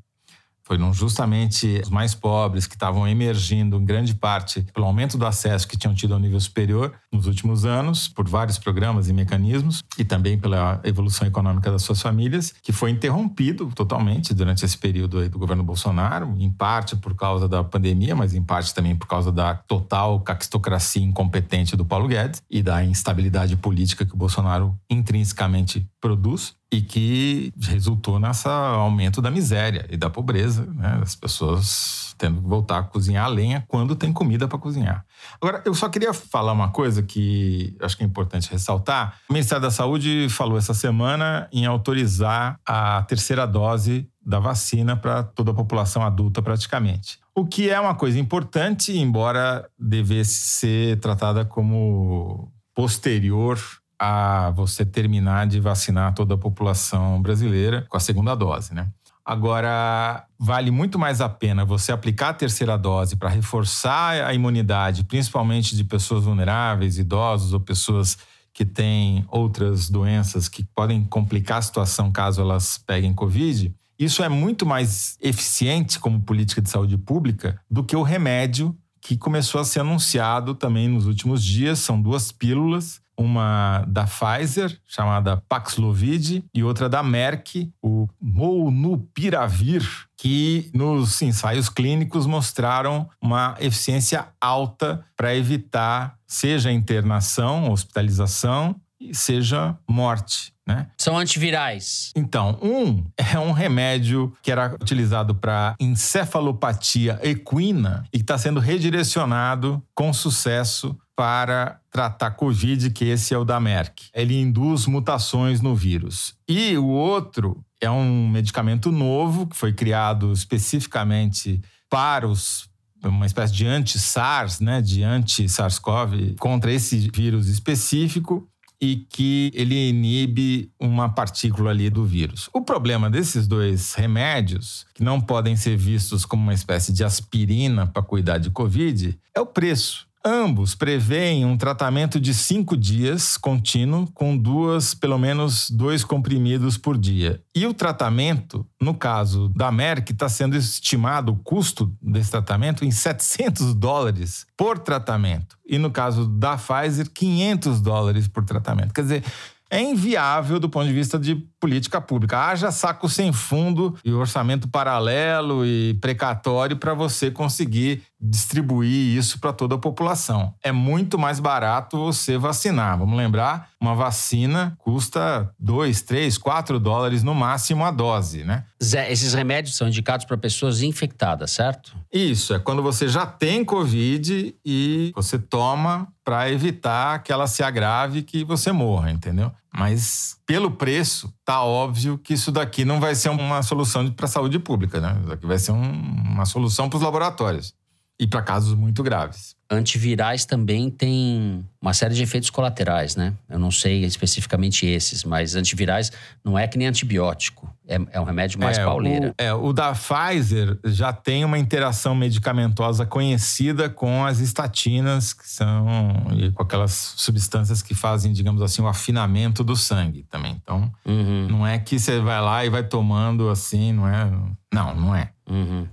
Foram 0.65 0.91
justamente 0.91 1.79
os 1.83 1.91
mais 1.91 2.15
pobres 2.15 2.65
que 2.65 2.73
estavam 2.73 3.07
emergindo, 3.07 3.77
em 3.77 3.85
grande 3.85 4.15
parte, 4.15 4.65
pelo 4.73 4.87
aumento 4.87 5.15
do 5.15 5.25
acesso 5.25 5.67
que 5.67 5.77
tinham 5.77 5.93
tido 5.93 6.15
ao 6.15 6.19
nível 6.19 6.39
superior 6.39 6.91
nos 7.11 7.27
últimos 7.27 7.65
anos, 7.65 8.07
por 8.07 8.27
vários 8.27 8.57
programas 8.57 9.07
e 9.07 9.13
mecanismos, 9.13 9.83
e 9.95 10.03
também 10.03 10.39
pela 10.39 10.81
evolução 10.83 11.27
econômica 11.27 11.71
das 11.71 11.83
suas 11.83 12.01
famílias, 12.01 12.51
que 12.63 12.71
foi 12.71 12.89
interrompido 12.89 13.71
totalmente 13.75 14.33
durante 14.33 14.65
esse 14.65 14.77
período 14.77 15.29
do 15.29 15.37
governo 15.37 15.63
Bolsonaro, 15.63 16.35
em 16.39 16.49
parte 16.49 16.95
por 16.95 17.15
causa 17.15 17.47
da 17.47 17.63
pandemia, 17.63 18.15
mas 18.15 18.33
em 18.33 18.41
parte 18.41 18.73
também 18.73 18.95
por 18.95 19.07
causa 19.07 19.31
da 19.31 19.53
total 19.53 20.19
caquistocracia 20.21 21.03
incompetente 21.03 21.75
do 21.75 21.85
Paulo 21.85 22.07
Guedes 22.07 22.41
e 22.49 22.63
da 22.63 22.83
instabilidade 22.83 23.55
política 23.55 24.03
que 24.03 24.15
o 24.15 24.17
Bolsonaro 24.17 24.75
intrinsecamente 24.89 25.87
produz 26.01 26.55
e 26.75 26.81
que 26.81 27.53
resultou 27.61 28.19
nesse 28.19 28.47
aumento 28.47 29.21
da 29.21 29.31
miséria 29.31 29.85
e 29.89 29.95
da 29.95 30.09
pobreza, 30.09 30.65
né? 30.73 30.99
As 31.01 31.15
pessoas 31.15 32.13
tendo 32.17 32.41
que 32.41 32.47
voltar 32.47 32.79
a 32.79 32.83
cozinhar 32.83 33.25
a 33.25 33.29
lenha 33.29 33.63
quando 33.67 33.95
tem 33.95 34.11
comida 34.11 34.47
para 34.47 34.57
cozinhar. 34.57 35.05
Agora, 35.41 35.61
eu 35.65 35.73
só 35.73 35.89
queria 35.89 36.13
falar 36.13 36.53
uma 36.53 36.69
coisa 36.69 37.03
que 37.03 37.75
acho 37.81 37.97
que 37.97 38.03
é 38.03 38.05
importante 38.05 38.51
ressaltar. 38.51 39.17
O 39.29 39.33
Ministério 39.33 39.61
da 39.61 39.71
Saúde 39.71 40.27
falou 40.29 40.57
essa 40.57 40.73
semana 40.73 41.47
em 41.51 41.65
autorizar 41.65 42.59
a 42.65 43.03
terceira 43.03 43.45
dose 43.45 44.09
da 44.25 44.39
vacina 44.39 44.95
para 44.95 45.23
toda 45.23 45.51
a 45.51 45.53
população 45.53 46.03
adulta 46.03 46.41
praticamente. 46.41 47.19
O 47.35 47.45
que 47.45 47.69
é 47.69 47.79
uma 47.79 47.95
coisa 47.95 48.19
importante, 48.19 48.97
embora 48.97 49.69
devesse 49.77 50.39
ser 50.39 50.99
tratada 50.99 51.45
como 51.45 52.51
posterior 52.73 53.59
a 53.99 54.51
você 54.51 54.85
terminar 54.85 55.47
de 55.47 55.59
vacinar 55.59 56.13
toda 56.13 56.35
a 56.35 56.37
população 56.37 57.21
brasileira 57.21 57.85
com 57.89 57.97
a 57.97 57.99
segunda 57.99 58.35
dose, 58.35 58.73
né? 58.73 58.87
Agora, 59.25 60.23
vale 60.37 60.69
muito 60.69 60.99
mais 60.99 61.19
a 61.19 61.27
pena 61.27 61.65
você 61.65 61.91
aplicar 61.91 62.29
a 62.29 62.33
terceira 62.33 62.77
dose 62.77 63.15
para 63.15 63.27
reforçar 63.27 64.23
a 64.23 64.33
imunidade, 64.35 65.03
principalmente 65.03 65.75
de 65.75 65.83
pessoas 65.83 66.25
vulneráveis, 66.25 66.99
idosos 66.99 67.51
ou 67.51 67.59
pessoas 67.59 68.19
que 68.53 68.63
têm 68.63 69.25
outras 69.27 69.89
doenças 69.89 70.47
que 70.47 70.63
podem 70.63 71.03
complicar 71.03 71.57
a 71.57 71.61
situação 71.63 72.11
caso 72.11 72.39
elas 72.39 72.77
peguem 72.77 73.13
Covid. 73.13 73.73
Isso 73.97 74.23
é 74.23 74.29
muito 74.29 74.65
mais 74.65 75.17
eficiente 75.19 75.99
como 75.99 76.21
política 76.21 76.61
de 76.61 76.69
saúde 76.69 76.97
pública 76.97 77.59
do 77.69 77.83
que 77.83 77.95
o 77.95 78.03
remédio 78.03 78.77
que 79.01 79.17
começou 79.17 79.59
a 79.59 79.65
ser 79.65 79.79
anunciado 79.79 80.53
também 80.53 80.87
nos 80.87 81.05
últimos 81.07 81.43
dias. 81.43 81.79
São 81.79 81.99
duas 82.01 82.31
pílulas 82.31 83.01
uma 83.17 83.83
da 83.87 84.05
Pfizer, 84.05 84.77
chamada 84.85 85.41
Paxlovid, 85.47 86.43
e 86.53 86.63
outra 86.63 86.89
da 86.89 87.01
Merck, 87.01 87.71
o 87.81 88.07
Molnupiravir, 88.21 89.83
que 90.17 90.69
nos 90.73 91.21
ensaios 91.21 91.69
clínicos 91.69 92.25
mostraram 92.25 93.09
uma 93.21 93.55
eficiência 93.59 94.27
alta 94.39 95.05
para 95.15 95.35
evitar 95.35 96.17
seja 96.27 96.71
internação, 96.71 97.71
hospitalização, 97.71 98.75
seja 99.13 99.77
morte. 99.87 100.53
Né? 100.67 100.87
São 100.97 101.15
antivirais. 101.15 102.11
Então, 102.15 102.57
um 102.59 103.05
é 103.15 103.37
um 103.37 103.51
remédio 103.51 104.33
que 104.41 104.51
era 104.51 104.73
utilizado 104.73 105.35
para 105.35 105.75
encefalopatia 105.79 107.19
equina 107.21 108.03
e 108.11 108.17
que 108.17 108.23
está 108.23 108.35
sendo 108.35 108.59
redirecionado 108.59 109.83
com 109.93 110.11
sucesso 110.11 110.97
para 111.15 111.79
tratar 111.89 112.31
Covid, 112.31 112.89
que 112.91 113.05
esse 113.05 113.33
é 113.33 113.37
o 113.37 113.45
da 113.45 113.59
Merck. 113.59 114.09
Ele 114.13 114.39
induz 114.39 114.85
mutações 114.85 115.61
no 115.61 115.75
vírus. 115.75 116.35
E 116.47 116.77
o 116.77 116.87
outro 116.87 117.63
é 117.79 117.89
um 117.89 118.27
medicamento 118.27 118.91
novo 118.91 119.47
que 119.47 119.55
foi 119.55 119.71
criado 119.71 120.31
especificamente 120.33 121.61
para 121.89 122.27
os 122.27 122.69
uma 123.03 123.25
espécie 123.27 123.53
de 123.53 123.67
anti-SARS, 123.67 124.59
né, 124.59 124.81
de 124.81 125.03
anti-SARS-CoV 125.03 126.35
contra 126.39 126.71
esse 126.71 127.09
vírus 127.13 127.47
específico 127.47 128.49
e 128.81 128.97
que 129.09 129.51
ele 129.53 129.89
inibe 129.89 130.71
uma 130.79 131.07
partícula 131.07 131.71
ali 131.71 131.89
do 131.89 132.03
vírus. 132.03 132.49
O 132.53 132.61
problema 132.61 133.09
desses 133.09 133.47
dois 133.47 133.93
remédios, 133.93 134.85
que 134.93 135.03
não 135.03 135.21
podem 135.21 135.55
ser 135.55 135.77
vistos 135.77 136.25
como 136.25 136.43
uma 136.43 136.53
espécie 136.53 136.91
de 136.91 137.03
aspirina 137.03 137.87
para 137.87 138.03
cuidar 138.03 138.37
de 138.37 138.49
Covid, 138.49 139.17
é 139.33 139.39
o 139.39 139.45
preço. 139.45 140.07
Ambos 140.27 140.73
prevêem 140.73 141.45
um 141.45 141.55
tratamento 141.55 142.19
de 142.19 142.33
cinco 142.33 142.75
dias 142.75 143.37
contínuo, 143.37 144.07
com 144.11 144.35
duas, 144.35 144.95
pelo 144.95 145.19
menos 145.19 145.69
dois 145.69 146.03
comprimidos 146.03 146.79
por 146.79 146.97
dia. 146.97 147.43
E 147.55 147.67
o 147.67 147.75
tratamento, 147.75 148.65
no 148.81 148.95
caso 148.95 149.49
da 149.49 149.71
Merck, 149.71 150.11
está 150.11 150.27
sendo 150.27 150.57
estimado 150.57 151.31
o 151.31 151.35
custo 151.35 151.95
desse 152.01 152.31
tratamento 152.31 152.83
em 152.83 152.89
700 152.89 153.75
dólares 153.75 154.47
por 154.57 154.79
tratamento. 154.79 155.59
E 155.63 155.77
no 155.77 155.91
caso 155.91 156.25
da 156.25 156.57
Pfizer, 156.57 157.07
500 157.11 157.79
dólares 157.79 158.27
por 158.27 158.43
tratamento. 158.43 158.95
Quer 158.95 159.01
dizer, 159.01 159.23
é 159.69 159.79
inviável 159.79 160.59
do 160.59 160.69
ponto 160.69 160.87
de 160.87 160.93
vista 160.93 161.19
de 161.19 161.35
política 161.65 161.99
pública. 161.99 162.37
Haja 162.37 162.71
saco 162.71 163.09
sem 163.09 163.33
fundo 163.33 163.97
e 164.05 164.13
orçamento 164.13 164.67
paralelo 164.67 165.65
e 165.65 165.95
precatório 165.95 166.77
para 166.77 166.93
você 166.93 167.31
conseguir 167.31 168.03
distribuir 168.21 169.17
isso 169.17 169.39
para 169.39 169.51
toda 169.51 169.73
a 169.73 169.79
população. 169.79 170.53
É 170.63 170.71
muito 170.71 171.17
mais 171.17 171.39
barato 171.39 171.97
você 171.97 172.37
vacinar. 172.37 172.99
Vamos 172.99 173.17
lembrar, 173.17 173.69
uma 173.81 173.95
vacina 173.95 174.75
custa 174.77 175.51
2, 175.59 176.03
3, 176.03 176.37
4 176.37 176.79
dólares 176.79 177.23
no 177.23 177.33
máximo 177.33 177.83
a 177.83 177.89
dose, 177.89 178.43
né? 178.43 178.65
Zé, 178.83 179.11
esses 179.11 179.33
remédios 179.33 179.75
são 179.75 179.87
indicados 179.87 180.25
para 180.25 180.37
pessoas 180.37 180.83
infectadas, 180.83 181.51
certo? 181.51 181.95
Isso, 182.13 182.53
é 182.53 182.59
quando 182.59 182.83
você 182.83 183.07
já 183.07 183.25
tem 183.25 183.65
Covid 183.65 184.55
e 184.63 185.11
você 185.15 185.39
toma 185.39 186.07
para 186.23 186.49
evitar 186.51 187.21
que 187.23 187.31
ela 187.31 187.47
se 187.47 187.63
agrave 187.63 188.19
e 188.19 188.23
que 188.23 188.43
você 188.43 188.71
morra, 188.71 189.11
entendeu? 189.11 189.51
Mas 189.77 190.37
pelo 190.45 190.71
preço, 190.71 191.33
tá 191.43 191.61
óbvio 191.61 192.17
que 192.17 192.33
isso 192.33 192.49
daqui 192.49 192.85
não 192.85 192.99
vai 192.99 193.13
ser 193.13 193.27
uma 193.29 193.61
solução 193.61 194.09
para 194.09 194.25
a 194.25 194.29
saúde 194.29 194.57
pública, 194.57 195.01
né? 195.01 195.17
Isso 195.19 195.27
daqui 195.27 195.45
vai 195.45 195.59
ser 195.59 195.71
um, 195.73 195.91
uma 195.91 196.45
solução 196.45 196.89
para 196.89 196.95
os 196.95 197.03
laboratórios. 197.03 197.73
E 198.17 198.25
para 198.25 198.41
casos 198.41 198.73
muito 198.73 199.03
graves. 199.03 199.53
Antivirais 199.69 200.45
também 200.45 200.89
tem 200.89 201.65
uma 201.81 201.93
série 201.93 202.13
de 202.13 202.23
efeitos 202.23 202.49
colaterais, 202.49 203.17
né? 203.17 203.33
Eu 203.49 203.59
não 203.59 203.69
sei 203.69 204.05
especificamente 204.05 204.85
esses, 204.85 205.25
mas 205.25 205.55
antivirais 205.55 206.09
não 206.41 206.57
é 206.57 206.65
que 206.65 206.77
nem 206.77 206.87
antibiótico. 206.87 207.74
É, 207.87 207.99
é 208.13 208.19
um 208.19 208.23
remédio 208.23 208.59
mais 208.59 208.77
é, 208.77 208.83
pauleira. 208.83 209.29
O, 209.29 209.33
é, 209.37 209.53
o 209.53 209.71
da 209.71 209.93
Pfizer 209.93 210.77
já 210.85 211.13
tem 211.13 211.45
uma 211.45 211.57
interação 211.57 212.15
medicamentosa 212.15 213.05
conhecida 213.05 213.89
com 213.89 214.25
as 214.25 214.39
estatinas, 214.39 215.33
que 215.33 215.47
são 215.47 215.85
e 216.33 216.51
com 216.51 216.63
aquelas 216.63 217.13
substâncias 217.17 217.81
que 217.81 217.93
fazem, 217.93 218.33
digamos 218.33 218.61
assim, 218.61 218.81
o 218.81 218.87
afinamento 218.87 219.63
do 219.63 219.75
sangue 219.75 220.23
também. 220.29 220.59
Então, 220.61 220.91
uhum. 221.05 221.47
não 221.49 221.67
é 221.67 221.77
que 221.77 221.99
você 221.99 222.19
vai 222.19 222.41
lá 222.41 222.65
e 222.65 222.69
vai 222.69 222.83
tomando 222.83 223.49
assim, 223.49 223.93
não 223.93 224.07
é? 224.07 224.31
Não, 224.73 224.95
não 224.95 225.15
é. 225.15 225.29
Uhum. 225.49 225.87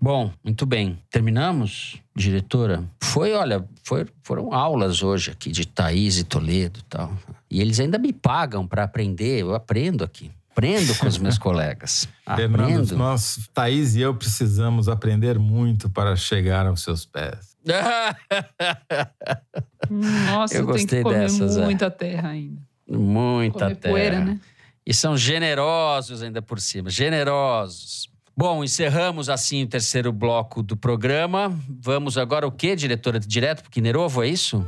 Bom, 0.00 0.32
muito 0.42 0.64
bem. 0.64 0.98
Terminamos, 1.10 2.00
diretora? 2.16 2.84
Foi, 3.02 3.32
olha, 3.32 3.64
foi, 3.82 4.06
foram 4.22 4.52
aulas 4.52 5.02
hoje 5.02 5.30
aqui 5.30 5.50
de 5.50 5.66
Thaís 5.66 6.18
e 6.18 6.24
Toledo 6.24 6.80
e 6.80 6.84
tal. 6.84 7.12
E 7.50 7.60
eles 7.60 7.80
ainda 7.80 7.98
me 7.98 8.12
pagam 8.12 8.66
para 8.66 8.84
aprender, 8.84 9.40
eu 9.40 9.54
aprendo 9.54 10.02
aqui. 10.02 10.30
Aprendo 10.54 10.96
com 10.98 11.08
os 11.08 11.18
meus 11.18 11.36
colegas. 11.36 12.08
Fernando, 12.36 12.96
nós, 12.96 13.50
Thaís 13.52 13.96
e 13.96 14.02
eu, 14.02 14.14
precisamos 14.14 14.88
aprender 14.88 15.36
muito 15.36 15.90
para 15.90 16.14
chegar 16.14 16.64
aos 16.64 16.82
seus 16.82 17.04
pés. 17.04 17.56
Nossa, 19.90 20.56
eu 20.56 20.64
gostei 20.64 20.98
que 20.98 21.02
comer 21.02 21.22
dessas, 21.22 21.56
é. 21.56 21.64
muita 21.64 21.86
é. 21.86 21.90
terra 21.90 22.28
ainda. 22.28 22.62
Muita 22.88 23.58
comer 23.58 23.76
terra. 23.76 23.92
Poeira, 23.92 24.20
né? 24.20 24.38
E 24.86 24.94
são 24.94 25.16
generosos 25.16 26.22
ainda 26.22 26.40
por 26.40 26.60
cima, 26.60 26.88
generosos. 26.88 28.08
Bom, 28.36 28.62
encerramos 28.62 29.28
assim 29.28 29.64
o 29.64 29.66
terceiro 29.66 30.12
bloco 30.12 30.62
do 30.62 30.76
programa. 30.76 31.52
Vamos 31.80 32.16
agora 32.16 32.46
o 32.46 32.52
quê, 32.52 32.76
diretora? 32.76 33.18
Direto 33.18 33.62
pro 33.62 33.70
Kinerovo, 33.70 34.22
é 34.22 34.28
isso? 34.28 34.64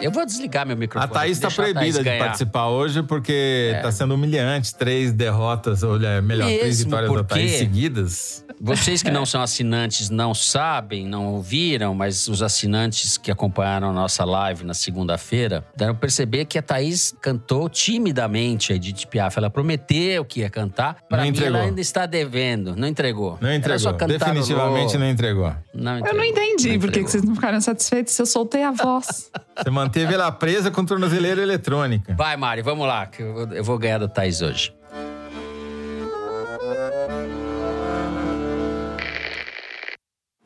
Eu 0.00 0.10
vou 0.10 0.24
desligar 0.24 0.66
meu 0.66 0.76
microfone. 0.76 1.10
A 1.10 1.14
Thaís 1.14 1.32
está 1.32 1.50
proibida 1.50 2.02
de 2.02 2.18
participar 2.18 2.68
hoje 2.68 3.02
porque 3.02 3.72
está 3.74 3.88
é. 3.88 3.92
sendo 3.92 4.14
humilhante. 4.14 4.74
Três 4.74 5.12
derrotas, 5.12 5.82
olha, 5.82 6.22
melhor, 6.22 6.46
Mesmo 6.46 6.60
três 6.60 6.84
vitórias 6.84 7.12
da 7.12 7.24
Thaís 7.24 7.52
seguidas. 7.52 8.44
Vocês 8.60 9.02
que 9.02 9.10
não 9.10 9.24
são 9.24 9.40
assinantes 9.40 10.10
não 10.10 10.34
sabem, 10.34 11.06
não 11.06 11.26
ouviram, 11.34 11.94
mas 11.94 12.28
os 12.28 12.42
assinantes 12.42 13.16
que 13.16 13.30
acompanharam 13.30 13.88
a 13.88 13.92
nossa 13.92 14.22
live 14.22 14.64
na 14.64 14.74
segunda-feira 14.74 15.64
deram 15.74 15.94
perceber 15.94 16.44
que 16.44 16.58
a 16.58 16.62
Thaís 16.62 17.14
cantou 17.22 17.70
timidamente 17.70 18.72
a 18.72 18.76
Edith 18.76 19.06
Piaf. 19.06 19.38
Ela 19.38 19.48
prometeu 19.48 20.24
que 20.24 20.40
ia 20.40 20.50
cantar. 20.50 20.98
Para 21.08 21.22
mim, 21.22 21.28
entregou. 21.28 21.56
ela 21.56 21.66
ainda 21.66 21.80
está 21.80 22.04
devendo. 22.04 22.76
Não 22.76 22.86
entregou. 22.86 23.38
Não 23.40 23.52
entregou. 23.52 23.92
Definitivamente 23.94 24.98
não 24.98 25.08
entregou. 25.08 25.54
não 25.74 25.98
entregou. 25.98 26.08
Eu 26.08 26.18
não 26.18 26.24
entendi 26.24 26.72
não 26.72 26.80
por 26.80 26.92
que 26.92 27.02
vocês 27.02 27.22
não 27.22 27.34
ficaram 27.34 27.60
satisfeitos 27.60 28.12
se 28.12 28.20
eu 28.20 28.26
soltei 28.26 28.62
a 28.62 28.70
voz. 28.70 29.30
Você 29.56 29.70
manteve 29.80 30.12
ela 30.12 30.30
presa 30.30 30.70
com 30.70 30.84
tornozeleira 30.84 31.40
eletrônica. 31.40 32.14
Vai, 32.14 32.36
Mari, 32.36 32.60
vamos 32.60 32.86
lá, 32.86 33.06
que 33.06 33.22
eu 33.22 33.64
vou 33.64 33.78
ganhar 33.78 33.98
da 33.98 34.08
Thaís 34.08 34.42
hoje. 34.42 34.74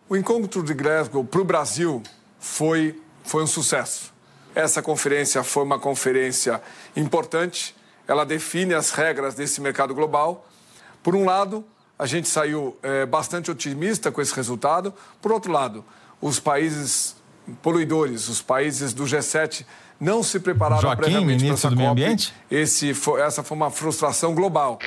O 0.09 0.17
encontro 0.17 0.63
de 0.63 0.73
Glasgow 0.73 1.25
para 1.25 1.41
o 1.41 1.45
Brasil 1.45 2.01
foi, 2.39 3.01
foi 3.25 3.43
um 3.43 3.47
sucesso. 3.47 4.13
Essa 4.55 4.81
conferência 4.81 5.43
foi 5.43 5.65
uma 5.65 5.81
conferência 5.81 6.63
importante, 6.97 7.75
ela 8.07 8.25
define 8.25 8.73
as 8.75 8.93
regras 8.93 9.35
desse 9.35 9.61
mercado 9.61 9.93
global. 9.93 10.47
Por 11.03 11.17
um 11.17 11.25
lado, 11.25 11.65
a 11.99 12.07
gente 12.07 12.29
saiu 12.29 12.77
é, 12.83 13.05
bastante 13.05 13.51
otimista 13.51 14.13
com 14.13 14.21
esse 14.21 14.35
resultado. 14.35 14.95
Por 15.21 15.33
outro 15.33 15.51
lado, 15.51 15.85
os 16.21 16.39
países 16.39 17.17
poluidores, 17.63 18.29
os 18.29 18.43
países 18.43 18.93
do 18.93 19.05
G7 19.05 19.65
não 20.01 20.23
se 20.23 20.41
prepararam 20.41 20.83
Joaquim, 20.83 21.03
previamente 21.03 21.45
para 21.45 21.55
essa 21.55 21.71
do 21.71 21.77
Meio 21.77 21.91
Ambiente? 21.91 22.33
Esse 22.51 22.95
foi, 22.95 23.21
essa 23.21 23.43
foi 23.43 23.57
uma 23.57 23.71
frustração 23.71 24.35
global. 24.35 24.79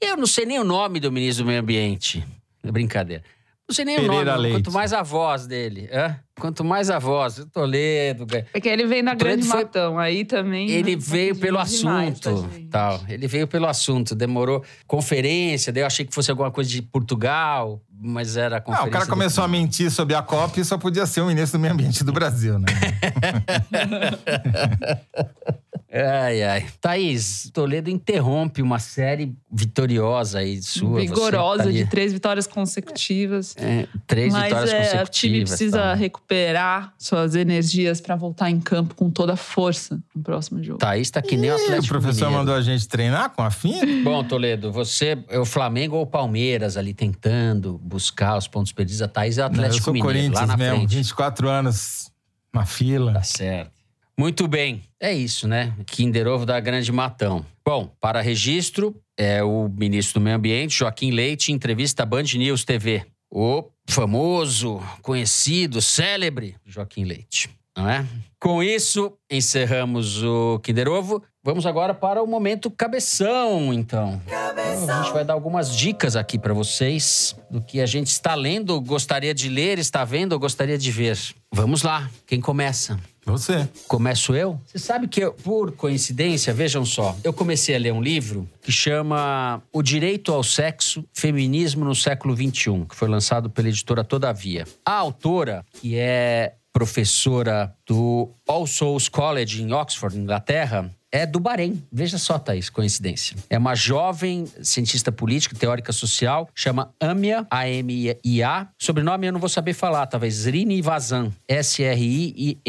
Eu 0.00 0.16
não 0.16 0.26
sei 0.26 0.46
nem 0.46 0.58
o 0.58 0.64
nome 0.64 0.98
do 0.98 1.12
ministro 1.12 1.44
do 1.44 1.48
Meio 1.48 1.60
Ambiente. 1.60 2.26
É 2.62 2.70
brincadeira. 2.70 3.22
Não 3.70 3.74
sei 3.74 3.84
nem 3.84 3.94
Pereira 3.94 4.22
o 4.22 4.24
nome, 4.24 4.42
Leite. 4.42 4.56
quanto 4.56 4.72
mais 4.72 4.92
a 4.92 5.00
voz 5.00 5.46
dele. 5.46 5.88
Hã? 5.92 6.16
Quanto 6.40 6.64
mais 6.64 6.90
a 6.90 6.98
voz, 6.98 7.38
o 7.38 7.46
Toledo. 7.46 8.26
É 8.52 8.60
que 8.60 8.68
ele 8.68 8.84
veio 8.84 9.04
na 9.04 9.14
Grande 9.14 9.46
foi... 9.46 9.60
Matão, 9.60 9.96
aí 9.96 10.24
também. 10.24 10.68
Ele 10.68 10.96
veio 10.96 11.36
pelo 11.36 11.56
assunto. 11.56 12.50
tal. 12.68 13.00
Ele 13.08 13.28
veio 13.28 13.46
pelo 13.46 13.68
assunto. 13.68 14.16
Demorou 14.16 14.64
conferência, 14.88 15.72
daí 15.72 15.84
eu 15.84 15.86
achei 15.86 16.04
que 16.04 16.12
fosse 16.12 16.32
alguma 16.32 16.50
coisa 16.50 16.68
de 16.68 16.82
Portugal, 16.82 17.80
mas 17.96 18.36
era 18.36 18.56
a 18.56 18.60
conferência. 18.60 18.86
Ah, 18.86 18.88
o 18.88 18.92
cara 18.92 19.06
começou 19.06 19.44
a 19.44 19.46
mentir 19.46 19.88
sobre 19.88 20.16
a 20.16 20.22
COP 20.22 20.58
e 20.58 20.64
só 20.64 20.76
podia 20.76 21.06
ser 21.06 21.20
o 21.20 21.26
ministro 21.26 21.56
do 21.56 21.62
Meio 21.62 21.74
Ambiente 21.74 22.02
do 22.02 22.12
Brasil, 22.12 22.58
né? 22.58 22.66
Ai, 25.92 26.42
ai. 26.44 26.66
Thaís, 26.80 27.50
Toledo 27.52 27.90
interrompe 27.90 28.62
uma 28.62 28.78
série 28.78 29.34
vitoriosa 29.50 30.38
aí 30.38 30.62
sua. 30.62 31.00
Vigorosa, 31.00 31.64
tá 31.64 31.70
de 31.70 31.84
três 31.86 32.12
vitórias 32.12 32.46
consecutivas. 32.46 33.56
É, 33.58 33.88
três 34.06 34.32
Mas, 34.32 34.44
vitórias 34.44 34.70
é, 34.70 34.76
consecutivas. 34.76 35.08
O 35.08 35.10
time 35.10 35.44
precisa 35.44 35.78
tá. 35.78 35.94
recuperar 35.94 36.94
suas 36.96 37.34
energias 37.34 38.00
para 38.00 38.14
voltar 38.14 38.50
em 38.50 38.60
campo 38.60 38.94
com 38.94 39.10
toda 39.10 39.32
a 39.32 39.36
força 39.36 40.00
no 40.14 40.22
próximo 40.22 40.62
jogo. 40.62 40.78
Thaís 40.78 41.10
tá 41.10 41.20
que 41.20 41.36
nem 41.36 41.50
o 41.50 41.54
Atlético 41.56 41.96
O 41.96 42.00
professor 42.00 42.26
Mineiro. 42.26 42.38
mandou 42.38 42.54
a 42.54 42.62
gente 42.62 42.86
treinar 42.86 43.30
com 43.30 43.42
a 43.42 43.50
FIM? 43.50 44.04
Bom, 44.04 44.22
Toledo, 44.22 44.70
você 44.70 45.18
é 45.28 45.40
o 45.40 45.44
Flamengo 45.44 45.96
ou 45.96 46.02
o 46.02 46.06
Palmeiras 46.06 46.76
ali 46.76 46.94
tentando 46.94 47.78
buscar 47.78 48.36
os 48.36 48.46
pontos 48.46 48.70
perdidos. 48.70 49.02
A 49.02 49.08
Thaís 49.08 49.38
é 49.38 49.42
o 49.42 49.46
Atlético 49.46 49.70
Não, 49.70 49.76
eu 49.76 49.82
sou 49.82 49.92
Mineiro, 49.92 50.18
Corinthians 50.18 50.40
lá 50.40 50.46
na 50.46 50.56
mesmo, 50.56 50.76
frente. 50.76 50.96
24 50.96 51.48
anos 51.48 52.12
na 52.54 52.64
fila. 52.64 53.12
Tá 53.12 53.24
certo. 53.24 53.79
Muito 54.20 54.46
bem, 54.46 54.82
é 55.00 55.14
isso, 55.14 55.48
né? 55.48 55.72
Kinder 55.86 56.26
Ovo 56.28 56.44
da 56.44 56.60
Grande 56.60 56.92
Matão. 56.92 57.42
Bom, 57.64 57.90
para 57.98 58.20
registro, 58.20 58.94
é 59.16 59.42
o 59.42 59.66
ministro 59.66 60.20
do 60.20 60.22
Meio 60.22 60.36
Ambiente, 60.36 60.80
Joaquim 60.80 61.10
Leite, 61.10 61.52
entrevista 61.52 62.02
à 62.02 62.06
Band 62.06 62.24
News 62.34 62.62
TV. 62.62 63.06
O 63.32 63.64
famoso, 63.88 64.78
conhecido, 65.00 65.80
célebre 65.80 66.54
Joaquim 66.66 67.04
Leite, 67.04 67.48
não 67.74 67.88
é? 67.88 68.06
Com 68.38 68.62
isso, 68.62 69.10
encerramos 69.30 70.22
o 70.22 70.58
Kinder 70.58 70.88
Ovo. 70.88 71.22
Vamos 71.42 71.64
agora 71.64 71.94
para 71.94 72.22
o 72.22 72.26
momento 72.26 72.70
cabeção, 72.70 73.72
então. 73.72 74.20
Cabeção. 74.28 75.00
A 75.00 75.02
gente 75.02 75.14
vai 75.14 75.24
dar 75.24 75.32
algumas 75.32 75.74
dicas 75.74 76.14
aqui 76.14 76.38
para 76.38 76.52
vocês 76.52 77.34
do 77.50 77.62
que 77.62 77.80
a 77.80 77.86
gente 77.86 78.08
está 78.08 78.34
lendo, 78.34 78.78
gostaria 78.82 79.32
de 79.32 79.48
ler, 79.48 79.78
está 79.78 80.04
vendo 80.04 80.34
ou 80.34 80.38
gostaria 80.38 80.76
de 80.76 80.92
ver. 80.92 81.18
Vamos 81.50 81.82
lá, 81.82 82.10
quem 82.26 82.38
começa? 82.38 83.00
Você. 83.24 83.68
Começo 83.86 84.34
eu? 84.34 84.58
Você 84.66 84.78
sabe 84.78 85.06
que, 85.06 85.20
eu, 85.20 85.32
por 85.32 85.72
coincidência, 85.72 86.52
vejam 86.52 86.84
só, 86.84 87.16
eu 87.22 87.32
comecei 87.32 87.74
a 87.74 87.78
ler 87.78 87.92
um 87.92 88.02
livro 88.02 88.48
que 88.62 88.72
chama 88.72 89.62
O 89.72 89.82
Direito 89.82 90.32
ao 90.32 90.42
Sexo, 90.42 91.04
Feminismo 91.12 91.84
no 91.84 91.94
Século 91.94 92.34
XXI, 92.34 92.86
que 92.88 92.96
foi 92.96 93.08
lançado 93.08 93.50
pela 93.50 93.68
editora 93.68 94.02
Todavia. 94.02 94.66
A 94.84 94.94
autora, 94.94 95.64
que 95.72 95.96
é 95.96 96.54
professora 96.72 97.74
do 97.86 98.30
All 98.46 98.66
Souls 98.66 99.08
College 99.08 99.62
em 99.62 99.72
Oxford, 99.72 100.16
Inglaterra, 100.16 100.90
é 101.12 101.26
do 101.26 101.40
Bahrein. 101.40 101.82
Veja 101.92 102.18
só, 102.18 102.38
Thaís, 102.38 102.70
coincidência. 102.70 103.36
É 103.48 103.58
uma 103.58 103.74
jovem 103.74 104.46
cientista 104.62 105.10
política, 105.10 105.56
teórica 105.56 105.92
social, 105.92 106.48
chama 106.54 106.94
Amia, 107.00 107.46
A-M-I-A. 107.50 108.68
Sobrenome 108.78 109.26
eu 109.26 109.32
não 109.32 109.40
vou 109.40 109.48
saber 109.48 109.72
falar, 109.74 110.06
talvez 110.06 110.34
Srini 110.34 110.80
Vazan, 110.80 111.32
S-R-I-N-I-V-A-S-A-N. 111.48 112.60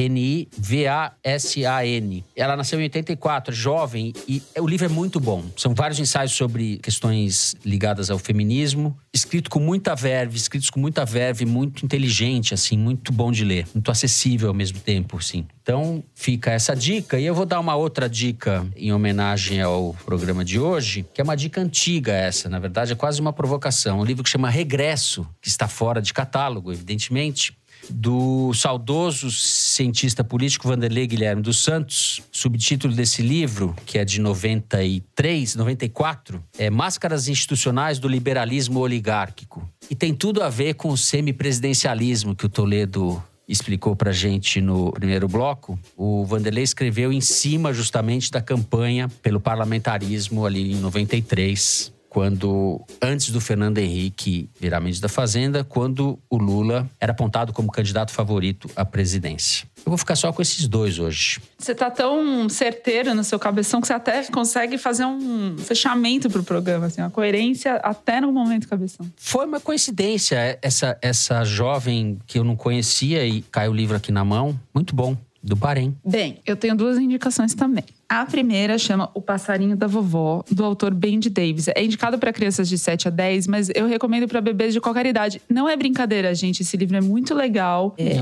Ela 2.36 2.58
nasceu 2.58 2.80
em 2.80 2.84
84, 2.84 3.54
jovem, 3.54 4.14
e 4.28 4.42
o 4.58 4.68
livro 4.68 4.86
é 4.86 4.90
muito 4.90 5.20
bom. 5.20 5.44
São 5.56 5.74
vários 5.74 6.00
ensaios 6.00 6.32
sobre 6.32 6.78
questões 6.78 7.56
ligadas 7.64 8.10
ao 8.10 8.18
feminismo, 8.18 8.98
escrito 9.14 9.50
com 9.50 9.60
muita 9.60 9.94
verve, 9.96 10.38
escritos 10.38 10.70
com 10.70 10.80
muita 10.80 11.06
verve, 11.06 11.46
muito 11.46 11.86
inteligente, 11.86 12.54
assim, 12.54 12.78
muito 12.78 13.12
bom 13.12 13.32
de 13.32 13.44
ler, 13.44 13.68
muito 13.74 13.92
acessível 13.92 14.48
ao 14.50 14.54
mesmo 14.54 14.80
tempo, 14.80 15.18
assim. 15.18 15.46
Então, 15.62 16.04
fica 16.16 16.52
essa 16.52 16.76
dica. 16.76 17.20
E 17.20 17.26
eu 17.26 17.36
vou 17.36 17.46
dar 17.46 17.60
uma 17.60 17.76
outra 17.76 18.10
dica 18.10 18.66
em 18.76 18.92
homenagem 18.92 19.62
ao 19.62 19.96
programa 20.06 20.44
de 20.44 20.60
hoje, 20.60 21.06
que 21.14 21.22
é 21.22 21.24
uma 21.24 21.36
dica 21.36 21.62
antiga 21.62 22.12
essa. 22.12 22.50
Na 22.50 22.60
verdade, 22.60 22.94
é 22.94 22.96
quase 22.96 23.22
uma 23.22 23.32
provocação. 23.32 24.00
Um 24.00 24.06
livro 24.06 24.24
que 24.24 24.30
chama 24.30 24.50
Regresso, 24.50 25.28
que 25.42 25.48
está 25.48 25.68
fora 25.68 26.02
de 26.02 26.14
catálogo, 26.14 26.72
evidentemente 26.72 27.56
do 27.90 28.54
saudoso 28.54 29.32
cientista 29.32 30.24
político 30.24 30.68
Vanderlei 30.68 31.08
Guilherme 31.08 31.42
dos 31.42 31.64
Santos. 31.64 32.22
Subtítulo 32.32 32.94
desse 32.94 33.22
livro, 33.22 33.76
que 33.86 33.98
é 33.98 34.06
de 34.06 34.20
93, 34.20 35.56
94, 35.56 36.44
é 36.58 36.70
Máscaras 36.70 37.28
Institucionais 37.28 38.00
do 38.00 38.08
Liberalismo 38.08 38.80
Oligárquico. 38.80 39.68
E 39.90 39.96
tem 39.96 40.14
tudo 40.14 40.44
a 40.44 40.50
ver 40.50 40.76
com 40.76 40.90
o 40.90 40.98
semipresidencialismo 40.98 42.36
que 42.36 42.46
o 42.46 42.50
Toledo 42.50 43.22
explicou 43.48 43.96
para 43.96 44.12
gente 44.12 44.62
no 44.62 44.92
primeiro 44.92 45.28
bloco, 45.28 45.78
o 45.96 46.26
Vanderlei 46.26 46.64
escreveu 46.64 47.12
em 47.12 47.22
cima 47.22 47.74
justamente 47.74 48.32
da 48.32 48.42
campanha 48.42 49.10
pelo 49.22 49.40
parlamentarismo 49.40 50.46
ali 50.46 50.74
em 50.74 50.76
93 50.76 51.94
quando 52.12 52.86
antes 53.02 53.30
do 53.30 53.40
Fernando 53.40 53.78
Henrique 53.78 54.50
virar 54.60 54.82
ministro 54.82 55.08
da 55.08 55.14
Fazenda, 55.14 55.64
quando 55.64 56.20
o 56.30 56.38
Lula 56.38 56.90
era 57.00 57.14
apontado 57.14 57.54
como 57.54 57.72
candidato 57.72 58.12
favorito 58.12 58.70
à 58.76 58.84
presidência. 58.84 59.66
Eu 59.86 59.90
vou 59.92 59.98
ficar 59.98 60.16
só 60.16 60.32
com 60.32 60.42
esses 60.42 60.68
dois 60.68 61.00
hoje. 61.00 61.42
Você 61.58 61.74
tá 61.74 61.90
tão 61.90 62.48
certeiro 62.50 63.14
no 63.14 63.24
seu 63.24 63.40
cabeção 63.40 63.82
que 63.82 63.88
você 63.88 63.94
até 63.94 64.24
consegue 64.26 64.78
fazer 64.78 65.06
um 65.06 65.58
fechamento 65.58 66.30
pro 66.30 66.44
programa, 66.44 66.86
assim, 66.86 67.02
uma 67.02 67.10
coerência 67.10 67.76
até 67.78 68.22
no 68.22 68.32
momento 68.32 68.68
cabeção. 68.68 69.06
Foi 69.18 69.46
uma 69.46 69.60
coincidência 69.60 70.60
essa 70.62 70.98
essa 71.02 71.44
jovem 71.44 72.20
que 72.28 72.40
eu 72.40 72.44
não 72.44 72.56
conhecia 72.56 73.26
e 73.26 73.42
caiu 73.42 73.72
o 73.72 73.76
livro 73.76 73.98
aqui 73.98 74.12
na 74.12 74.24
mão. 74.24 74.60
Muito 74.74 74.96
bom, 74.96 75.18
do 75.44 75.56
Bahrein. 75.56 75.96
Bem, 76.06 76.40
eu 76.46 76.56
tenho 76.56 76.76
duas 76.76 76.98
indicações 76.98 77.54
também. 77.54 77.84
A 78.12 78.26
primeira 78.26 78.78
chama 78.78 79.10
O 79.14 79.22
Passarinho 79.22 79.74
da 79.74 79.88
Vovó, 79.88 80.44
do 80.52 80.66
autor 80.66 80.94
Bendy 80.94 81.30
Davis. 81.30 81.70
É 81.70 81.82
indicado 81.82 82.20
para 82.20 82.34
crianças 82.34 82.68
de 82.68 82.78
7 82.78 83.08
a 83.08 83.12
10, 83.12 83.48
mas 83.48 83.70
eu 83.74 83.88
recomendo 83.88 84.28
para 84.28 84.42
bebês 84.42 84.74
de 84.74 84.82
qualquer 84.82 85.06
idade. 85.06 85.42
Não 85.50 85.70
é 85.70 85.78
brincadeira, 85.78 86.36
gente. 86.36 86.62
Esse 86.62 86.76
livro 86.76 86.98
é 86.98 87.00
muito 87.00 87.34
legal. 87.34 87.96
É, 87.98 88.18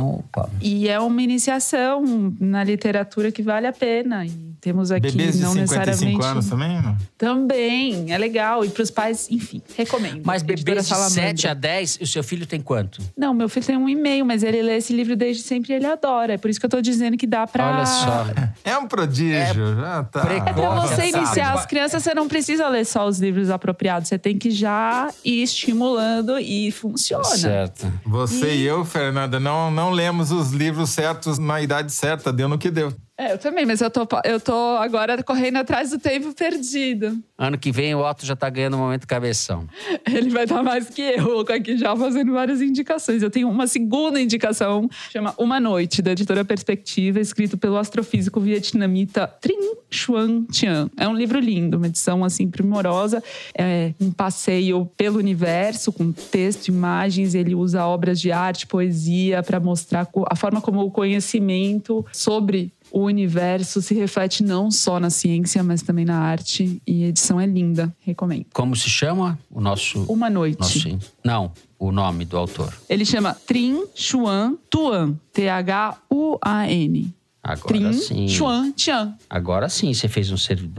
e 0.61 0.87
é 0.87 0.99
uma 0.99 1.23
iniciação 1.23 2.03
na 2.39 2.63
literatura 2.63 3.31
que 3.31 3.41
vale 3.41 3.65
a 3.65 3.73
pena. 3.73 4.27
E 4.27 4.49
temos 4.61 4.91
aqui 4.91 5.09
Bebês 5.09 5.37
de 5.37 5.41
não 5.41 5.53
55 5.53 5.65
necessariamente. 5.79 6.25
anos 6.25 6.49
também? 6.49 6.81
não? 6.81 6.97
Também, 7.17 8.11
é 8.11 8.17
legal. 8.17 8.65
E 8.65 8.69
para 8.69 8.83
os 8.83 8.91
pais, 8.91 9.27
enfim, 9.31 9.61
recomendo. 9.75 10.21
Mas 10.23 10.43
bebês 10.43 10.83
de 10.83 10.83
Salamandra. 10.83 11.29
7 11.29 11.47
a 11.47 11.53
10, 11.53 11.99
o 12.01 12.05
seu 12.05 12.23
filho 12.23 12.45
tem 12.45 12.61
quanto? 12.61 13.01
Não, 13.17 13.33
meu 13.33 13.47
filho 13.47 13.65
tem 13.65 13.77
um 13.77 13.87
e-mail, 13.87 14.25
mas 14.25 14.43
ele 14.43 14.61
lê 14.61 14.77
esse 14.77 14.93
livro 14.93 15.15
desde 15.15 15.43
sempre 15.43 15.73
e 15.73 15.75
ele 15.75 15.85
adora. 15.85 16.33
É 16.33 16.37
por 16.37 16.49
isso 16.49 16.59
que 16.59 16.65
eu 16.65 16.69
tô 16.69 16.81
dizendo 16.81 17.17
que 17.17 17.25
dá 17.25 17.47
pra. 17.47 17.77
Olha 17.77 17.85
só. 17.85 18.27
É 18.63 18.77
um 18.77 18.85
prodígio, 18.85 19.63
já 19.79 20.03
tá. 20.03 20.21
É 20.31 20.53
pra 20.53 20.69
você 20.69 21.09
iniciar 21.09 21.53
as 21.53 21.65
crianças, 21.65 22.03
você 22.03 22.13
não 22.13 22.27
precisa 22.27 22.67
ler 22.67 22.85
só 22.85 23.07
os 23.07 23.19
livros 23.19 23.49
apropriados. 23.49 24.07
Você 24.09 24.17
tem 24.17 24.37
que 24.37 24.51
já 24.51 25.09
ir 25.23 25.41
estimulando 25.43 26.37
e 26.39 26.71
funciona. 26.71 27.23
Certo. 27.23 27.91
Você 28.05 28.55
e 28.55 28.63
eu, 28.63 28.83
Fernanda, 28.83 29.39
não, 29.39 29.71
não 29.71 29.91
lemos 29.91 30.31
os 30.31 30.51
livros 30.51 30.89
certos 30.89 31.39
na 31.39 31.61
idade 31.61 31.91
certa, 31.91 32.31
deu 32.31 32.47
no 32.47 32.57
que 32.57 32.69
deu. 32.69 32.93
É, 33.19 33.33
eu 33.33 33.37
também, 33.37 33.65
mas 33.65 33.81
eu 33.81 33.89
tô, 33.91 34.07
eu 34.23 34.39
tô 34.39 34.77
agora 34.77 35.21
correndo 35.21 35.57
atrás 35.57 35.89
do 35.89 35.99
tempo 35.99 36.33
perdido. 36.33 37.21
Ano 37.37 37.57
que 37.57 37.69
vem 37.69 37.93
o 37.93 37.99
Otto 37.99 38.25
já 38.25 38.33
tá 38.33 38.49
ganhando 38.49 38.75
o 38.75 38.77
momento 38.77 39.05
cabeção. 39.05 39.67
Ele 40.07 40.29
vai 40.29 40.45
estar 40.45 40.63
mais 40.63 40.89
que 40.89 41.01
eu 41.01 41.41
aqui 41.41 41.77
já 41.77 41.93
fazendo 41.97 42.31
várias 42.31 42.61
indicações. 42.61 43.21
Eu 43.21 43.29
tenho 43.29 43.49
uma 43.49 43.67
segunda 43.67 44.21
indicação, 44.21 44.89
chama 45.11 45.33
Uma 45.37 45.59
Noite, 45.59 46.01
da 46.01 46.13
editora 46.13 46.45
Perspectiva, 46.45 47.19
escrito 47.19 47.57
pelo 47.57 47.75
astrofísico 47.75 48.39
vietnamita 48.39 49.27
Trinh 49.27 49.75
Xuan 49.91 50.45
Tian. 50.45 50.89
É 50.95 51.05
um 51.05 51.13
livro 51.13 51.41
lindo, 51.41 51.75
uma 51.75 51.87
edição 51.87 52.23
assim 52.23 52.49
primorosa, 52.49 53.21
é 53.53 53.93
um 53.99 54.11
passeio 54.11 54.85
pelo 54.95 55.19
universo 55.19 55.91
com 55.91 56.13
texto, 56.13 56.69
imagens. 56.69 57.35
Ele 57.35 57.53
usa 57.53 57.85
obras 57.85 58.17
de 58.21 58.31
arte, 58.31 58.65
poesia 58.65 59.43
para 59.43 59.59
mostrar 59.59 60.07
a 60.27 60.35
forma 60.37 60.61
como 60.61 60.79
o 60.85 60.89
conhecimento 60.89 62.05
sobre 62.13 62.71
o 62.91 63.03
universo 63.03 63.81
se 63.81 63.93
reflete 63.93 64.43
não 64.43 64.71
só 64.71 64.99
na 64.99 65.09
ciência, 65.09 65.63
mas 65.63 65.81
também 65.81 66.05
na 66.05 66.17
arte. 66.19 66.81
E 66.85 67.03
a 67.03 67.07
edição 67.07 67.39
é 67.39 67.45
linda, 67.45 67.93
recomendo. 67.99 68.45
Como 68.53 68.75
se 68.75 68.89
chama 68.89 69.37
o 69.49 69.61
nosso. 69.61 70.03
Uma 70.03 70.29
Noite. 70.29 70.59
nosso 70.59 70.99
não, 71.23 71.51
o 71.77 71.91
nome 71.91 72.25
do 72.25 72.37
autor. 72.37 72.73
Ele 72.89 73.05
chama 73.05 73.33
Trin 73.33 73.85
Xuan 73.95 74.55
Tuan. 74.69 75.15
T-H-U-A-N. 75.33 77.13
Agora 77.41 77.67
Trin 77.67 77.93
sim. 77.93 78.27
Xuan 78.27 78.71
Tian. 78.73 79.15
Agora 79.29 79.69
sim 79.69 79.93
você 79.93 80.07
fez 80.07 80.31
um 80.31 80.35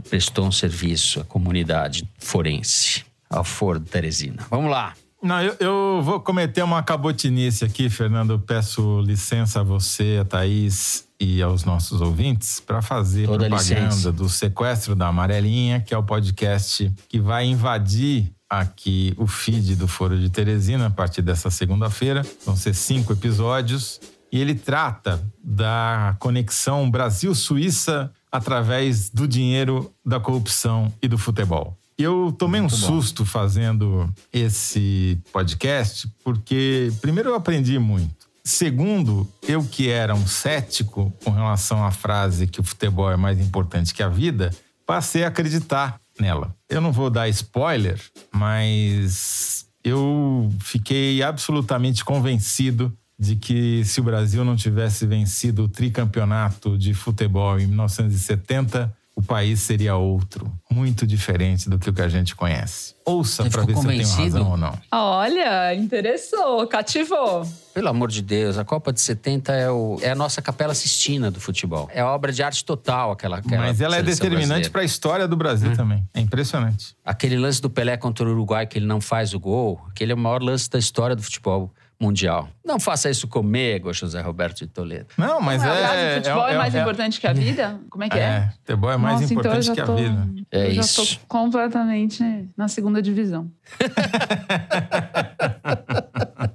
prestou 0.07 0.45
um 0.45 0.51
serviço 0.51 1.19
à 1.19 1.23
comunidade 1.23 2.07
forense, 2.17 3.03
ao 3.29 3.43
Foro 3.43 3.79
de 3.79 3.89
Teresina. 3.89 4.45
Vamos 4.49 4.69
lá. 4.69 4.93
Não, 5.21 5.39
eu, 5.41 5.55
eu 5.59 6.01
vou 6.01 6.19
cometer 6.19 6.63
uma 6.63 6.81
cabotinice 6.81 7.63
aqui, 7.63 7.89
Fernando. 7.89 8.31
Eu 8.31 8.39
peço 8.39 9.01
licença 9.01 9.59
a 9.59 9.63
você, 9.63 10.17
a 10.19 10.25
Thaís 10.25 11.07
e 11.21 11.39
aos 11.39 11.63
nossos 11.63 12.01
ouvintes 12.01 12.59
para 12.59 12.81
fazer 12.81 13.27
Toda 13.27 13.47
propaganda 13.47 13.85
licença. 13.85 14.11
do 14.11 14.27
Sequestro 14.27 14.95
da 14.95 15.07
Amarelinha, 15.09 15.79
que 15.79 15.93
é 15.93 15.97
o 15.97 16.01
podcast 16.01 16.91
que 17.07 17.19
vai 17.19 17.45
invadir 17.45 18.31
aqui 18.49 19.13
o 19.17 19.27
feed 19.27 19.75
do 19.75 19.87
Foro 19.87 20.19
de 20.19 20.31
Teresina 20.31 20.87
a 20.87 20.89
partir 20.89 21.21
dessa 21.21 21.51
segunda-feira. 21.51 22.25
Vão 22.43 22.55
ser 22.55 22.73
cinco 22.73 23.13
episódios. 23.13 24.01
E 24.31 24.39
ele 24.39 24.55
trata 24.55 25.21
da 25.43 26.15
conexão 26.17 26.89
Brasil-Suíça 26.89 28.11
através 28.31 29.09
do 29.09 29.27
dinheiro, 29.27 29.91
da 30.03 30.19
corrupção 30.19 30.91
e 31.03 31.07
do 31.07 31.19
futebol. 31.19 31.77
Eu 31.97 32.33
tomei 32.35 32.61
um 32.61 32.69
susto 32.69 33.25
fazendo 33.25 34.11
esse 34.33 35.19
podcast, 35.31 36.09
porque, 36.23 36.91
primeiro, 36.99 37.29
eu 37.29 37.35
aprendi 37.35 37.77
muito. 37.77 38.20
Segundo, 38.43 39.31
eu 39.47 39.63
que 39.63 39.89
era 39.89 40.15
um 40.15 40.25
cético 40.25 41.13
com 41.23 41.31
relação 41.31 41.85
à 41.85 41.91
frase 41.91 42.47
que 42.47 42.59
o 42.59 42.63
futebol 42.63 43.11
é 43.11 43.15
mais 43.15 43.39
importante 43.39 43.93
que 43.93 44.01
a 44.01 44.09
vida, 44.09 44.51
passei 44.85 45.23
a 45.23 45.27
acreditar 45.27 45.99
nela. 46.19 46.55
Eu 46.69 46.81
não 46.81 46.91
vou 46.91 47.09
dar 47.09 47.29
spoiler, 47.29 47.99
mas 48.33 49.65
eu 49.83 50.51
fiquei 50.59 51.21
absolutamente 51.21 52.03
convencido 52.03 52.95
de 53.17 53.35
que 53.35 53.85
se 53.85 54.01
o 54.01 54.03
Brasil 54.03 54.43
não 54.43 54.55
tivesse 54.55 55.05
vencido 55.05 55.65
o 55.65 55.69
tricampeonato 55.69 56.75
de 56.77 56.93
futebol 56.93 57.59
em 57.59 57.67
1970, 57.67 58.91
o 59.15 59.21
país 59.21 59.59
seria 59.59 59.95
outro, 59.95 60.51
muito 60.71 61.05
diferente 61.05 61.69
do 61.69 61.77
que 61.77 61.89
o 61.89 61.93
que 61.93 62.01
a 62.01 62.07
gente 62.07 62.35
conhece. 62.35 62.95
Ouça 63.05 63.43
Você 63.43 63.49
para 63.49 63.61
ver 63.63 63.67
ficou 63.67 63.81
se 63.83 63.87
eu 63.87 63.91
tenho 63.91 64.03
convencido? 64.07 64.37
razão 64.37 64.51
ou 64.51 64.57
não. 64.57 64.79
Olha, 64.91 65.75
interessou, 65.75 66.65
cativou. 66.67 67.45
Pelo 67.73 67.89
amor 67.89 68.09
de 68.09 68.21
Deus, 68.21 68.57
a 68.57 68.63
Copa 68.65 68.91
de 68.93 69.01
70 69.01 69.51
é, 69.53 69.69
o- 69.69 69.97
é 70.01 70.11
a 70.11 70.15
nossa 70.15 70.41
capela 70.41 70.73
Sistina 70.73 71.29
do 71.29 71.39
futebol. 71.41 71.89
É 71.93 72.01
a 72.01 72.07
obra 72.09 72.31
de 72.31 72.41
arte 72.41 72.63
total, 72.63 73.11
aquela. 73.11 73.37
aquela 73.39 73.63
Mas 73.63 73.81
ela 73.81 73.97
é 73.97 74.01
determinante 74.03 74.69
para 74.69 74.81
a 74.81 74.85
história 74.85 75.27
do 75.27 75.35
Brasil 75.35 75.75
também. 75.75 76.03
É 76.13 76.19
impressionante. 76.21 76.95
Aquele 77.03 77.37
lance 77.37 77.61
do 77.61 77.69
Pelé 77.69 77.97
contra 77.97 78.25
o 78.25 78.31
Uruguai 78.31 78.65
que 78.65 78.77
ele 78.77 78.85
não 78.85 79.01
faz 79.01 79.33
o 79.33 79.39
gol, 79.39 79.81
aquele 79.89 80.11
é 80.11 80.15
o 80.15 80.17
maior 80.17 80.41
lance 80.41 80.69
da 80.69 80.79
história 80.79 81.15
do 81.15 81.21
futebol 81.23 81.71
mundial. 82.01 82.49
Não 82.65 82.79
faça 82.79 83.09
isso 83.09 83.27
comigo, 83.27 83.93
José 83.93 84.19
Roberto 84.21 84.59
de 84.59 84.67
Toledo. 84.67 85.07
Não, 85.17 85.39
mas 85.39 85.61
Não, 85.61 85.69
é. 85.69 85.85
aliás, 85.85 86.13
o 86.13 86.15
futebol 86.23 86.47
é, 86.47 86.57
mais 86.57 86.75
importante 86.75 87.21
que 87.21 87.27
a 87.27 87.33
vida? 87.33 87.79
Como 87.89 88.03
é 88.03 88.09
que 88.09 88.17
é? 88.17 88.21
É, 88.21 88.49
futebol 88.59 88.91
é 88.91 88.97
mais 88.97 89.21
Nossa, 89.21 89.33
então 89.33 89.41
importante 89.41 89.65
já 89.67 89.73
que 89.75 89.81
a 89.81 89.85
tô- 89.85 89.95
vida. 89.95 90.29
É 90.51 90.67
eu 90.67 90.71
isso. 90.81 91.05
já 91.05 91.15
tô 91.19 91.25
completamente 91.27 92.23
na 92.57 92.67
segunda 92.67 93.01
divisão. 93.01 93.49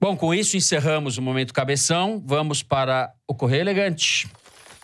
Bom, 0.00 0.16
com 0.16 0.34
isso 0.34 0.56
encerramos 0.56 1.18
o 1.18 1.22
Momento 1.22 1.52
Cabeção. 1.52 2.22
Vamos 2.24 2.62
para 2.62 3.12
o 3.26 3.34
Correio 3.34 3.62
Elegante. 3.62 4.28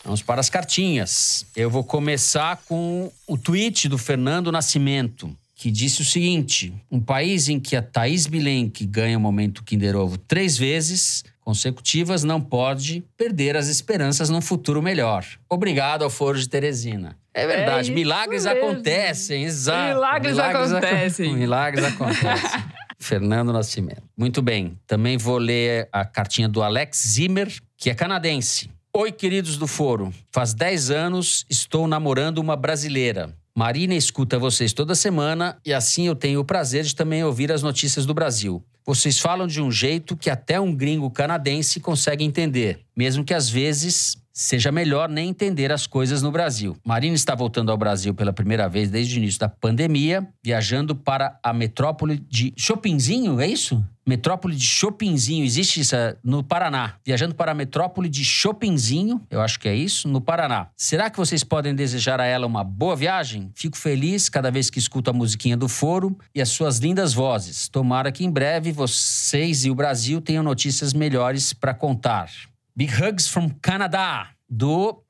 Vamos 0.03 0.23
para 0.23 0.41
as 0.41 0.49
cartinhas. 0.49 1.47
Eu 1.55 1.69
vou 1.71 1.85
começar 1.85 2.57
com 2.67 3.13
o 3.29 3.37
tweet 3.37 3.87
do 3.89 3.99
Fernando 3.99 4.51
Nascimento, 4.51 5.37
que 5.61 5.71
disse 5.71 6.01
o 6.01 6.05
seguinte: 6.07 6.73
um 6.91 6.99
país 6.99 7.47
em 7.51 7.61
que 7.61 7.77
a 7.77 7.83
Thaís 7.83 8.27
Bilenque 8.27 8.87
ganha 8.87 9.19
o 9.19 9.21
momento 9.21 9.63
Kinder 9.63 9.95
Ovo 9.95 10.17
três 10.17 10.57
vezes 10.57 11.23
consecutivas 11.41 12.25
não 12.25 12.41
pode 12.41 13.05
perder 13.15 13.59
as 13.59 13.69
esperanças 13.69 14.31
num 14.31 14.41
futuro 14.41 14.81
melhor. 14.81 15.23
Obrigado 15.51 16.03
ao 16.03 16.09
Foro 16.09 16.39
de 16.39 16.49
Teresina. 16.49 17.15
É 17.35 17.47
verdade, 17.47 17.89
isso 17.89 17.93
milagres 17.93 18.47
mesmo. 18.47 18.59
acontecem, 18.59 19.45
exato. 19.45 19.95
Milagres 19.95 20.39
acontecem. 20.39 21.27
acon- 21.29 21.39
Milagres 21.39 21.85
acontecem. 21.85 22.61
Fernando 22.99 23.53
Nascimento. 23.53 24.03
Muito 24.17 24.41
bem. 24.41 24.79
Também 24.87 25.19
vou 25.19 25.37
ler 25.37 25.89
a 25.93 26.05
cartinha 26.07 26.49
do 26.49 26.63
Alex 26.63 27.03
Zimmer, 27.07 27.53
que 27.77 27.91
é 27.91 27.95
canadense. 27.95 28.71
Oi, 28.97 29.13
queridos 29.13 29.57
do 29.59 29.67
Foro. 29.67 30.13
Faz 30.33 30.55
10 30.55 30.91
anos 30.91 31.45
estou 31.51 31.87
namorando 31.87 32.39
uma 32.39 32.57
brasileira. 32.57 33.35
Marina 33.57 33.95
escuta 33.95 34.39
vocês 34.39 34.73
toda 34.73 34.95
semana 34.95 35.59
e 35.65 35.73
assim 35.73 36.07
eu 36.07 36.15
tenho 36.15 36.41
o 36.41 36.45
prazer 36.45 36.85
de 36.85 36.95
também 36.95 37.25
ouvir 37.25 37.51
as 37.51 37.63
notícias 37.63 38.07
do 38.07 38.15
Brasil. 38.15 38.65
Vocês 38.87 39.19
falam 39.19 39.47
de 39.47 39.61
um 39.61 39.71
jeito 39.71 40.17
que 40.17 40.31
até 40.31 40.59
um 40.61 40.75
gringo 40.75 41.11
canadense 41.11 41.81
consegue 41.81 42.25
entender, 42.25 42.81
mesmo 42.97 43.25
que 43.25 43.35
às 43.35 43.49
vezes 43.49 44.17
seja 44.41 44.73
melhor 44.73 45.07
nem 45.11 45.29
entender 45.29 45.71
as 45.71 45.87
coisas 45.87 46.23
no 46.23 46.33
Brasil. 46.33 46.75
Marina 46.83 47.15
está 47.15 47.35
voltando 47.35 47.71
ao 47.71 47.77
Brasil 47.77 48.15
pela 48.15 48.33
primeira 48.33 48.71
vez 48.71 48.89
desde 48.89 49.17
o 49.17 49.19
início 49.19 49.39
da 49.39 49.51
pandemia, 49.51 50.27
viajando 50.43 50.95
para 50.95 51.39
a 51.43 51.53
metrópole 51.53 52.17
de 52.27 52.55
Chopinzinho, 52.57 53.39
é 53.39 53.47
isso? 53.47 53.85
Metrópole 54.07 54.57
de 54.57 54.65
Chopinzinho, 54.65 55.45
existe 55.45 55.81
isso 55.81 55.95
é, 55.95 56.17
no 56.25 56.43
Paraná. 56.43 56.95
Viajando 57.05 57.35
para 57.35 57.53
a 57.53 57.55
metrópole 57.55 58.09
de 58.09 58.25
Chopinzinho, 58.25 59.21
eu 59.31 59.43
acho 59.43 59.61
que 59.61 59.69
é 59.69 59.75
isso, 59.75 60.09
no 60.09 60.23
Paraná. 60.23 60.69
Será 60.75 61.11
que 61.11 61.19
vocês 61.19 61.45
podem 61.45 61.75
desejar 61.75 62.19
a 62.19 62.25
ela 62.25 62.47
uma 62.47 62.65
boa 62.65 62.97
viagem? 62.97 63.53
Fico 63.55 63.77
feliz 63.77 64.31
cada 64.31 64.51
vez 64.51 64.71
que 64.71 64.79
escuto 64.79 65.11
a 65.11 65.13
musiquinha 65.13 65.57
do 65.57 65.69
foro 65.69 66.19
e 66.35 66.41
as 66.41 66.49
suas 66.49 66.79
lindas 66.79 67.13
vozes. 67.13 67.69
Tomara 67.69 68.11
que 68.11 68.25
em 68.25 68.31
breve 68.31 68.73
vocês 68.73 69.67
e 69.67 69.71
o 69.71 69.75
Brasil 69.75 70.21
tenham 70.23 70.43
notícias 70.43 70.95
melhores 70.95 71.53
para 71.53 71.75
contar. 71.75 72.31
Big 72.75 72.93
Hugs 73.03 73.29
from 73.29 73.51
Canada, 73.61 74.29
do 74.49 75.03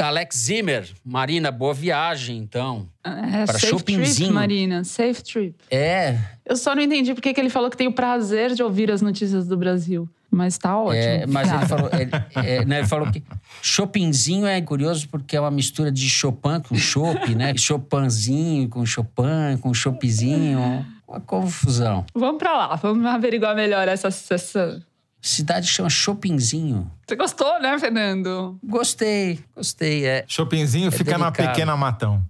Alex 0.00 0.36
Zimmer, 0.36 0.88
Marina, 1.04 1.50
boa 1.50 1.74
viagem, 1.74 2.38
então. 2.38 2.88
É, 3.04 3.44
Pra 3.44 3.58
safe 3.58 3.82
trip, 3.82 4.30
Marina. 4.30 4.84
Safe 4.84 5.22
trip. 5.22 5.54
É, 5.70 6.18
Eu 6.44 6.56
só 6.56 6.74
não 6.74 6.82
entendi 6.82 7.14
porque 7.14 7.34
que 7.34 7.40
ele 7.40 7.50
falou 7.50 7.68
que 7.68 7.76
tem 7.76 7.88
o 7.88 7.92
prazer 7.92 8.54
de 8.54 8.62
ouvir 8.62 8.90
as 8.90 9.02
notícias 9.02 9.46
do 9.46 9.56
Brasil. 9.56 10.08
Mas 10.30 10.58
tá 10.58 10.78
ótimo. 10.78 10.94
é, 11.02 11.26
mas 11.26 11.50
ele 11.50 11.66
falou, 11.66 11.90
ele, 11.92 12.10
é, 12.46 12.64
né, 12.64 12.78
ele 12.80 12.86
falou 12.86 13.10
que 13.10 13.22
Chopinzinho 13.62 14.46
é 14.46 14.60
curioso 14.60 15.08
porque 15.08 15.34
é 15.34 15.40
uma 15.40 15.50
mistura 15.50 15.90
de 15.90 16.08
Chopin 16.08 16.60
com 16.60 16.76
Chop, 16.76 17.34
né? 17.34 17.54
Chopinzinho 17.56 18.68
com 18.68 18.84
Chopin, 18.84 19.56
com 19.60 19.72
Chopzinho. 19.72 20.86
Uma 21.08 21.20
confusão. 21.20 22.04
Vamos 22.14 22.38
pra 22.38 22.52
lá, 22.52 22.76
vamos 22.76 23.06
averiguar 23.06 23.56
melhor 23.56 23.88
essa, 23.88 24.08
essa... 24.08 24.82
Cidade 25.20 25.66
chama 25.66 25.90
Chopinzinho. 25.90 26.90
Você 27.06 27.16
gostou, 27.16 27.60
né, 27.60 27.78
Fernando? 27.78 28.58
Gostei, 28.62 29.40
gostei. 29.54 30.06
É, 30.06 30.24
Chopinzinho 30.28 30.88
É 30.88 30.90
fica 30.90 31.18
na 31.18 31.30
delicado. 31.30 31.54
Pequena 31.54 31.76
Matão. 31.76 32.22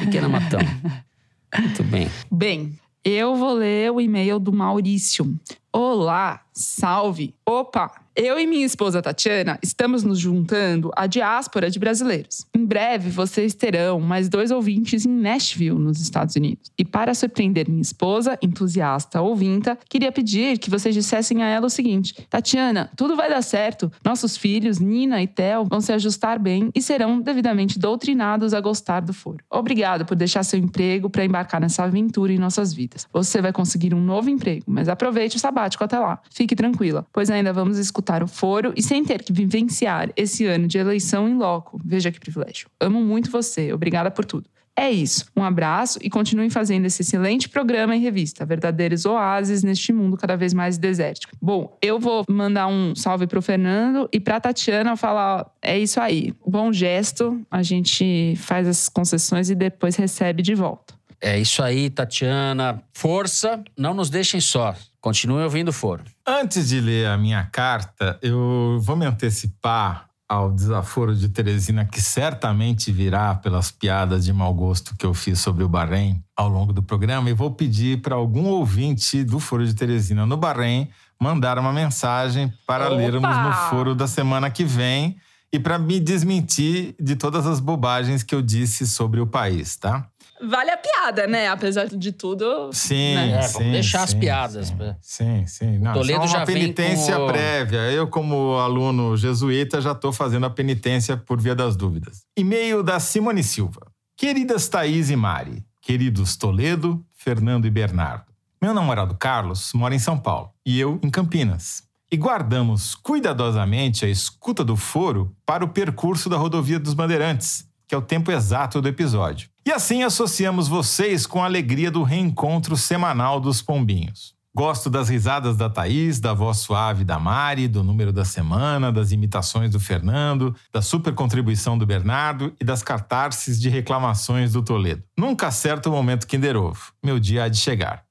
Pequena 0.00 0.28
Matão. 0.28 0.60
Muito 1.58 1.82
bem. 1.84 2.10
Bem, 2.30 2.78
eu 3.04 3.34
vou 3.36 3.54
ler 3.54 3.90
o 3.92 4.00
e-mail 4.00 4.38
do 4.38 4.52
Maurício. 4.52 5.38
Olá, 5.72 6.40
salve. 6.52 7.34
Opa, 7.46 7.90
eu 8.22 8.38
e 8.38 8.46
minha 8.46 8.66
esposa 8.66 9.00
Tatiana 9.00 9.58
estamos 9.62 10.04
nos 10.04 10.18
juntando 10.18 10.90
à 10.94 11.06
diáspora 11.06 11.70
de 11.70 11.78
brasileiros. 11.78 12.46
Em 12.54 12.66
breve 12.66 13.08
vocês 13.08 13.54
terão 13.54 13.98
mais 13.98 14.28
dois 14.28 14.50
ouvintes 14.50 15.06
em 15.06 15.10
Nashville, 15.10 15.78
nos 15.78 16.02
Estados 16.02 16.36
Unidos. 16.36 16.70
E 16.76 16.84
para 16.84 17.14
surpreender 17.14 17.66
minha 17.66 17.80
esposa, 17.80 18.38
entusiasta 18.42 19.22
ouvinta, 19.22 19.78
queria 19.88 20.12
pedir 20.12 20.58
que 20.58 20.68
vocês 20.68 20.94
dissessem 20.94 21.42
a 21.42 21.46
ela 21.46 21.66
o 21.66 21.70
seguinte: 21.70 22.14
Tatiana, 22.28 22.90
tudo 22.94 23.16
vai 23.16 23.30
dar 23.30 23.40
certo. 23.40 23.90
Nossos 24.04 24.36
filhos, 24.36 24.78
Nina 24.78 25.22
e 25.22 25.26
Theo, 25.26 25.64
vão 25.64 25.80
se 25.80 25.90
ajustar 25.90 26.38
bem 26.38 26.70
e 26.74 26.82
serão 26.82 27.22
devidamente 27.22 27.78
doutrinados 27.78 28.52
a 28.52 28.60
gostar 28.60 29.00
do 29.00 29.14
foro. 29.14 29.38
Obrigado 29.48 30.04
por 30.04 30.14
deixar 30.14 30.42
seu 30.42 30.58
emprego 30.58 31.08
para 31.08 31.24
embarcar 31.24 31.58
nessa 31.58 31.84
aventura 31.84 32.34
em 32.34 32.38
nossas 32.38 32.74
vidas. 32.74 33.08
Você 33.14 33.40
vai 33.40 33.52
conseguir 33.52 33.94
um 33.94 34.00
novo 34.00 34.28
emprego, 34.28 34.64
mas 34.66 34.90
aproveite 34.90 35.38
o 35.38 35.40
sabático 35.40 35.82
até 35.82 35.98
lá. 35.98 36.20
Fique 36.30 36.54
tranquila, 36.54 37.06
pois 37.10 37.30
ainda 37.30 37.50
vamos 37.50 37.78
escutar 37.78 38.09
o 38.22 38.26
foro 38.26 38.72
e 38.76 38.82
sem 38.82 39.04
ter 39.04 39.22
que 39.22 39.32
vivenciar 39.32 40.10
esse 40.16 40.44
ano 40.44 40.66
de 40.66 40.78
eleição 40.78 41.28
em 41.28 41.36
loco. 41.36 41.80
Veja 41.84 42.10
que 42.10 42.18
privilégio. 42.18 42.68
Amo 42.80 43.00
muito 43.00 43.30
você. 43.30 43.72
Obrigada 43.72 44.10
por 44.10 44.24
tudo. 44.24 44.48
É 44.76 44.90
isso. 44.90 45.26
Um 45.36 45.44
abraço 45.44 45.98
e 46.00 46.08
continuem 46.08 46.48
fazendo 46.48 46.86
esse 46.86 47.02
excelente 47.02 47.48
programa 47.48 47.94
e 47.94 48.00
revista, 48.00 48.46
verdadeiros 48.46 49.04
oásis 49.04 49.62
neste 49.62 49.92
mundo 49.92 50.16
cada 50.16 50.36
vez 50.36 50.54
mais 50.54 50.78
desértico. 50.78 51.36
Bom, 51.40 51.76
eu 51.82 51.98
vou 51.98 52.24
mandar 52.28 52.66
um 52.66 52.94
salve 52.94 53.26
pro 53.26 53.42
Fernando 53.42 54.08
e 54.12 54.18
pra 54.18 54.40
Tatiana 54.40 54.96
falar: 54.96 55.50
é 55.60 55.78
isso 55.78 56.00
aí. 56.00 56.32
Bom 56.46 56.72
gesto, 56.72 57.40
a 57.50 57.62
gente 57.62 58.34
faz 58.36 58.66
as 58.66 58.88
concessões 58.88 59.50
e 59.50 59.54
depois 59.54 59.96
recebe 59.96 60.42
de 60.42 60.54
volta. 60.54 60.99
É 61.20 61.38
isso 61.38 61.62
aí, 61.62 61.90
Tatiana. 61.90 62.82
Força, 62.94 63.62
não 63.76 63.92
nos 63.92 64.08
deixem 64.08 64.40
só. 64.40 64.74
Continuem 65.00 65.44
ouvindo 65.44 65.68
o 65.68 65.72
foro. 65.72 66.02
Antes 66.26 66.68
de 66.68 66.80
ler 66.80 67.08
a 67.08 67.16
minha 67.18 67.44
carta, 67.44 68.18
eu 68.22 68.78
vou 68.80 68.96
me 68.96 69.06
antecipar 69.06 70.10
ao 70.28 70.52
desaforo 70.52 71.14
de 71.14 71.28
Teresina, 71.28 71.84
que 71.84 72.00
certamente 72.00 72.92
virá 72.92 73.34
pelas 73.34 73.72
piadas 73.72 74.24
de 74.24 74.32
mau 74.32 74.54
gosto 74.54 74.96
que 74.96 75.04
eu 75.04 75.12
fiz 75.12 75.40
sobre 75.40 75.64
o 75.64 75.68
Bahrein 75.68 76.22
ao 76.36 76.48
longo 76.48 76.72
do 76.72 76.82
programa, 76.82 77.28
e 77.28 77.32
vou 77.32 77.50
pedir 77.50 78.00
para 78.00 78.14
algum 78.14 78.46
ouvinte 78.46 79.24
do 79.24 79.40
Foro 79.40 79.66
de 79.66 79.74
Teresina 79.74 80.24
no 80.24 80.36
Bahrein 80.36 80.88
mandar 81.20 81.58
uma 81.58 81.72
mensagem 81.72 82.52
para 82.64 82.86
Opa! 82.86 82.94
lermos 82.94 83.36
no 83.36 83.52
Foro 83.68 83.92
da 83.92 84.06
semana 84.06 84.48
que 84.50 84.64
vem 84.64 85.16
e 85.52 85.58
para 85.58 85.78
me 85.78 85.98
desmentir 85.98 86.94
de 87.00 87.16
todas 87.16 87.44
as 87.44 87.58
bobagens 87.58 88.22
que 88.22 88.34
eu 88.34 88.40
disse 88.40 88.86
sobre 88.86 89.20
o 89.20 89.26
país, 89.26 89.76
tá? 89.76 90.08
Vale 90.42 90.70
a 90.70 90.76
piada, 90.76 91.26
né? 91.26 91.48
Apesar 91.48 91.86
de 91.86 92.12
tudo. 92.12 92.70
Sim, 92.72 93.14
né? 93.14 93.32
É, 93.32 93.42
sim, 93.42 93.52
vamos 93.58 93.72
deixar 93.72 94.02
as 94.04 94.10
sim, 94.10 94.18
piadas. 94.18 94.68
Sim, 94.68 94.94
sim. 95.00 95.46
sim. 95.46 95.78
Não, 95.78 95.92
Toledo 95.92 96.20
só 96.20 96.24
uma 96.24 96.28
já 96.28 96.44
vem 96.44 96.56
penitência 96.56 97.16
com 97.16 97.26
prévia. 97.26 97.78
Eu, 97.90 98.08
como 98.08 98.56
aluno 98.58 99.16
jesuíta, 99.16 99.80
já 99.80 99.92
estou 99.92 100.12
fazendo 100.12 100.46
a 100.46 100.50
penitência 100.50 101.16
por 101.16 101.40
via 101.40 101.54
das 101.54 101.76
dúvidas. 101.76 102.22
E-mail 102.36 102.82
da 102.82 102.98
Simone 102.98 103.42
Silva. 103.42 103.90
Queridas 104.16 104.68
Thaís 104.68 105.10
e 105.10 105.16
Mari, 105.16 105.64
queridos 105.80 106.36
Toledo, 106.36 107.04
Fernando 107.14 107.66
e 107.66 107.70
Bernardo. 107.70 108.30
Meu 108.60 108.74
namorado 108.74 109.14
Carlos 109.14 109.72
mora 109.72 109.94
em 109.94 109.98
São 109.98 110.18
Paulo 110.18 110.50
e 110.64 110.78
eu 110.78 111.00
em 111.02 111.10
Campinas. 111.10 111.82
E 112.12 112.16
guardamos 112.16 112.94
cuidadosamente 112.94 114.04
a 114.04 114.08
escuta 114.08 114.64
do 114.64 114.76
foro 114.76 115.34
para 115.46 115.64
o 115.64 115.68
percurso 115.68 116.28
da 116.28 116.36
rodovia 116.36 116.78
dos 116.78 116.92
Bandeirantes, 116.92 117.66
que 117.86 117.94
é 117.94 117.98
o 117.98 118.02
tempo 118.02 118.30
exato 118.30 118.82
do 118.82 118.88
episódio. 118.88 119.48
E 119.64 119.70
assim 119.70 120.02
associamos 120.02 120.68
vocês 120.68 121.26
com 121.26 121.42
a 121.42 121.46
alegria 121.46 121.90
do 121.90 122.02
reencontro 122.02 122.76
semanal 122.76 123.38
dos 123.38 123.60
pombinhos. 123.60 124.34
Gosto 124.54 124.90
das 124.90 125.08
risadas 125.08 125.56
da 125.56 125.70
Thaís, 125.70 126.18
da 126.18 126.34
voz 126.34 126.58
suave 126.58 127.04
da 127.04 127.20
Mari, 127.20 127.68
do 127.68 127.84
número 127.84 128.12
da 128.12 128.24
semana, 128.24 128.90
das 128.90 129.12
imitações 129.12 129.70
do 129.70 129.78
Fernando, 129.78 130.56
da 130.72 130.82
super 130.82 131.14
contribuição 131.14 131.78
do 131.78 131.86
Bernardo 131.86 132.52
e 132.60 132.64
das 132.64 132.82
catarses 132.82 133.60
de 133.60 133.68
reclamações 133.68 134.52
do 134.52 134.62
Toledo. 134.62 135.04
Nunca 135.16 135.46
acerta 135.46 135.88
o 135.88 135.92
momento 135.92 136.26
Kinder 136.26 136.56
Ovo. 136.56 136.92
Meu 137.04 137.20
dia 137.20 137.44
há 137.44 137.48
de 137.48 137.58
chegar. 137.58 138.09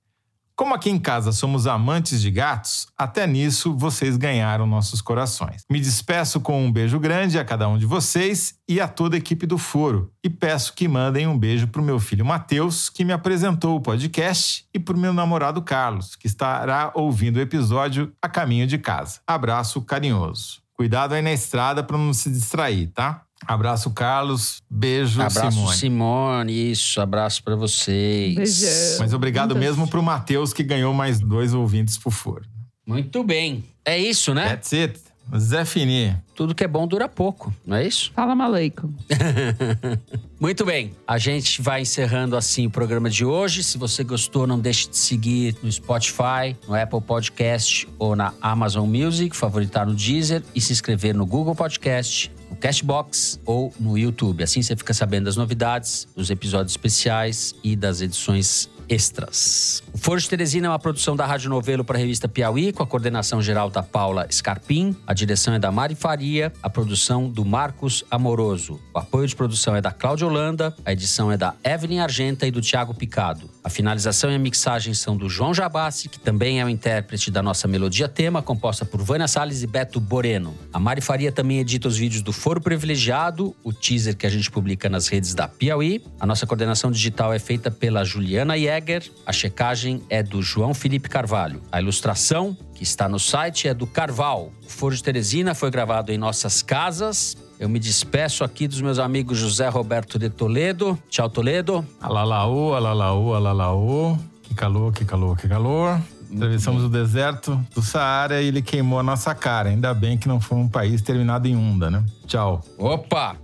Como 0.59 0.75
aqui 0.75 0.89
em 0.89 0.99
casa 0.99 1.31
somos 1.31 1.67
amantes 1.67 2.21
de 2.21 2.29
gatos, 2.29 2.85
até 2.97 3.25
nisso 3.25 3.73
vocês 3.77 4.17
ganharam 4.17 4.67
nossos 4.67 5.01
corações. 5.01 5.63
Me 5.71 5.79
despeço 5.79 6.41
com 6.41 6.65
um 6.65 6.69
beijo 6.69 6.99
grande 6.99 7.39
a 7.39 7.45
cada 7.45 7.65
um 7.69 7.77
de 7.77 7.85
vocês 7.85 8.55
e 8.67 8.81
a 8.81 8.85
toda 8.85 9.15
a 9.15 9.19
equipe 9.19 9.45
do 9.45 9.57
Foro. 9.57 10.11
E 10.21 10.29
peço 10.29 10.73
que 10.73 10.85
mandem 10.85 11.25
um 11.27 11.39
beijo 11.39 11.65
para 11.65 11.81
o 11.81 11.85
meu 11.85 11.97
filho 11.97 12.25
Matheus, 12.25 12.89
que 12.89 13.05
me 13.05 13.13
apresentou 13.13 13.77
o 13.77 13.81
podcast, 13.81 14.65
e 14.73 14.79
para 14.79 14.97
o 14.97 14.99
meu 14.99 15.13
namorado 15.13 15.61
Carlos, 15.61 16.17
que 16.17 16.27
estará 16.27 16.91
ouvindo 16.93 17.37
o 17.37 17.41
episódio 17.41 18.11
a 18.21 18.27
caminho 18.27 18.67
de 18.67 18.77
casa. 18.77 19.21
Abraço 19.25 19.81
carinhoso. 19.81 20.61
Cuidado 20.73 21.13
aí 21.13 21.21
na 21.21 21.31
estrada 21.31 21.81
para 21.81 21.97
não 21.97 22.13
se 22.13 22.29
distrair, 22.29 22.87
tá? 22.87 23.23
Abraço, 23.45 23.89
Carlos. 23.91 24.61
Beijo, 24.69 25.21
Abraço, 25.21 25.51
Simone. 25.51 25.77
Simone. 25.77 26.71
Isso, 26.71 27.01
abraço 27.01 27.43
pra 27.43 27.55
vocês. 27.55 28.35
Beijão. 28.35 28.99
Mas 28.99 29.13
obrigado 29.13 29.55
mesmo 29.55 29.87
pro 29.87 30.03
Matheus, 30.03 30.53
que 30.53 30.63
ganhou 30.63 30.93
mais 30.93 31.19
dois 31.19 31.53
ouvintes 31.53 31.97
pro 31.97 32.11
foro. 32.11 32.45
Muito 32.85 33.23
bem. 33.23 33.63
É 33.85 33.97
isso, 33.97 34.33
né? 34.33 34.49
That's 34.49 34.73
it. 34.73 34.99
Zé 35.37 35.63
Fini. 35.63 36.15
Tudo 36.33 36.55
que 36.55 36.63
é 36.63 36.67
bom 36.67 36.87
dura 36.87 37.07
pouco, 37.07 37.53
não 37.65 37.77
é 37.77 37.85
isso? 37.85 38.11
Fala, 38.15 38.33
Maleico. 38.33 38.89
Muito 40.39 40.65
bem, 40.65 40.93
a 41.05 41.17
gente 41.17 41.61
vai 41.61 41.81
encerrando 41.81 42.35
assim 42.35 42.65
o 42.65 42.69
programa 42.69 43.09
de 43.09 43.25
hoje. 43.25 43.61
Se 43.61 43.77
você 43.77 44.03
gostou, 44.03 44.47
não 44.47 44.57
deixe 44.57 44.89
de 44.89 44.97
seguir 44.97 45.55
no 45.61 45.71
Spotify, 45.71 46.55
no 46.67 46.73
Apple 46.73 47.01
Podcast 47.01 47.87
ou 47.99 48.15
na 48.15 48.33
Amazon 48.41 48.87
Music, 48.89 49.35
favoritar 49.35 49.85
no 49.85 49.93
Deezer 49.93 50.41
e 50.55 50.61
se 50.61 50.71
inscrever 50.71 51.13
no 51.13 51.25
Google 51.25 51.53
Podcast, 51.53 52.31
no 52.49 52.55
Cashbox 52.55 53.39
ou 53.45 53.73
no 53.79 53.97
YouTube. 53.97 54.43
Assim 54.43 54.61
você 54.61 54.75
fica 54.75 54.93
sabendo 54.93 55.25
das 55.25 55.35
novidades, 55.35 56.07
dos 56.15 56.29
episódios 56.29 56.73
especiais 56.73 57.53
e 57.63 57.75
das 57.75 58.01
edições 58.01 58.69
extras. 58.89 59.83
O 59.93 59.97
Foro 59.97 60.19
de 60.19 60.27
Teresina 60.27 60.67
é 60.67 60.69
uma 60.69 60.79
produção 60.79 61.15
da 61.15 61.25
Rádio 61.25 61.49
Novelo 61.49 61.83
para 61.83 61.97
a 61.97 61.99
revista 61.99 62.27
Piauí, 62.27 62.73
com 62.73 62.81
a 62.81 62.87
coordenação 62.87 63.41
geral 63.41 63.69
da 63.69 63.83
Paula 63.83 64.27
Scarpim, 64.31 64.95
a 65.05 65.13
direção 65.13 65.53
é 65.53 65.59
da 65.59 65.71
Mari 65.71 65.95
Faria, 65.95 66.51
a 66.61 66.69
produção 66.69 67.29
do 67.29 67.45
Marcos 67.45 68.03
Amoroso. 68.09 68.79
O 68.93 68.97
apoio 68.97 69.27
de 69.27 69.35
produção 69.35 69.75
é 69.75 69.81
da 69.81 69.91
Cláudia 69.91 70.25
Holanda, 70.25 70.75
a 70.83 70.91
edição 70.91 71.31
é 71.31 71.37
da 71.37 71.53
Evelyn 71.63 71.99
Argenta 71.99 72.47
e 72.47 72.51
do 72.51 72.61
Tiago 72.61 72.93
Picado. 72.93 73.49
A 73.63 73.69
finalização 73.69 74.31
e 74.31 74.35
a 74.35 74.39
mixagem 74.39 74.93
são 74.93 75.15
do 75.15 75.29
João 75.29 75.53
Jabassi, 75.53 76.09
que 76.09 76.19
também 76.19 76.59
é 76.59 76.65
o 76.65 76.69
intérprete 76.69 77.29
da 77.29 77.43
nossa 77.43 77.67
melodia 77.67 78.07
tema, 78.07 78.41
composta 78.41 78.85
por 78.85 79.01
Vânia 79.01 79.27
Salles 79.27 79.61
e 79.61 79.67
Beto 79.67 79.99
Boreno. 79.99 80.55
A 80.73 80.79
Mari 80.79 81.01
Faria 81.01 81.31
também 81.31 81.59
edita 81.59 81.87
os 81.87 81.97
vídeos 81.97 82.21
do 82.21 82.33
Foro 82.33 82.59
Privilegiado, 82.59 83.55
o 83.63 83.71
teaser 83.71 84.17
que 84.17 84.25
a 84.25 84.29
gente 84.29 84.49
publica 84.49 84.89
nas 84.89 85.07
redes 85.07 85.35
da 85.35 85.47
Piauí. 85.47 86.03
A 86.19 86.25
nossa 86.25 86.47
coordenação 86.47 86.89
digital 86.89 87.33
é 87.33 87.39
feita 87.39 87.69
pela 87.69 88.03
Juliana 88.03 88.57
Jäger, 88.57 88.78
a 89.25 89.31
checagem 89.33 90.01
é 90.09 90.23
do 90.23 90.41
João 90.41 90.73
Felipe 90.73 91.09
Carvalho. 91.09 91.61
A 91.71 91.81
ilustração, 91.81 92.55
que 92.73 92.83
está 92.83 93.09
no 93.09 93.19
site, 93.19 93.67
é 93.67 93.73
do 93.73 93.85
Carval. 93.85 94.51
O 94.65 94.69
Foro 94.69 94.95
de 94.95 95.03
Teresina 95.03 95.53
foi 95.53 95.69
gravado 95.69 96.11
em 96.11 96.17
nossas 96.17 96.61
casas. 96.61 97.35
Eu 97.59 97.67
me 97.67 97.77
despeço 97.77 98.43
aqui 98.43 98.67
dos 98.67 98.79
meus 98.81 98.99
amigos 98.99 99.37
José 99.37 99.67
Roberto 99.67 100.17
de 100.17 100.29
Toledo. 100.29 100.97
Tchau, 101.09 101.29
Toledo. 101.29 101.85
Alalaô, 101.99 102.73
alalaô, 102.73 103.35
alalaô. 103.35 104.17
Que 104.43 104.55
calor, 104.55 104.93
que 104.93 105.03
calor, 105.03 105.37
que 105.37 105.47
calor. 105.47 105.99
Atravessamos 106.33 106.83
o 106.83 106.89
deserto 106.89 107.59
do 107.73 107.81
Saara 107.81 108.41
e 108.41 108.47
ele 108.47 108.61
queimou 108.61 108.99
a 108.99 109.03
nossa 109.03 109.33
cara. 109.35 109.69
Ainda 109.69 109.93
bem 109.93 110.17
que 110.17 110.27
não 110.27 110.39
foi 110.39 110.57
um 110.57 110.69
país 110.69 111.01
terminado 111.01 111.47
em 111.47 111.55
onda, 111.55 111.89
né? 111.89 112.03
Tchau. 112.27 112.63
Opa! 112.77 113.35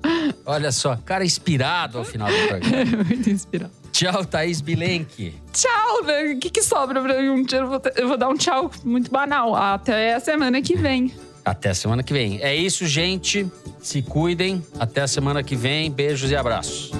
Olha 0.46 0.72
só, 0.72 0.96
cara 0.96 1.26
inspirado 1.26 1.98
ao 1.98 2.06
final 2.06 2.30
do 2.30 2.38
programa. 2.48 3.04
Muito 3.04 3.30
inspirado. 3.30 3.85
Tchau, 3.96 4.26
Thaís 4.26 4.60
Bilenque. 4.60 5.36
Tchau, 5.54 6.04
né? 6.04 6.34
O 6.34 6.38
que, 6.38 6.50
que 6.50 6.62
sobra 6.62 7.02
pra 7.02 7.22
mim? 7.22 7.30
Um 7.30 7.46
tchau, 7.46 7.62
Eu 7.62 7.68
vou, 7.70 7.82
eu 7.96 8.08
vou 8.10 8.18
dar 8.18 8.28
um 8.28 8.36
tchau 8.36 8.70
muito 8.84 9.10
banal. 9.10 9.56
Até 9.56 10.16
a 10.16 10.20
semana 10.20 10.62
que 10.62 10.76
vem. 10.76 11.14
Até 11.46 11.74
semana 11.74 12.04
que 12.04 12.12
vem. 12.12 12.42
É 12.42 12.54
isso, 12.54 12.86
gente. 12.86 13.50
Se 13.80 14.02
cuidem. 14.02 14.62
Até 14.78 15.00
a 15.00 15.08
semana 15.08 15.42
que 15.42 15.56
vem. 15.56 15.90
Beijos 15.90 16.30
e 16.30 16.36
abraços. 16.36 16.92